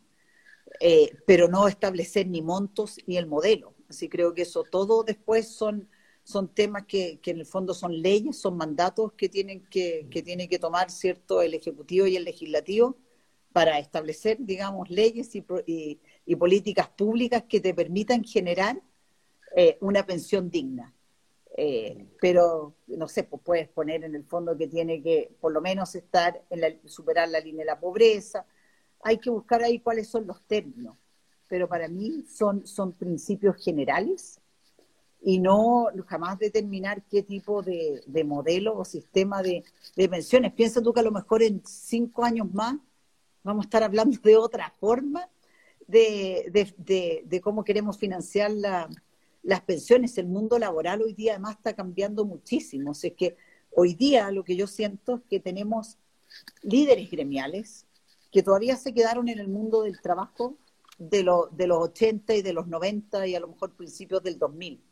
eh, 0.81 1.17
pero 1.27 1.49
no 1.49 1.69
establecer 1.69 2.27
ni 2.27 2.43
montos 2.43 2.99
ni 3.07 3.17
el 3.17 3.27
modelo. 3.27 3.75
Así 3.89 4.09
creo 4.09 4.35
que 4.35 4.43
eso 4.43 4.65
todo 4.65 5.05
después 5.05 5.49
son, 5.49 5.89
son 6.25 6.49
temas 6.49 6.87
que, 6.87 7.21
en 7.25 7.39
el 7.39 7.47
fondo 7.47 7.75
son 7.75 8.01
leyes, 8.01 8.39
son 8.39 8.57
mandatos 8.57 9.13
que 9.13 9.29
tienen 9.29 9.65
que, 9.67 10.07
que 10.11 10.23
tiene 10.23 10.49
que 10.49 10.59
tomar 10.59 10.91
cierto 10.91 11.43
el 11.43 11.55
Ejecutivo 11.55 12.07
y 12.07 12.17
el 12.17 12.25
Legislativo 12.25 12.97
para 13.53 13.79
establecer, 13.79 14.39
digamos, 14.41 14.91
leyes 14.91 15.35
y, 15.35 15.45
y, 16.27 16.37
políticas 16.37 16.89
públicas 16.89 17.45
que 17.49 17.61
te 17.61 17.75
permitan 17.75 18.25
generar 18.25 18.81
eh, 19.55 19.77
una 19.81 20.07
pensión 20.07 20.51
digna. 20.51 20.95
Eh, 21.57 22.07
pero, 22.21 22.75
no 22.87 23.09
sé, 23.09 23.25
pues 23.25 23.43
puedes 23.45 23.69
poner 23.69 24.05
en 24.05 24.15
el 24.15 24.25
fondo 24.25 24.57
que 24.57 24.69
tiene 24.69 25.03
que 25.03 25.35
por 25.41 25.53
lo 25.53 25.61
menos 25.61 25.95
estar 25.95 26.43
en 26.51 26.61
la, 26.61 26.69
superar 26.87 27.29
la 27.29 27.41
línea 27.41 27.61
de 27.61 27.71
la 27.73 27.81
pobreza. 27.81 28.47
Hay 29.03 29.19
que 29.19 29.31
buscar 29.31 29.63
ahí 29.63 29.81
cuáles 29.81 30.09
son 30.09 30.27
los 30.27 30.43
términos. 30.47 30.97
Pero 31.49 31.69
para 31.69 31.89
mí 31.89 32.25
son, 32.27 32.67
son 32.67 32.93
principios 32.93 33.57
generales 33.63 34.41
y 35.21 35.39
no 35.39 35.89
jamás 36.07 36.39
determinar 36.39 37.03
qué 37.11 37.23
tipo 37.23 37.63
de, 37.63 38.03
modelo 38.25 38.77
o 38.77 38.85
sistema 38.85 39.43
de, 39.43 39.63
de 39.95 40.09
pensiones. 40.09 40.53
Piensa 40.55 40.83
tú 40.83 40.93
que 40.93 41.01
a 41.01 41.05
lo 41.05 41.13
mejor 41.13 41.43
en 41.43 41.63
cinco 41.65 42.25
años 42.25 42.53
más 42.53 42.77
vamos 43.43 43.65
a 43.65 43.67
estar 43.67 43.83
hablando 43.83 44.19
de 44.23 44.37
otra 44.37 44.71
forma 44.81 45.29
de, 45.87 47.41
cómo 47.43 47.65
queremos 47.65 47.99
financiar 47.99 48.53
las 49.43 49.63
pensiones. 49.63 50.19
El 50.19 50.27
mundo 50.27 50.59
laboral 50.59 51.03
hoy 51.03 51.15
día 51.15 51.33
además 51.33 51.57
está 51.57 51.75
cambiando 51.75 52.25
muchísimo. 52.25 52.93
O 52.93 52.95
sea, 52.95 53.11
es 53.11 53.17
que 53.17 53.37
hoy 53.71 53.95
día 53.95 54.31
lo 54.31 54.45
que 54.45 54.57
yo 54.57 54.67
siento 54.67 55.17
es 55.17 55.23
que 55.29 55.41
tenemos 55.41 55.99
líderes 56.63 57.11
gremiales 57.11 57.87
que 58.31 58.43
todavía 58.43 58.77
se 58.77 58.95
quedaron 58.95 59.29
en 59.29 59.39
el 59.39 59.49
mundo 59.49 59.83
del 59.83 60.01
trabajo 60.01 60.57
de, 60.99 61.29
de 61.53 61.67
los 61.67 61.79
80 61.79 62.35
y 62.35 62.43
de 62.43 62.53
los 62.53 62.67
90 62.67 63.27
y 63.27 63.35
a 63.35 63.41
lo 63.41 63.49
mejor 63.49 63.73
principios 63.73 64.23
del 64.23 64.39
2000. 64.39 64.83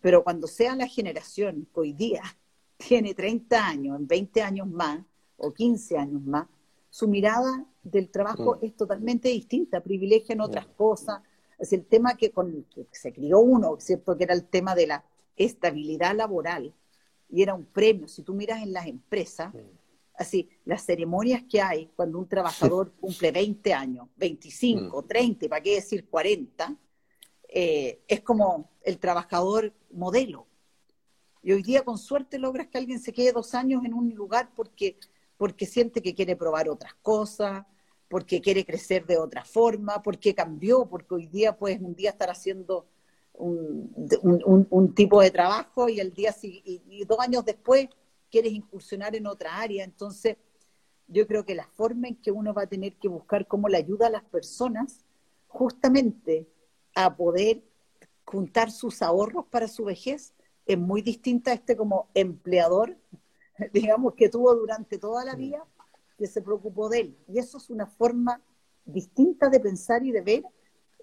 Pero 0.00 0.22
cuando 0.22 0.46
sea 0.46 0.76
la 0.76 0.86
generación 0.86 1.66
que 1.72 1.80
hoy 1.80 1.92
día 1.92 2.22
tiene 2.76 3.14
30 3.14 3.66
años, 3.66 3.98
en 3.98 4.06
20 4.06 4.42
años 4.42 4.68
más 4.68 5.00
o 5.36 5.52
15 5.52 5.96
años 5.96 6.22
más, 6.22 6.46
su 6.90 7.08
mirada 7.08 7.66
del 7.82 8.10
trabajo 8.10 8.56
mm. 8.56 8.64
es 8.64 8.76
totalmente 8.76 9.28
distinta, 9.28 9.80
privilegian 9.80 10.40
otras 10.40 10.66
mm. 10.66 10.72
cosas. 10.72 11.20
Es 11.58 11.72
el 11.72 11.84
tema 11.84 12.16
que, 12.16 12.30
con, 12.30 12.64
que 12.64 12.86
se 12.92 13.12
crió 13.12 13.40
uno, 13.40 13.76
¿cierto? 13.80 14.16
Que 14.16 14.24
era 14.24 14.34
el 14.34 14.44
tema 14.44 14.74
de 14.74 14.86
la 14.86 15.04
estabilidad 15.36 16.14
laboral 16.14 16.74
y 17.28 17.42
era 17.42 17.54
un 17.54 17.64
premio. 17.66 18.08
Si 18.08 18.22
tú 18.22 18.34
miras 18.34 18.62
en 18.62 18.72
las 18.72 18.86
empresas, 18.86 19.52
mm. 19.52 19.58
así, 20.14 20.48
las 20.64 20.84
ceremonias 20.84 21.42
que 21.48 21.60
hay 21.60 21.90
cuando 21.96 22.18
un 22.18 22.28
trabajador 22.28 22.92
cumple 23.00 23.32
20 23.32 23.72
años, 23.72 24.08
25, 24.16 25.02
30, 25.04 25.48
¿para 25.48 25.62
qué 25.62 25.74
decir 25.74 26.08
40? 26.08 26.76
Eh, 27.48 28.02
es 28.06 28.20
como 28.20 28.70
el 28.82 28.98
trabajador 28.98 29.72
modelo. 29.90 30.46
Y 31.42 31.52
hoy 31.52 31.62
día 31.62 31.84
con 31.84 31.98
suerte 31.98 32.38
logras 32.38 32.68
que 32.68 32.78
alguien 32.78 33.00
se 33.00 33.12
quede 33.12 33.32
dos 33.32 33.54
años 33.54 33.84
en 33.84 33.94
un 33.94 34.14
lugar 34.14 34.50
porque 34.54 34.98
porque 35.38 35.64
siente 35.64 36.02
que 36.02 36.14
quiere 36.14 36.36
probar 36.36 36.68
otras 36.68 36.94
cosas, 37.00 37.64
porque 38.08 38.40
quiere 38.40 38.64
crecer 38.64 39.06
de 39.06 39.18
otra 39.18 39.44
forma, 39.44 40.02
porque 40.02 40.34
cambió, 40.34 40.86
porque 40.86 41.14
hoy 41.14 41.26
día 41.26 41.56
puedes 41.56 41.80
un 41.80 41.94
día 41.94 42.10
estar 42.10 42.30
haciendo 42.30 42.86
un, 43.34 44.92
tipo 44.94 45.20
de 45.20 45.30
trabajo 45.30 45.88
y 45.88 46.00
el 46.00 46.12
día 46.12 46.34
y, 46.42 47.04
dos 47.04 47.20
años 47.20 47.44
después 47.44 47.88
quieres 48.30 48.52
incursionar 48.52 49.14
en 49.14 49.26
otra 49.26 49.58
área. 49.58 49.84
Entonces, 49.84 50.36
yo 51.06 51.26
creo 51.26 51.44
que 51.44 51.54
la 51.54 51.68
forma 51.68 52.08
en 52.08 52.16
que 52.16 52.32
uno 52.32 52.52
va 52.52 52.62
a 52.62 52.66
tener 52.66 52.94
que 52.94 53.08
buscar 53.08 53.46
cómo 53.46 53.68
le 53.68 53.76
ayuda 53.76 54.08
a 54.08 54.10
las 54.10 54.24
personas 54.24 55.04
justamente 55.46 56.48
a 56.94 57.14
poder 57.14 57.62
juntar 58.24 58.70
sus 58.70 59.02
ahorros 59.02 59.46
para 59.46 59.68
su 59.68 59.84
vejez 59.84 60.34
es 60.66 60.78
muy 60.78 61.00
distinta 61.00 61.52
a 61.52 61.54
este 61.54 61.76
como 61.76 62.10
empleador 62.12 62.98
digamos, 63.72 64.14
que 64.14 64.28
tuvo 64.28 64.54
durante 64.54 64.98
toda 64.98 65.24
la 65.24 65.34
vida, 65.34 65.64
que 66.18 66.26
se 66.26 66.42
preocupó 66.42 66.88
de 66.88 67.00
él. 67.00 67.16
Y 67.28 67.38
eso 67.38 67.58
es 67.58 67.70
una 67.70 67.86
forma 67.86 68.42
distinta 68.84 69.48
de 69.48 69.60
pensar 69.60 70.04
y 70.04 70.10
de 70.10 70.20
ver, 70.20 70.42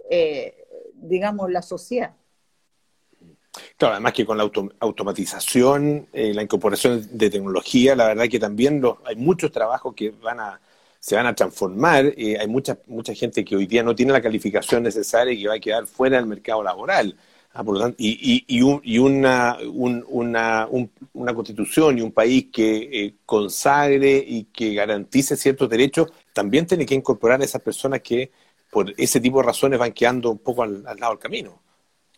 eh, 0.09 0.67
digamos, 0.93 1.49
la 1.49 1.61
sociedad. 1.61 2.15
Claro, 3.77 3.93
además 3.93 4.13
que 4.13 4.25
con 4.25 4.37
la 4.37 4.51
automatización, 4.79 6.07
eh, 6.11 6.33
la 6.33 6.43
incorporación 6.43 7.07
de 7.11 7.29
tecnología, 7.29 7.95
la 7.95 8.07
verdad 8.07 8.27
que 8.27 8.39
también 8.39 8.81
hay 9.05 9.15
muchos 9.15 9.51
trabajos 9.51 9.93
que 9.95 10.11
van 10.11 10.41
a, 10.41 10.59
se 10.99 11.15
van 11.15 11.27
a 11.27 11.35
transformar. 11.35 12.05
Eh, 12.17 12.37
hay 12.39 12.47
mucha, 12.47 12.77
mucha 12.87 13.13
gente 13.13 13.45
que 13.45 13.55
hoy 13.55 13.65
día 13.65 13.83
no 13.83 13.95
tiene 13.95 14.11
la 14.11 14.21
calificación 14.21 14.83
necesaria 14.83 15.33
y 15.33 15.41
que 15.41 15.47
va 15.47 15.55
a 15.55 15.59
quedar 15.59 15.87
fuera 15.87 16.17
del 16.17 16.25
mercado 16.25 16.63
laboral. 16.63 17.15
Ah, 17.57 17.63
y, 17.97 18.43
y, 18.49 18.99
una, 18.99 19.57
una, 19.71 20.67
una, 21.13 21.33
constitución 21.33 21.97
y 21.97 22.01
un 22.01 22.11
país 22.11 22.47
que 22.51 22.89
eh, 22.91 23.15
consagre 23.25 24.21
y 24.27 24.43
que 24.43 24.73
garantice 24.73 25.37
ciertos 25.37 25.69
derechos, 25.69 26.11
también 26.33 26.67
tiene 26.67 26.85
que 26.85 26.95
incorporar 26.95 27.39
a 27.39 27.45
esas 27.45 27.61
personas 27.61 28.01
que 28.01 28.29
por 28.69 28.93
ese 28.97 29.21
tipo 29.21 29.37
de 29.37 29.45
razones 29.45 29.79
van 29.79 29.93
quedando 29.93 30.31
un 30.31 30.39
poco 30.39 30.63
al, 30.63 30.83
lado 30.83 31.11
del 31.11 31.19
camino. 31.19 31.61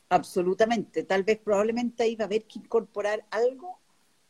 Absolutamente. 0.10 1.04
Tal 1.04 1.24
vez 1.24 1.38
probablemente 1.38 2.02
ahí 2.02 2.16
va 2.16 2.24
a 2.24 2.26
haber 2.26 2.46
que 2.46 2.58
incorporar 2.58 3.24
algo, 3.30 3.78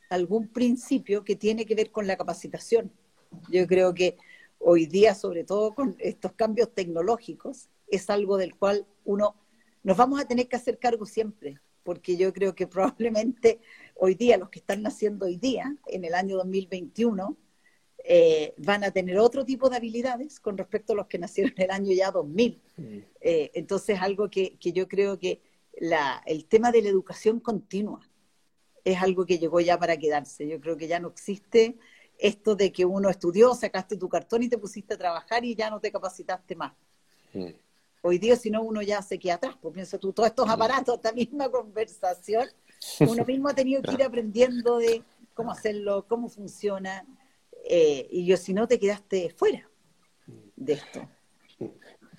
algún 0.09 0.49
principio 0.49 1.23
que 1.23 1.37
tiene 1.37 1.65
que 1.65 1.75
ver 1.75 1.89
con 1.89 2.05
la 2.05 2.17
capacitación. 2.17 2.91
Yo 3.49 3.65
creo 3.65 3.93
que 3.93 4.17
hoy 4.59 4.87
día, 4.87 5.15
sobre 5.15 5.45
todo 5.45 5.73
con 5.73 5.95
estos 5.99 6.33
cambios 6.33 6.73
tecnológicos, 6.73 7.69
es 7.87 8.09
algo 8.09 8.35
del 8.35 8.57
cual 8.57 8.85
uno 9.05 9.35
nos 9.87 9.95
vamos 9.95 10.19
a 10.19 10.27
tener 10.27 10.49
que 10.49 10.57
hacer 10.57 10.79
cargo 10.79 11.05
siempre, 11.05 11.61
porque 11.83 12.17
yo 12.17 12.33
creo 12.33 12.53
que 12.53 12.67
probablemente 12.67 13.61
hoy 13.95 14.15
día, 14.15 14.35
los 14.37 14.49
que 14.49 14.59
están 14.59 14.81
naciendo 14.81 15.27
hoy 15.27 15.37
día, 15.37 15.77
en 15.85 16.03
el 16.03 16.13
año 16.13 16.35
2021, 16.35 17.37
eh, 18.03 18.53
van 18.57 18.83
a 18.83 18.91
tener 18.91 19.17
otro 19.17 19.45
tipo 19.45 19.69
de 19.69 19.77
habilidades 19.77 20.41
con 20.41 20.57
respecto 20.57 20.91
a 20.91 20.97
los 20.97 21.07
que 21.07 21.17
nacieron 21.19 21.53
en 21.55 21.63
el 21.63 21.71
año 21.71 21.93
ya 21.93 22.11
2000. 22.11 22.61
Mm. 22.75 22.97
Eh, 23.21 23.51
entonces, 23.53 23.97
algo 24.01 24.29
que, 24.29 24.57
yo 24.59 24.89
creo 24.89 25.17
que 25.17 25.39
la, 25.79 26.21
el 26.25 26.47
tema 26.47 26.73
de 26.73 26.81
la 26.81 26.89
educación 26.89 27.39
continua 27.39 28.01
es 28.83 29.01
algo 29.01 29.25
que 29.25 29.39
llegó 29.39 29.61
ya 29.61 29.79
para 29.79 29.95
quedarse. 29.95 30.49
Yo 30.49 30.59
creo 30.59 30.75
que 30.75 30.89
ya 30.89 30.99
no 30.99 31.07
existe 31.07 31.77
esto 32.17 32.57
de 32.57 32.73
que 32.73 32.83
uno 32.83 33.09
estudió, 33.09 33.55
sacaste 33.55 33.95
tu 33.95 34.09
cartón 34.09 34.43
y 34.43 34.49
te 34.49 34.57
pusiste 34.57 34.95
a 34.95 34.97
trabajar 34.97 35.45
y 35.45 35.55
ya 35.55 35.69
no 35.69 35.79
te 35.79 35.93
capacitaste 35.93 36.57
más. 36.57 36.73
Mm. 37.33 37.51
Hoy 38.01 38.19
día, 38.19 38.35
si 38.35 38.49
no, 38.49 38.61
uno 38.61 38.81
ya 38.81 39.01
se 39.01 39.17
queda 39.17 39.35
atrás. 39.35 39.55
Pues 39.61 39.73
piensa 39.73 39.97
tú, 39.97 40.13
todos 40.13 40.29
estos 40.29 40.47
aparatos, 40.49 40.95
esta 40.95 41.11
misma 41.11 41.49
conversación, 41.51 42.47
uno 43.01 43.25
mismo 43.27 43.49
ha 43.49 43.53
tenido 43.53 43.81
que 43.81 43.93
ir 43.93 44.03
aprendiendo 44.03 44.77
de 44.77 45.03
cómo 45.33 45.51
hacerlo, 45.51 46.05
cómo 46.07 46.29
funciona. 46.29 47.05
Eh, 47.69 48.07
y 48.11 48.25
yo, 48.25 48.37
si 48.37 48.53
no, 48.53 48.67
te 48.67 48.79
quedaste 48.79 49.29
fuera 49.35 49.69
de 50.55 50.73
esto. 50.73 51.07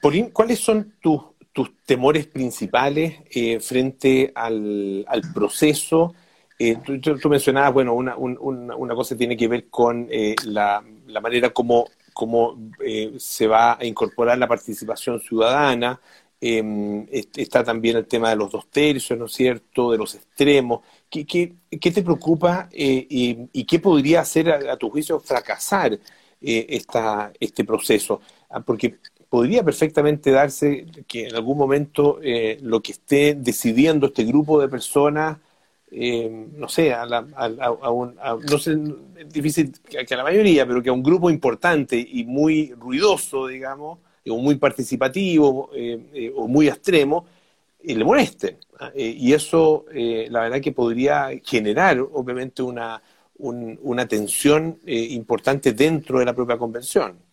Pauline, 0.00 0.30
¿cuáles 0.30 0.60
son 0.60 0.94
tus, 1.00 1.20
tus 1.52 1.76
temores 1.84 2.26
principales 2.26 3.16
eh, 3.30 3.58
frente 3.60 4.32
al, 4.34 5.06
proceso? 5.34 6.14
Eh, 6.58 6.76
tú, 6.84 7.28
mencionabas, 7.28 7.72
bueno, 7.72 7.94
una, 7.94 8.16
una, 8.16 8.94
cosa 8.94 9.16
tiene 9.16 9.36
que 9.36 9.48
ver 9.48 9.68
con 9.68 10.08
la, 10.44 10.84
la, 11.06 11.20
manera 11.20 11.50
como 11.50 11.86
cómo 12.18 12.72
eh, 12.84 13.14
se 13.16 13.46
va 13.46 13.78
a 13.78 13.84
incorporar 13.84 14.36
la 14.38 14.48
participación 14.48 15.20
ciudadana. 15.20 16.00
Em, 16.40 17.06
está 17.12 17.62
también 17.62 17.96
el 17.96 18.06
tema 18.06 18.30
de 18.30 18.34
los 18.34 18.50
dos 18.50 18.68
tercios, 18.68 19.16
¿no 19.16 19.26
es 19.26 19.32
cierto?, 19.32 19.92
de 19.92 19.98
los 19.98 20.16
extremos. 20.16 20.80
¿Qué, 21.08 21.24
qué, 21.24 21.90
te 21.92 22.02
preocupa 22.02 22.68
eh, 22.72 23.06
y, 23.52 23.64
qué 23.64 23.78
podría 23.78 24.22
hacer, 24.22 24.50
a, 24.50 24.76
tu 24.76 24.90
juicio, 24.90 25.20
fracasar 25.20 25.92
eh, 25.92 26.66
esta, 26.68 27.32
este 27.38 27.62
proceso? 27.64 28.20
Ah, 28.50 28.58
porque 28.58 28.96
podría 29.28 29.62
perfectamente 29.62 30.32
darse 30.32 30.86
que 31.06 31.28
en 31.28 31.36
algún 31.36 31.56
momento 31.56 32.18
lo 32.62 32.82
que 32.82 32.92
esté 32.92 33.36
decidiendo 33.36 34.08
este 34.08 34.24
grupo 34.24 34.60
de 34.60 34.68
personas 34.68 35.38
eh, 35.90 36.46
no 36.56 36.68
sé, 36.68 36.92
a, 36.92 37.06
la, 37.06 37.26
a, 37.34 37.90
un, 37.90 38.14
no 38.16 38.58
sé, 38.58 38.76
es 39.16 39.32
difícil 39.32 39.72
que, 39.88 40.14
a 40.14 40.16
la 40.16 40.22
mayoría, 40.22 40.66
pero 40.66 40.82
que 40.82 40.90
a 40.90 40.92
un 40.92 41.02
grupo 41.02 41.30
importante 41.30 41.96
y 41.96 42.24
muy 42.24 42.72
ruidoso, 42.74 43.46
digamos, 43.46 43.98
o 44.28 44.36
muy 44.36 44.56
participativo 44.56 45.70
eh, 45.74 45.98
eh, 46.12 46.32
o 46.36 46.46
muy 46.46 46.68
extremo, 46.68 47.26
le 47.82 48.04
molesten. 48.04 48.58
¿ah? 48.78 48.90
y 48.94 49.32
eso, 49.32 49.86
la 49.92 50.40
verdad 50.40 50.60
que 50.60 50.72
podría 50.72 51.30
generar, 51.42 51.98
obviamente, 52.00 52.62
una, 52.62 53.00
una 53.38 54.06
tensión 54.06 54.78
importante 54.84 55.72
dentro 55.72 56.18
de 56.18 56.24
la 56.26 56.34
propia 56.34 56.58
convención. 56.58 57.27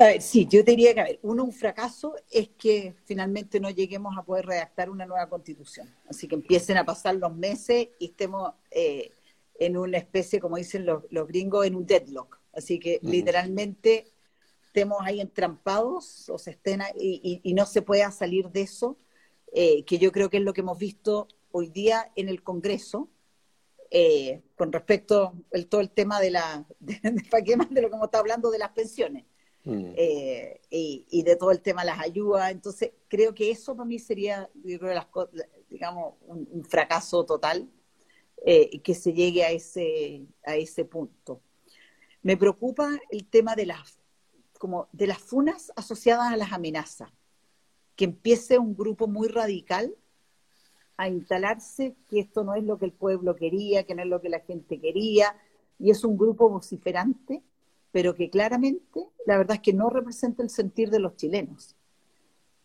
A 0.00 0.06
ver, 0.06 0.22
sí, 0.22 0.46
yo 0.46 0.62
diría 0.62 0.94
que, 0.94 1.00
a 1.00 1.04
ver, 1.04 1.18
uno, 1.22 1.42
un 1.42 1.52
fracaso 1.52 2.14
es 2.30 2.50
que 2.50 2.94
finalmente 3.04 3.58
no 3.58 3.68
lleguemos 3.68 4.16
a 4.16 4.22
poder 4.22 4.46
redactar 4.46 4.90
una 4.90 5.06
nueva 5.06 5.28
constitución. 5.28 5.92
Así 6.08 6.28
que 6.28 6.36
empiecen 6.36 6.76
a 6.76 6.84
pasar 6.84 7.16
los 7.16 7.34
meses 7.34 7.88
y 7.98 8.06
estemos, 8.06 8.52
eh, 8.70 9.10
en 9.58 9.76
una 9.76 9.98
especie, 9.98 10.38
como 10.38 10.56
dicen 10.56 10.86
los, 10.86 11.02
gringos, 11.26 11.66
en 11.66 11.74
un 11.74 11.84
deadlock. 11.84 12.38
Así 12.52 12.78
que 12.78 13.00
literalmente 13.02 14.06
estemos 14.66 14.98
ahí 15.02 15.20
entrampados 15.20 16.28
o 16.30 16.38
se 16.38 16.52
estén 16.52 16.80
y, 16.96 17.52
no 17.54 17.66
se 17.66 17.82
pueda 17.82 18.12
salir 18.12 18.50
de 18.50 18.62
eso, 18.62 18.96
eh, 19.52 19.84
que 19.84 19.98
yo 19.98 20.12
creo 20.12 20.30
que 20.30 20.36
es 20.36 20.44
lo 20.44 20.52
que 20.52 20.60
hemos 20.60 20.78
visto 20.78 21.26
hoy 21.50 21.70
día 21.70 22.12
en 22.14 22.28
el 22.28 22.44
Congreso, 22.44 23.10
eh, 23.90 24.42
con 24.54 24.70
respecto 24.70 25.34
a 25.52 25.62
todo 25.68 25.80
el 25.80 25.90
tema 25.90 26.20
de 26.20 26.30
la, 26.30 26.66
de, 26.78 27.00
de 27.02 27.82
lo 27.82 27.90
que 27.90 27.96
está 28.04 28.18
hablando 28.20 28.52
de 28.52 28.58
las 28.58 28.70
pensiones. 28.70 29.24
Mm. 29.64 29.92
Eh, 29.96 30.60
y, 30.70 31.22
de 31.22 31.36
todo 31.36 31.50
el 31.50 31.60
tema 31.60 31.84
las 31.84 32.00
ayudas. 32.00 32.50
Entonces, 32.50 32.92
creo 33.08 33.34
que 33.34 33.50
eso 33.50 33.76
para 33.76 33.86
mí 33.86 33.98
sería, 33.98 34.48
digamos, 34.54 36.14
un, 36.26 36.64
fracaso 36.64 37.24
total 37.24 37.68
eh, 38.44 38.80
que 38.80 38.94
se 38.94 39.12
llegue 39.12 39.44
a 39.44 39.50
ese, 39.50 40.26
a 40.44 40.56
ese 40.56 40.84
punto. 40.84 41.40
Me 42.22 42.36
preocupa 42.36 42.90
el 43.10 43.26
tema 43.26 43.54
de 43.54 43.66
las, 43.66 43.98
como 44.58 44.88
de 44.92 45.06
las 45.06 45.18
funas 45.18 45.72
asociadas 45.76 46.32
a 46.32 46.36
las 46.36 46.52
amenazas, 46.52 47.10
que 47.96 48.04
empiece 48.04 48.58
un 48.58 48.76
grupo 48.76 49.06
muy 49.06 49.28
radical 49.28 49.94
a 50.96 51.08
instalarse 51.08 51.94
que 52.08 52.20
esto 52.20 52.42
no 52.42 52.54
es 52.54 52.64
lo 52.64 52.78
que 52.78 52.86
el 52.86 52.92
pueblo 52.92 53.36
quería, 53.36 53.84
que 53.84 53.94
no 53.94 54.02
es 54.02 54.08
lo 54.08 54.20
que 54.20 54.28
la 54.28 54.40
gente 54.40 54.80
quería, 54.80 55.36
y 55.78 55.90
es 55.90 56.04
un 56.04 56.16
grupo 56.16 56.48
vociferante 56.48 57.42
pero 57.92 58.14
que 58.14 58.30
claramente 58.30 59.08
la 59.26 59.38
verdad 59.38 59.56
es 59.56 59.62
que 59.62 59.72
no 59.72 59.90
representa 59.90 60.42
el 60.42 60.50
sentir 60.50 60.90
de 60.90 61.00
los 61.00 61.16
chilenos. 61.16 61.76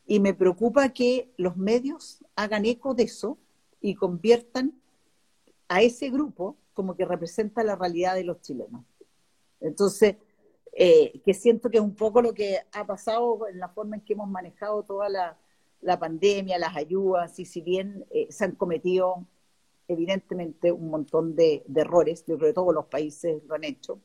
Y 0.06 0.20
me 0.20 0.34
preocupa 0.34 0.90
que 0.90 1.32
los 1.38 1.56
medios 1.56 2.24
hagan 2.36 2.66
eco 2.66 2.94
de 2.94 3.04
eso 3.04 3.38
y 3.80 3.96
conviertan 3.96 4.74
a 5.68 5.82
ese 5.82 6.10
grupo 6.10 6.58
como 6.74 6.96
que 6.96 7.06
representa 7.06 7.64
la 7.64 7.76
realidad 7.76 8.16
de 8.16 8.24
los 8.24 8.42
chilenos. 8.42 8.84
Entonces, 9.62 10.18
eh, 10.74 11.22
que 11.24 11.34
siento 11.34 11.70
que 11.70 11.78
es 11.78 11.84
un 11.84 11.96
poco 11.96 12.22
lo 12.22 12.34
que 12.34 12.58
ha 12.72 12.86
pasado 12.86 13.48
en 13.48 13.60
la 13.60 13.70
forma 13.70 13.96
en 13.96 14.02
que 14.02 14.14
hemos 14.14 14.28
manejado 14.28 14.84
toda 14.84 15.08
la, 15.10 15.38
pandemia, 16.00 16.58
las 16.58 16.76
ayudas, 16.76 17.38
y 17.40 17.46
si 17.46 17.62
bien 17.62 18.06
eh, 18.10 18.28
se 18.30 18.46
han 18.46 18.56
cometido 18.56 19.28
evidentemente 19.88 20.72
un 20.72 20.90
montón 20.90 21.36
de, 21.36 21.64
de 21.68 21.82
errores, 21.82 22.26
yo 22.26 22.38
creo 22.38 22.50
que 22.50 22.54
todos 22.54 22.74
los 22.74 22.86
países 22.86 23.44
lo 23.46 23.56
han 23.56 23.64
hecho, 23.64 24.00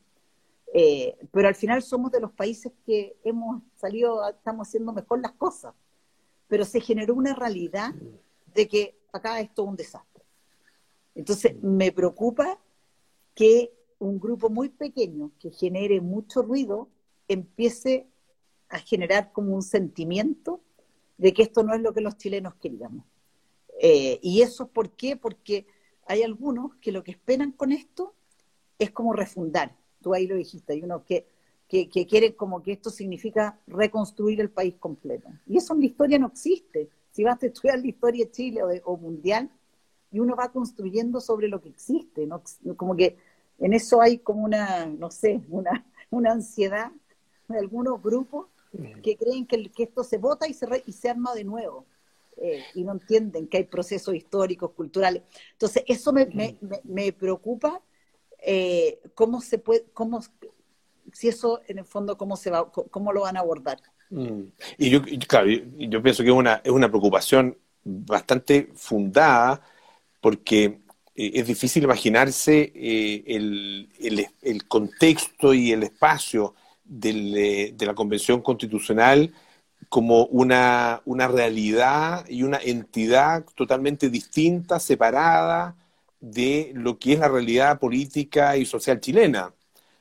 eh, 0.73 1.17
pero 1.33 1.49
al 1.49 1.55
final 1.55 1.83
somos 1.83 2.13
de 2.13 2.21
los 2.21 2.33
países 2.33 2.73
que 2.85 3.17
hemos 3.25 3.63
salido, 3.77 4.29
estamos 4.29 4.69
haciendo 4.69 4.93
mejor 4.93 5.21
las 5.21 5.33
cosas. 5.33 5.75
Pero 6.47 6.65
se 6.65 6.81
generó 6.81 7.15
una 7.15 7.35
realidad 7.35 7.95
de 8.55 8.69
que 8.69 8.99
acá 9.13 9.41
es 9.41 9.53
todo 9.53 9.67
un 9.67 9.77
desastre. 9.77 10.25
Entonces, 11.15 11.61
me 11.63 11.93
preocupa 11.93 12.59
que 13.35 13.73
un 13.99 14.21
grupo 14.21 14.49
muy 14.49 14.69
pequeño 14.69 15.33
que 15.39 15.51
genere 15.51 16.01
mucho 16.01 16.43
ruido 16.43 16.89
empiece 17.27 18.07
a 18.69 18.79
generar 18.79 19.33
como 19.33 19.55
un 19.55 19.63
sentimiento 19.63 20.61
de 21.17 21.33
que 21.33 21.43
esto 21.43 21.63
no 21.63 21.75
es 21.75 21.81
lo 21.81 21.93
que 21.93 22.01
los 22.01 22.17
chilenos 22.17 22.55
queríamos. 22.57 23.05
Eh, 23.81 24.19
y 24.23 24.43
eso 24.43 24.69
por 24.69 24.93
qué? 24.93 25.17
Porque 25.17 25.67
hay 26.07 26.23
algunos 26.23 26.75
que 26.77 26.93
lo 26.93 27.03
que 27.05 27.13
esperan 27.13 27.53
con 27.53 27.73
esto 27.73 28.15
es 28.79 28.91
como 28.91 29.13
refundar, 29.13 29.77
tú 30.09 30.15
ahí 30.15 30.27
lo 30.27 30.37
dijiste, 30.37 30.73
hay 30.73 30.83
unos 30.83 31.03
que, 31.03 31.27
que, 31.69 32.07
quieren 32.07 32.33
como 32.33 32.63
que 32.63 32.73
esto 32.73 32.89
significa 32.89 33.59
reconstruir 33.67 34.41
el 34.41 34.49
país 34.49 34.75
completo. 34.81 35.29
Y 35.47 35.59
eso 35.59 35.75
en 35.75 35.81
la 35.81 35.87
historia 35.87 36.19
no 36.19 36.29
existe. 36.29 36.89
Si 37.11 37.25
vas 37.25 37.43
a 37.43 37.47
estudiar 37.47 37.79
la 37.79 37.87
historia 37.87 38.25
de 38.25 38.31
Chile 38.31 38.63
o, 38.85 38.97
mundial, 38.97 39.51
y 40.11 40.21
uno 40.21 40.35
va 40.35 40.51
construyendo 40.51 41.21
sobre 41.21 41.49
lo 41.49 41.61
que 41.61 41.69
existe, 41.69 42.27
¿no? 42.27 42.43
como 42.77 42.97
que 42.97 43.19
en 43.59 43.75
eso 43.75 44.01
hay 44.01 44.19
como 44.19 44.45
una, 44.45 44.87
no 44.87 45.11
sé, 45.11 45.43
una, 45.51 45.85
una 46.11 46.33
ansiedad 46.33 46.91
de 47.49 47.59
algunos 47.59 48.03
grupos 48.03 48.47
que 49.03 49.17
creen 49.17 49.47
que, 49.47 49.71
que 49.71 49.83
esto 49.83 50.05
se 50.05 50.17
vota 50.17 50.49
y 50.49 50.55
se, 50.55 50.67
y 50.87 50.93
se 50.93 51.11
arma 51.11 51.35
de 51.35 51.45
nuevo. 51.45 51.85
Eh, 52.41 52.63
y 52.75 52.85
no 52.85 52.93
entienden 52.93 53.49
que 53.49 53.57
hay 53.57 53.65
procesos 53.65 54.15
históricos, 54.15 54.71
culturales. 54.71 55.25
Entonces, 55.53 55.83
eso 55.89 56.13
me, 56.13 56.27
me, 56.27 56.57
me 56.85 57.13
preocupa 57.13 57.83
eh, 58.39 59.01
cómo 59.15 59.41
se 59.41 59.59
puede, 59.59 59.87
cómo, 59.93 60.21
si 61.13 61.29
eso 61.29 61.61
en 61.67 61.79
el 61.79 61.85
fondo, 61.85 62.17
cómo 62.17 62.37
se 62.37 62.51
va, 62.51 62.71
cómo 62.71 63.13
lo 63.13 63.23
van 63.23 63.37
a 63.37 63.41
abordar. 63.41 63.79
Mm. 64.11 64.43
Y 64.79 64.91
yo, 64.91 65.03
claro, 65.27 65.49
yo 65.49 66.03
pienso 66.03 66.23
que 66.23 66.31
es 66.31 66.35
una, 66.35 66.61
es 66.65 66.71
una 66.71 66.89
preocupación 66.89 67.57
bastante 67.85 68.71
fundada 68.75 69.63
porque 70.21 70.81
eh, 71.15 71.33
es 71.35 71.47
difícil 71.47 71.85
imaginarse 71.85 72.73
eh, 72.75 73.25
el, 73.27 73.89
el, 74.43 74.67
contexto 74.67 75.55
y 75.55 75.73
el 75.73 75.83
espacio 75.83 76.55
de 76.85 77.75
la 77.81 77.95
Convención 77.95 78.41
Constitucional 78.41 79.35
como 79.89 80.27
una, 80.27 81.03
una 81.05 81.29
realidad 81.29 82.27
y 82.29 82.43
una 82.43 82.59
entidad 82.59 83.45
totalmente 83.55 84.11
distinta, 84.11 84.81
separada, 84.81 85.77
de 86.21 86.73
lo 86.75 86.99
que 86.99 87.15
es 87.15 87.19
la 87.19 87.29
realidad 87.29 87.79
política 87.79 88.57
y 88.57 88.65
social 88.65 89.01
chilena. 89.01 89.53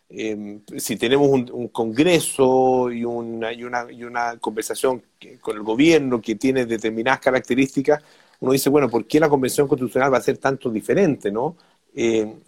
Em, 0.10 0.62
si 0.78 0.96
tenemos 0.96 1.28
un, 1.30 1.68
congreso 1.68 2.90
y 2.92 3.04
una, 3.04 3.52
y, 3.52 3.64
una, 3.64 3.92
y 3.92 4.04
una 4.04 4.38
conversación 4.38 5.04
con 5.42 5.58
el 5.58 5.64
gobierno 5.64 6.22
que 6.22 6.36
tiene 6.36 6.66
determinadas 6.66 7.20
características, 7.20 8.02
uno 8.40 8.54
dice, 8.54 8.70
bueno, 8.70 8.90
¿por 8.90 9.06
qué 9.06 9.20
la 9.20 9.30
convención 9.30 9.68
constitucional 9.68 10.14
va 10.14 10.18
a 10.18 10.22
ser 10.22 10.38
tanto 10.38 10.70
diferente, 10.70 11.32
no? 11.32 11.58
Em, 11.94 12.40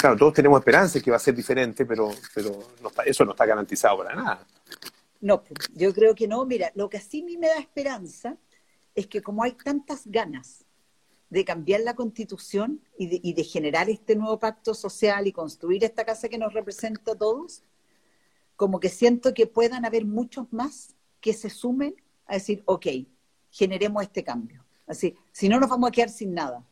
claro, 0.00 0.16
todos 0.16 0.34
tenemos 0.34 0.60
esperanza 0.60 0.98
de 0.98 1.02
que 1.02 1.10
va 1.10 1.16
a 1.16 1.20
ser 1.20 1.34
diferente, 1.34 1.86
pero, 1.86 2.10
pero 2.34 2.58
eso 3.06 3.24
no 3.24 3.32
está 3.32 3.46
garantizado 3.46 3.98
para 3.98 4.14
nada. 4.14 4.46
No, 5.20 5.42
yo 5.74 5.94
creo 5.94 6.14
que 6.14 6.28
no. 6.28 6.44
Mira, 6.44 6.70
lo 6.74 6.90
que 6.90 7.00
sí 7.00 7.22
me 7.22 7.48
da 7.48 7.58
esperanza 7.58 8.36
es 8.94 9.06
que 9.06 9.22
como 9.22 9.42
hay 9.42 9.52
tantas 9.52 10.06
ganas 10.06 10.63
de 11.34 11.44
cambiar 11.44 11.80
la 11.80 11.96
constitución 11.96 12.80
y 12.96 13.32
de, 13.32 13.42
generar 13.42 13.90
este 13.90 14.14
nuevo 14.14 14.38
pacto 14.38 14.72
social 14.72 15.26
y 15.26 15.32
construir 15.32 15.82
esta 15.82 16.04
casa 16.04 16.28
que 16.28 16.38
nos 16.38 16.52
representa 16.52 17.10
a 17.10 17.16
todos, 17.16 17.64
como 18.54 18.78
que 18.78 18.88
siento 18.88 19.34
que 19.34 19.48
puedan 19.48 19.84
haber 19.84 20.04
muchos 20.04 20.52
más 20.52 20.94
que 21.20 21.32
se 21.32 21.50
sumen 21.50 21.96
a 22.26 22.34
decir, 22.34 22.62
ok, 22.66 22.86
generemos 23.50 24.04
este 24.04 24.22
cambio. 24.22 24.64
Así, 24.86 25.16
si 25.32 25.48
no 25.48 25.58
nos 25.58 25.68
vamos 25.68 25.88
a 25.88 25.90
quedar 25.90 26.08
sin 26.08 26.34
nada. 26.34 26.64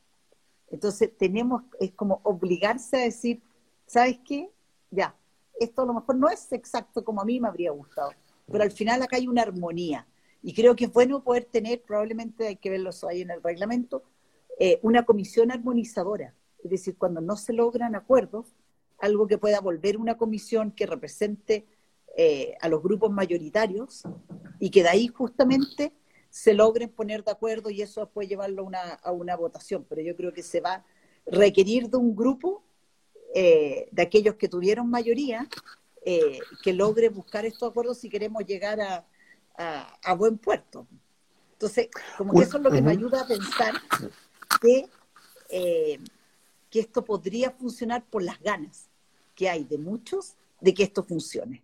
Entonces 0.70 1.10
tenemos, 1.18 1.64
es 1.80 1.90
como 1.90 2.20
obligarse 2.22 2.98
a 2.98 3.00
decir, 3.00 3.42
¿sabes 3.84 4.20
qué? 4.24 4.48
Ya, 4.92 5.16
esto 5.58 5.82
a 5.82 5.86
lo 5.86 5.94
mejor 5.94 6.14
no 6.14 6.28
es 6.28 6.52
exacto 6.52 7.02
como 7.02 7.20
a 7.20 7.24
mí 7.24 7.40
me 7.40 7.48
habría 7.48 7.72
gustado, 7.72 8.12
pero 8.46 8.62
al 8.62 8.70
final 8.70 9.02
acá 9.02 9.16
hay 9.16 9.26
una 9.26 9.42
armonía. 9.42 10.06
Y 10.40 10.54
creo 10.54 10.76
que 10.76 10.84
es 10.84 10.92
bueno 10.92 11.24
poder 11.24 11.46
tener, 11.46 11.82
probablemente 11.82 12.46
hay 12.46 12.56
que 12.56 12.70
verlo 12.70 12.90
ahí 13.08 13.22
en 13.22 13.30
el 13.32 13.42
reglamento, 13.42 14.04
eh, 14.64 14.78
una 14.82 15.04
comisión 15.04 15.50
armonizadora, 15.50 16.36
es 16.62 16.70
decir, 16.70 16.96
cuando 16.96 17.20
no 17.20 17.36
se 17.36 17.52
logran 17.52 17.96
acuerdos, 17.96 18.54
algo 19.00 19.26
que 19.26 19.36
pueda 19.36 19.60
volver 19.60 19.96
una 19.96 20.16
comisión 20.16 20.70
que 20.70 20.86
represente 20.86 21.66
eh, 22.16 22.54
a 22.60 22.68
los 22.68 22.80
grupos 22.80 23.10
mayoritarios 23.10 24.04
y 24.60 24.70
que 24.70 24.84
de 24.84 24.90
ahí 24.90 25.08
justamente 25.08 25.92
se 26.30 26.54
logren 26.54 26.90
poner 26.90 27.24
de 27.24 27.32
acuerdo 27.32 27.70
y 27.70 27.82
eso 27.82 28.08
puede 28.08 28.28
llevarlo 28.28 28.70
a 29.02 29.10
una 29.10 29.34
votación. 29.34 29.84
Pero 29.88 30.00
yo 30.00 30.14
creo 30.14 30.32
que 30.32 30.44
se 30.44 30.60
va 30.60 30.74
a 30.74 30.84
requerir 31.26 31.90
de 31.90 31.96
un 31.96 32.14
grupo 32.14 32.62
eh, 33.34 33.88
de 33.90 34.02
aquellos 34.02 34.36
que 34.36 34.46
tuvieron 34.46 34.88
mayoría 34.88 35.48
que 36.04 36.72
logre 36.72 37.08
buscar 37.08 37.44
estos 37.46 37.70
acuerdos 37.70 37.98
si 37.98 38.08
queremos 38.08 38.44
llegar 38.46 38.80
a, 38.80 39.04
a, 40.04 40.14
buen 40.14 40.38
puerto. 40.38 40.86
Entonces, 41.54 41.88
como 42.16 42.32
que 42.32 42.44
eso 42.44 42.58
es 42.58 42.62
lo 42.62 42.70
que 42.70 42.82
me 42.82 42.92
ayuda 42.92 43.22
a 43.22 43.26
pensar 43.26 43.74
que, 44.60 44.88
eh, 45.50 45.98
que 46.70 46.80
esto 46.80 47.04
podría 47.04 47.50
funcionar 47.50 48.04
por 48.04 48.22
las 48.22 48.40
ganas 48.40 48.88
que 49.34 49.48
hay 49.48 49.64
de 49.64 49.78
muchos 49.78 50.34
de 50.60 50.74
que 50.74 50.84
esto 50.84 51.02
funcione. 51.02 51.62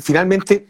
Finalmente, 0.00 0.66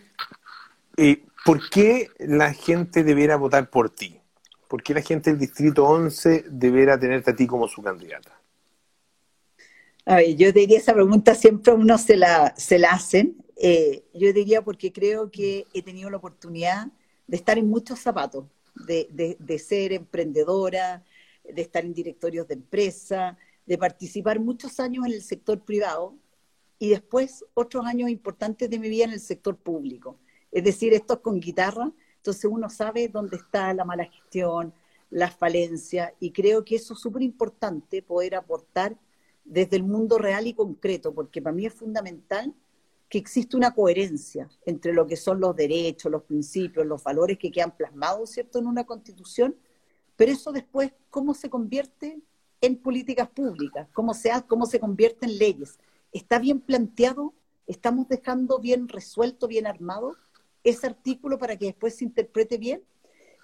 eh, 0.96 1.24
¿por 1.44 1.68
qué 1.70 2.11
la 2.18 2.53
gente 2.53 3.03
debiera 3.03 3.36
votar 3.36 3.70
por 3.70 3.90
ti? 3.90 4.20
¿Por 4.68 4.82
qué 4.82 4.94
la 4.94 5.03
gente 5.03 5.30
del 5.30 5.38
Distrito 5.38 5.84
11 5.84 6.44
deberá 6.48 6.98
tenerte 6.98 7.30
a 7.30 7.36
ti 7.36 7.46
como 7.46 7.68
su 7.68 7.82
candidata? 7.82 8.38
A 10.05 10.16
ver, 10.16 10.36
yo 10.36 10.53
diría 10.53 10.78
esa 10.78 10.94
pregunta 10.94 11.34
siempre 11.34 11.72
a 11.72 11.76
uno 11.76 11.96
se 11.98 12.16
la, 12.16 12.55
se 12.57 12.78
la 12.78 12.90
hacen. 12.90 13.36
Eh, 13.57 14.05
yo 14.14 14.32
diría 14.32 14.62
porque 14.62 14.92
creo 14.92 15.30
que 15.30 15.66
he 15.72 15.82
tenido 15.82 16.11
la 16.11 16.16
oportunidad 16.16 16.88
de 17.26 17.36
estar 17.36 17.59
en 17.59 17.70
muchos 17.70 18.00
zapatos 18.00 18.46
de, 18.75 19.59
ser 19.59 19.93
emprendedora, 19.93 21.05
de 21.45 21.62
estar 21.62 21.85
en 21.85 21.95
directorios 21.95 22.49
de 22.49 22.55
empresa, 22.55 23.37
de 23.66 23.79
participar 23.79 24.41
muchos 24.41 24.81
años 24.81 25.07
en 25.07 25.12
el 25.12 25.23
sector 25.23 25.61
privado 25.61 26.14
y 26.79 26.91
después 26.91 27.45
otros 27.55 27.87
años 27.87 28.11
importantes 28.11 28.68
de 28.68 28.79
mi 28.79 28.89
vida 28.89 29.05
en 29.05 29.12
el 29.12 29.20
sector 29.20 29.57
público. 29.57 30.18
Es 30.51 30.64
decir, 30.64 30.93
esto 30.93 31.14
es 31.14 31.20
con 31.20 31.41
guitarra, 31.41 31.93
entonces 32.16 32.45
uno 32.45 32.68
sabe 32.68 33.09
dónde 33.09 33.37
está 33.37 33.73
la 33.73 33.85
mala 33.85 34.05
gestión, 34.05 34.75
las 35.11 35.35
falencias, 35.37 36.12
y 36.20 36.31
creo 36.31 36.64
que 36.64 36.77
eso 36.77 36.95
es 36.95 37.01
súper 37.01 37.23
importante 37.23 38.03
poder 38.03 38.35
aportar 38.35 38.97
desde 39.45 39.77
el 39.77 39.83
mundo 39.83 40.18
real 40.18 40.47
y 40.47 40.55
concreto, 40.55 41.14
porque 41.14 41.43
para 41.43 41.55
mí 41.55 41.66
es 41.66 41.75
fundamental 41.75 42.55
que 43.13 43.19
existe 43.19 43.59
una 43.59 43.75
coherencia 43.75 44.49
entre 44.65 44.95
lo 44.95 45.07
que 45.07 45.17
son 45.17 45.39
los 45.39 45.55
derechos, 45.55 46.11
los 46.11 46.23
principios, 46.23 46.87
los 46.87 47.05
valores 47.05 47.37
que 47.37 47.51
quedan 47.51 47.77
plasmados, 47.77 48.31
¿cierto?, 48.31 48.59
en 48.59 48.67
una 48.67 48.85
constitución, 48.85 49.55
pero 50.17 50.33
eso 50.33 50.51
después, 50.51 50.95
¿cómo 51.11 51.35
se 51.35 51.51
convierte 51.51 52.23
en 52.63 52.79
políticas 52.79 53.29
públicas? 53.29 53.87
¿Cómo 53.93 54.15
se, 54.15 54.31
cómo 54.49 54.65
se 54.65 54.81
convierte 54.81 55.27
en 55.27 55.37
leyes? 55.37 55.79
¿Está 56.11 56.39
bien 56.39 56.59
planteado? 56.63 57.35
¿Estamos 57.67 58.09
dejando 58.09 58.59
bien 58.61 58.89
resuelto, 58.89 59.47
bien 59.47 59.67
armado 59.67 60.17
ese 60.65 60.87
artículo 60.87 61.39
para 61.39 61.59
que 61.59 61.67
después 61.67 61.97
se 61.97 62.07
interprete 62.07 62.57
bien? 62.57 62.83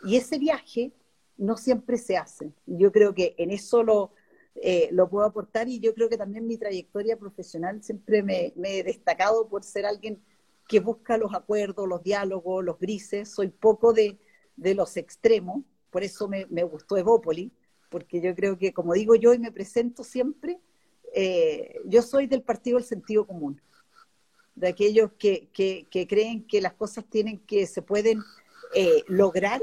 Y 0.03 0.17
ese 0.17 0.39
viaje 0.39 0.93
no 1.37 1.59
siempre 1.59 1.99
se 1.99 2.17
hace. 2.17 2.55
Yo 2.65 2.91
creo 2.91 3.13
que 3.13 3.35
en 3.37 3.51
eso 3.51 3.83
lo, 3.83 4.13
eh, 4.61 4.89
lo 4.91 5.09
puedo 5.09 5.25
aportar 5.25 5.69
y 5.69 5.79
yo 5.79 5.95
creo 5.95 6.09
que 6.09 6.17
también 6.17 6.47
mi 6.47 6.57
trayectoria 6.57 7.17
profesional 7.17 7.83
siempre 7.83 8.23
me, 8.23 8.53
he 8.65 8.83
destacado 8.83 9.49
por 9.49 9.63
ser 9.63 9.87
alguien 9.87 10.21
que 10.67 10.81
busca 10.81 11.17
los 11.17 11.33
acuerdos, 11.33 11.89
los 11.89 12.03
diálogos, 12.03 12.65
los 12.65 12.79
grises. 12.79 13.31
Soy 13.31 13.49
poco 13.49 13.93
de, 13.93 14.19
los 14.57 14.97
extremos, 14.97 15.63
por 15.91 16.03
eso 16.03 16.29
me, 16.29 16.63
gustó 16.65 16.97
Evópoli, 16.97 17.53
porque 17.89 18.21
yo 18.21 18.35
creo 18.35 18.59
que, 18.59 18.73
como 18.73 18.95
digo 18.95 19.15
yo 19.15 19.33
y 19.33 19.39
me 19.39 19.53
presento 19.53 20.03
siempre, 20.03 20.59
eh, 21.15 21.81
yo 21.85 22.03
soy 22.03 22.27
del 22.27 22.43
partido 22.43 22.79
del 22.79 22.87
sentido 22.87 23.27
común, 23.27 23.61
de 24.57 24.69
aquellos 24.69 25.13
que, 25.19 25.49
creen 26.09 26.47
que 26.47 26.61
las 26.61 26.75
cosas 26.75 27.05
tienen 27.09 27.39
que, 27.39 27.67
se 27.67 27.81
pueden 27.81 28.23
eh, 28.75 29.05
lograr, 29.07 29.63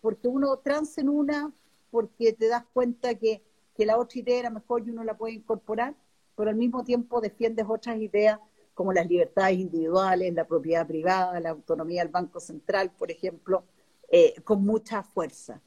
porque 0.00 0.28
uno 0.28 0.56
transa 0.56 1.02
en 1.02 1.10
una, 1.10 1.52
porque 1.90 2.32
te 2.32 2.48
das 2.48 2.64
cuenta 2.72 3.14
que 3.14 3.42
que 3.74 3.86
la 3.86 3.98
otra 3.98 4.20
idea 4.20 4.38
era 4.38 4.50
mejor 4.50 4.86
y 4.86 4.90
uno 4.90 5.04
la 5.04 5.16
puede 5.16 5.34
incorporar, 5.34 5.94
pero 6.36 6.50
al 6.50 6.56
mismo 6.56 6.84
tiempo 6.84 7.20
defiendes 7.20 7.66
otras 7.68 7.98
ideas 7.98 8.38
como 8.74 8.92
las 8.92 9.06
libertades 9.06 9.58
individuales, 9.58 10.34
la 10.34 10.46
propiedad 10.46 10.86
privada, 10.86 11.38
la 11.40 11.50
autonomía 11.50 12.02
del 12.02 12.12
Banco 12.12 12.40
Central, 12.40 12.90
por 12.98 13.10
ejemplo, 13.10 13.64
eh, 14.10 14.34
con 14.42 14.64
mucha 14.64 15.02
fuerza. 15.02 15.60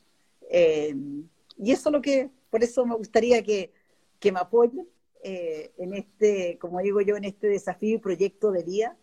Eh, 0.49 0.95
y 1.57 1.71
eso 1.71 1.89
es 1.89 1.93
lo 1.93 2.01
que, 2.01 2.29
por 2.49 2.63
eso 2.63 2.85
me 2.85 2.95
gustaría 2.95 3.41
que, 3.43 3.73
me 4.31 4.39
apoyen 4.39 4.87
eh, 5.23 5.71
en 5.77 5.93
este, 5.93 6.57
como 6.59 6.79
digo 6.81 6.99
yo, 6.99 7.15
en 7.15 7.23
este 7.23 7.47
desafío 7.47 7.95
y 7.95 7.99
proyecto 7.99 8.51
de 8.51 8.63
día 8.63 8.97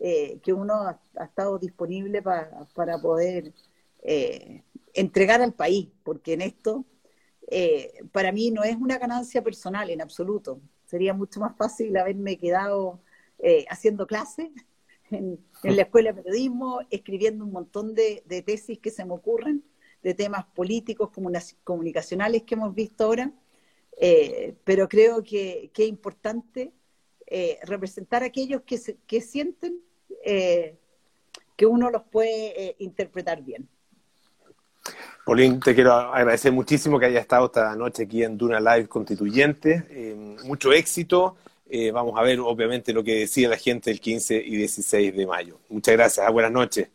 que 0.00 0.52
uno 0.52 0.74
ha, 0.74 1.00
estado 1.24 1.58
disponible 1.58 2.22
para 2.22 3.02
poder 3.02 3.52
entregar 4.94 5.42
al 5.42 5.52
país, 5.52 5.88
porque 6.04 6.34
en 6.34 6.42
esto 6.42 6.84
eh, 7.50 8.04
para 8.12 8.30
mí 8.30 8.50
no 8.50 8.62
es 8.62 8.76
una 8.76 8.98
ganancia 8.98 9.42
personal 9.42 9.88
en 9.90 10.02
absoluto. 10.02 10.60
Sería 10.84 11.14
mucho 11.14 11.40
más 11.40 11.56
fácil 11.56 11.96
haberme 11.96 12.36
quedado 12.36 13.00
eh, 13.38 13.64
haciendo 13.70 14.06
clases 14.06 14.50
en, 15.10 15.38
la 15.62 15.82
escuela 15.82 16.12
de 16.12 16.22
periodismo, 16.22 16.80
escribiendo 16.90 17.44
un 17.44 17.52
montón 17.52 17.94
de, 17.94 18.22
tesis 18.44 18.78
que 18.78 18.90
se 18.90 19.04
me 19.04 19.14
ocurren, 19.14 19.64
de 20.02 20.14
temas 20.14 20.44
políticos, 20.54 21.10
comunicacionales 21.64 22.42
que 22.42 22.54
hemos 22.54 22.74
visto 22.74 23.04
ahora, 23.04 23.32
eh, 24.00 24.54
pero 24.64 24.88
creo 24.88 25.24
que, 25.24 25.70
es 25.74 25.88
importante 25.88 26.72
representar 27.64 28.22
a 28.22 28.26
aquellos 28.26 28.62
que, 28.62 28.78
que 29.06 29.20
sienten 29.20 29.82
que 30.24 31.66
uno 31.66 31.90
los 31.90 32.04
puede 32.04 32.76
interpretar 32.78 33.42
bien. 33.42 33.68
Paulín, 35.28 35.60
te 35.60 35.74
quiero 35.74 35.92
agradecer 35.92 36.50
muchísimo 36.52 36.98
que 36.98 37.04
hayas 37.04 37.20
estado 37.20 37.44
esta 37.44 37.76
noche 37.76 38.04
aquí 38.04 38.22
en 38.22 38.38
Duna 38.38 38.60
Live 38.60 38.88
Constituyente. 38.88 39.84
Eh, 39.90 40.36
mucho 40.44 40.72
éxito. 40.72 41.36
Eh, 41.68 41.90
vamos 41.90 42.18
a 42.18 42.22
ver, 42.22 42.40
obviamente, 42.40 42.94
lo 42.94 43.04
que 43.04 43.14
decía 43.14 43.50
la 43.50 43.58
gente 43.58 43.90
el 43.90 44.00
15 44.00 44.36
y 44.38 44.56
16 44.56 45.14
de 45.14 45.26
mayo. 45.26 45.58
Muchas 45.68 45.92
gracias. 45.96 46.26
Ah, 46.26 46.30
buenas 46.30 46.50
noches. 46.50 46.88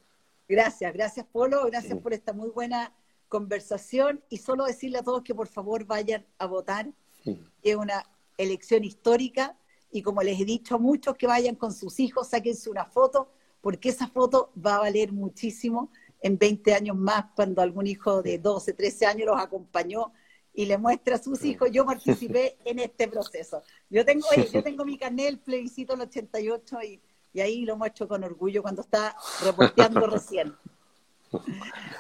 Gracias, 0.50 0.92
gracias, 0.96 1.28
Polo. 1.32 1.64
Gracias 1.68 1.96
por 2.00 2.12
esta 2.12 2.34
muy 2.34 2.50
buena 2.50 2.92
conversación. 3.30 4.24
Y 4.32 4.40
solo 4.40 4.66
decirle 4.66 4.98
a 4.98 5.04
todos 5.04 5.22
que 5.22 5.36
por 5.36 5.48
favor 5.48 5.86
vayan 5.86 6.26
a 6.40 6.48
votar. 6.48 6.88
Es 7.62 7.76
una 7.76 8.04
elección 8.40 8.84
histórica. 8.84 9.56
Y 9.92 10.02
como 10.02 10.24
les 10.24 10.42
he 10.42 10.46
dicho 10.46 10.74
a 10.74 10.80
muchos, 10.80 11.16
que 11.18 11.28
vayan 11.28 11.54
con 11.54 11.72
sus 11.72 12.00
hijos, 12.00 12.30
sáquense 12.30 12.68
una 12.72 12.86
foto, 12.86 13.30
porque 13.62 13.90
esa 13.90 14.08
foto 14.08 14.52
va 14.58 14.78
a 14.78 14.80
valer 14.80 15.12
muchísimo 15.12 15.92
en 16.24 16.38
20 16.38 16.74
años 16.74 16.98
más, 16.98 17.26
cuando 17.36 17.62
algún 17.62 17.86
hijo 17.86 18.24
de 18.24 18.40
12, 18.40 18.74
13 18.74 19.06
años 19.06 19.28
los 19.28 19.40
acompañó 19.40 20.14
y 20.54 20.66
le 20.66 20.78
muestra 20.78 21.16
a 21.16 21.22
sus 21.22 21.44
hijos, 21.44 21.70
yo 21.70 21.86
participé 21.86 22.58
en 22.66 22.80
este 22.80 23.10
proceso. 23.10 23.62
Yo 23.90 24.06
tengo, 24.06 24.26
yo 24.52 24.64
tengo 24.64 24.86
mi 24.86 24.98
canal, 24.98 25.38
plebiscito 25.40 25.96
el 25.96 26.02
88 26.02 26.82
y, 26.84 27.02
y 27.34 27.42
ahí 27.42 27.66
lo 27.66 27.76
muestro 27.76 28.08
con 28.08 28.24
orgullo 28.24 28.62
cuando 28.62 28.82
está 28.82 29.16
reporteando 29.44 30.08
recién. 30.08 30.56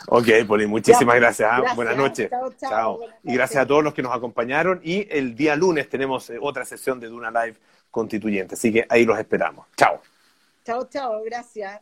Ok, 0.07 0.27
Poli, 0.47 0.67
muchísimas 0.67 1.15
gracias. 1.17 1.49
¿ah? 1.51 1.73
Buenas 1.75 1.97
noches. 1.97 2.29
Chao, 2.59 2.99
Y 3.23 3.33
gracias 3.33 3.63
a 3.63 3.67
todos 3.67 3.83
los 3.83 3.93
que 3.93 4.03
nos 4.03 4.15
acompañaron. 4.15 4.79
Y 4.83 5.05
el 5.09 5.35
día 5.35 5.55
lunes 5.57 5.89
tenemos 5.89 6.29
eh, 6.29 6.37
otra 6.39 6.63
sesión 6.63 6.99
de 6.99 7.07
Duna 7.07 7.29
Live 7.29 7.57
constituyente. 7.91 8.55
Así 8.55 8.71
que 8.71 8.85
ahí 8.87 9.03
los 9.03 9.19
esperamos. 9.19 9.67
Chao. 9.75 9.99
Chao, 10.63 10.87
chao. 10.87 11.23
Gracias. 11.25 11.81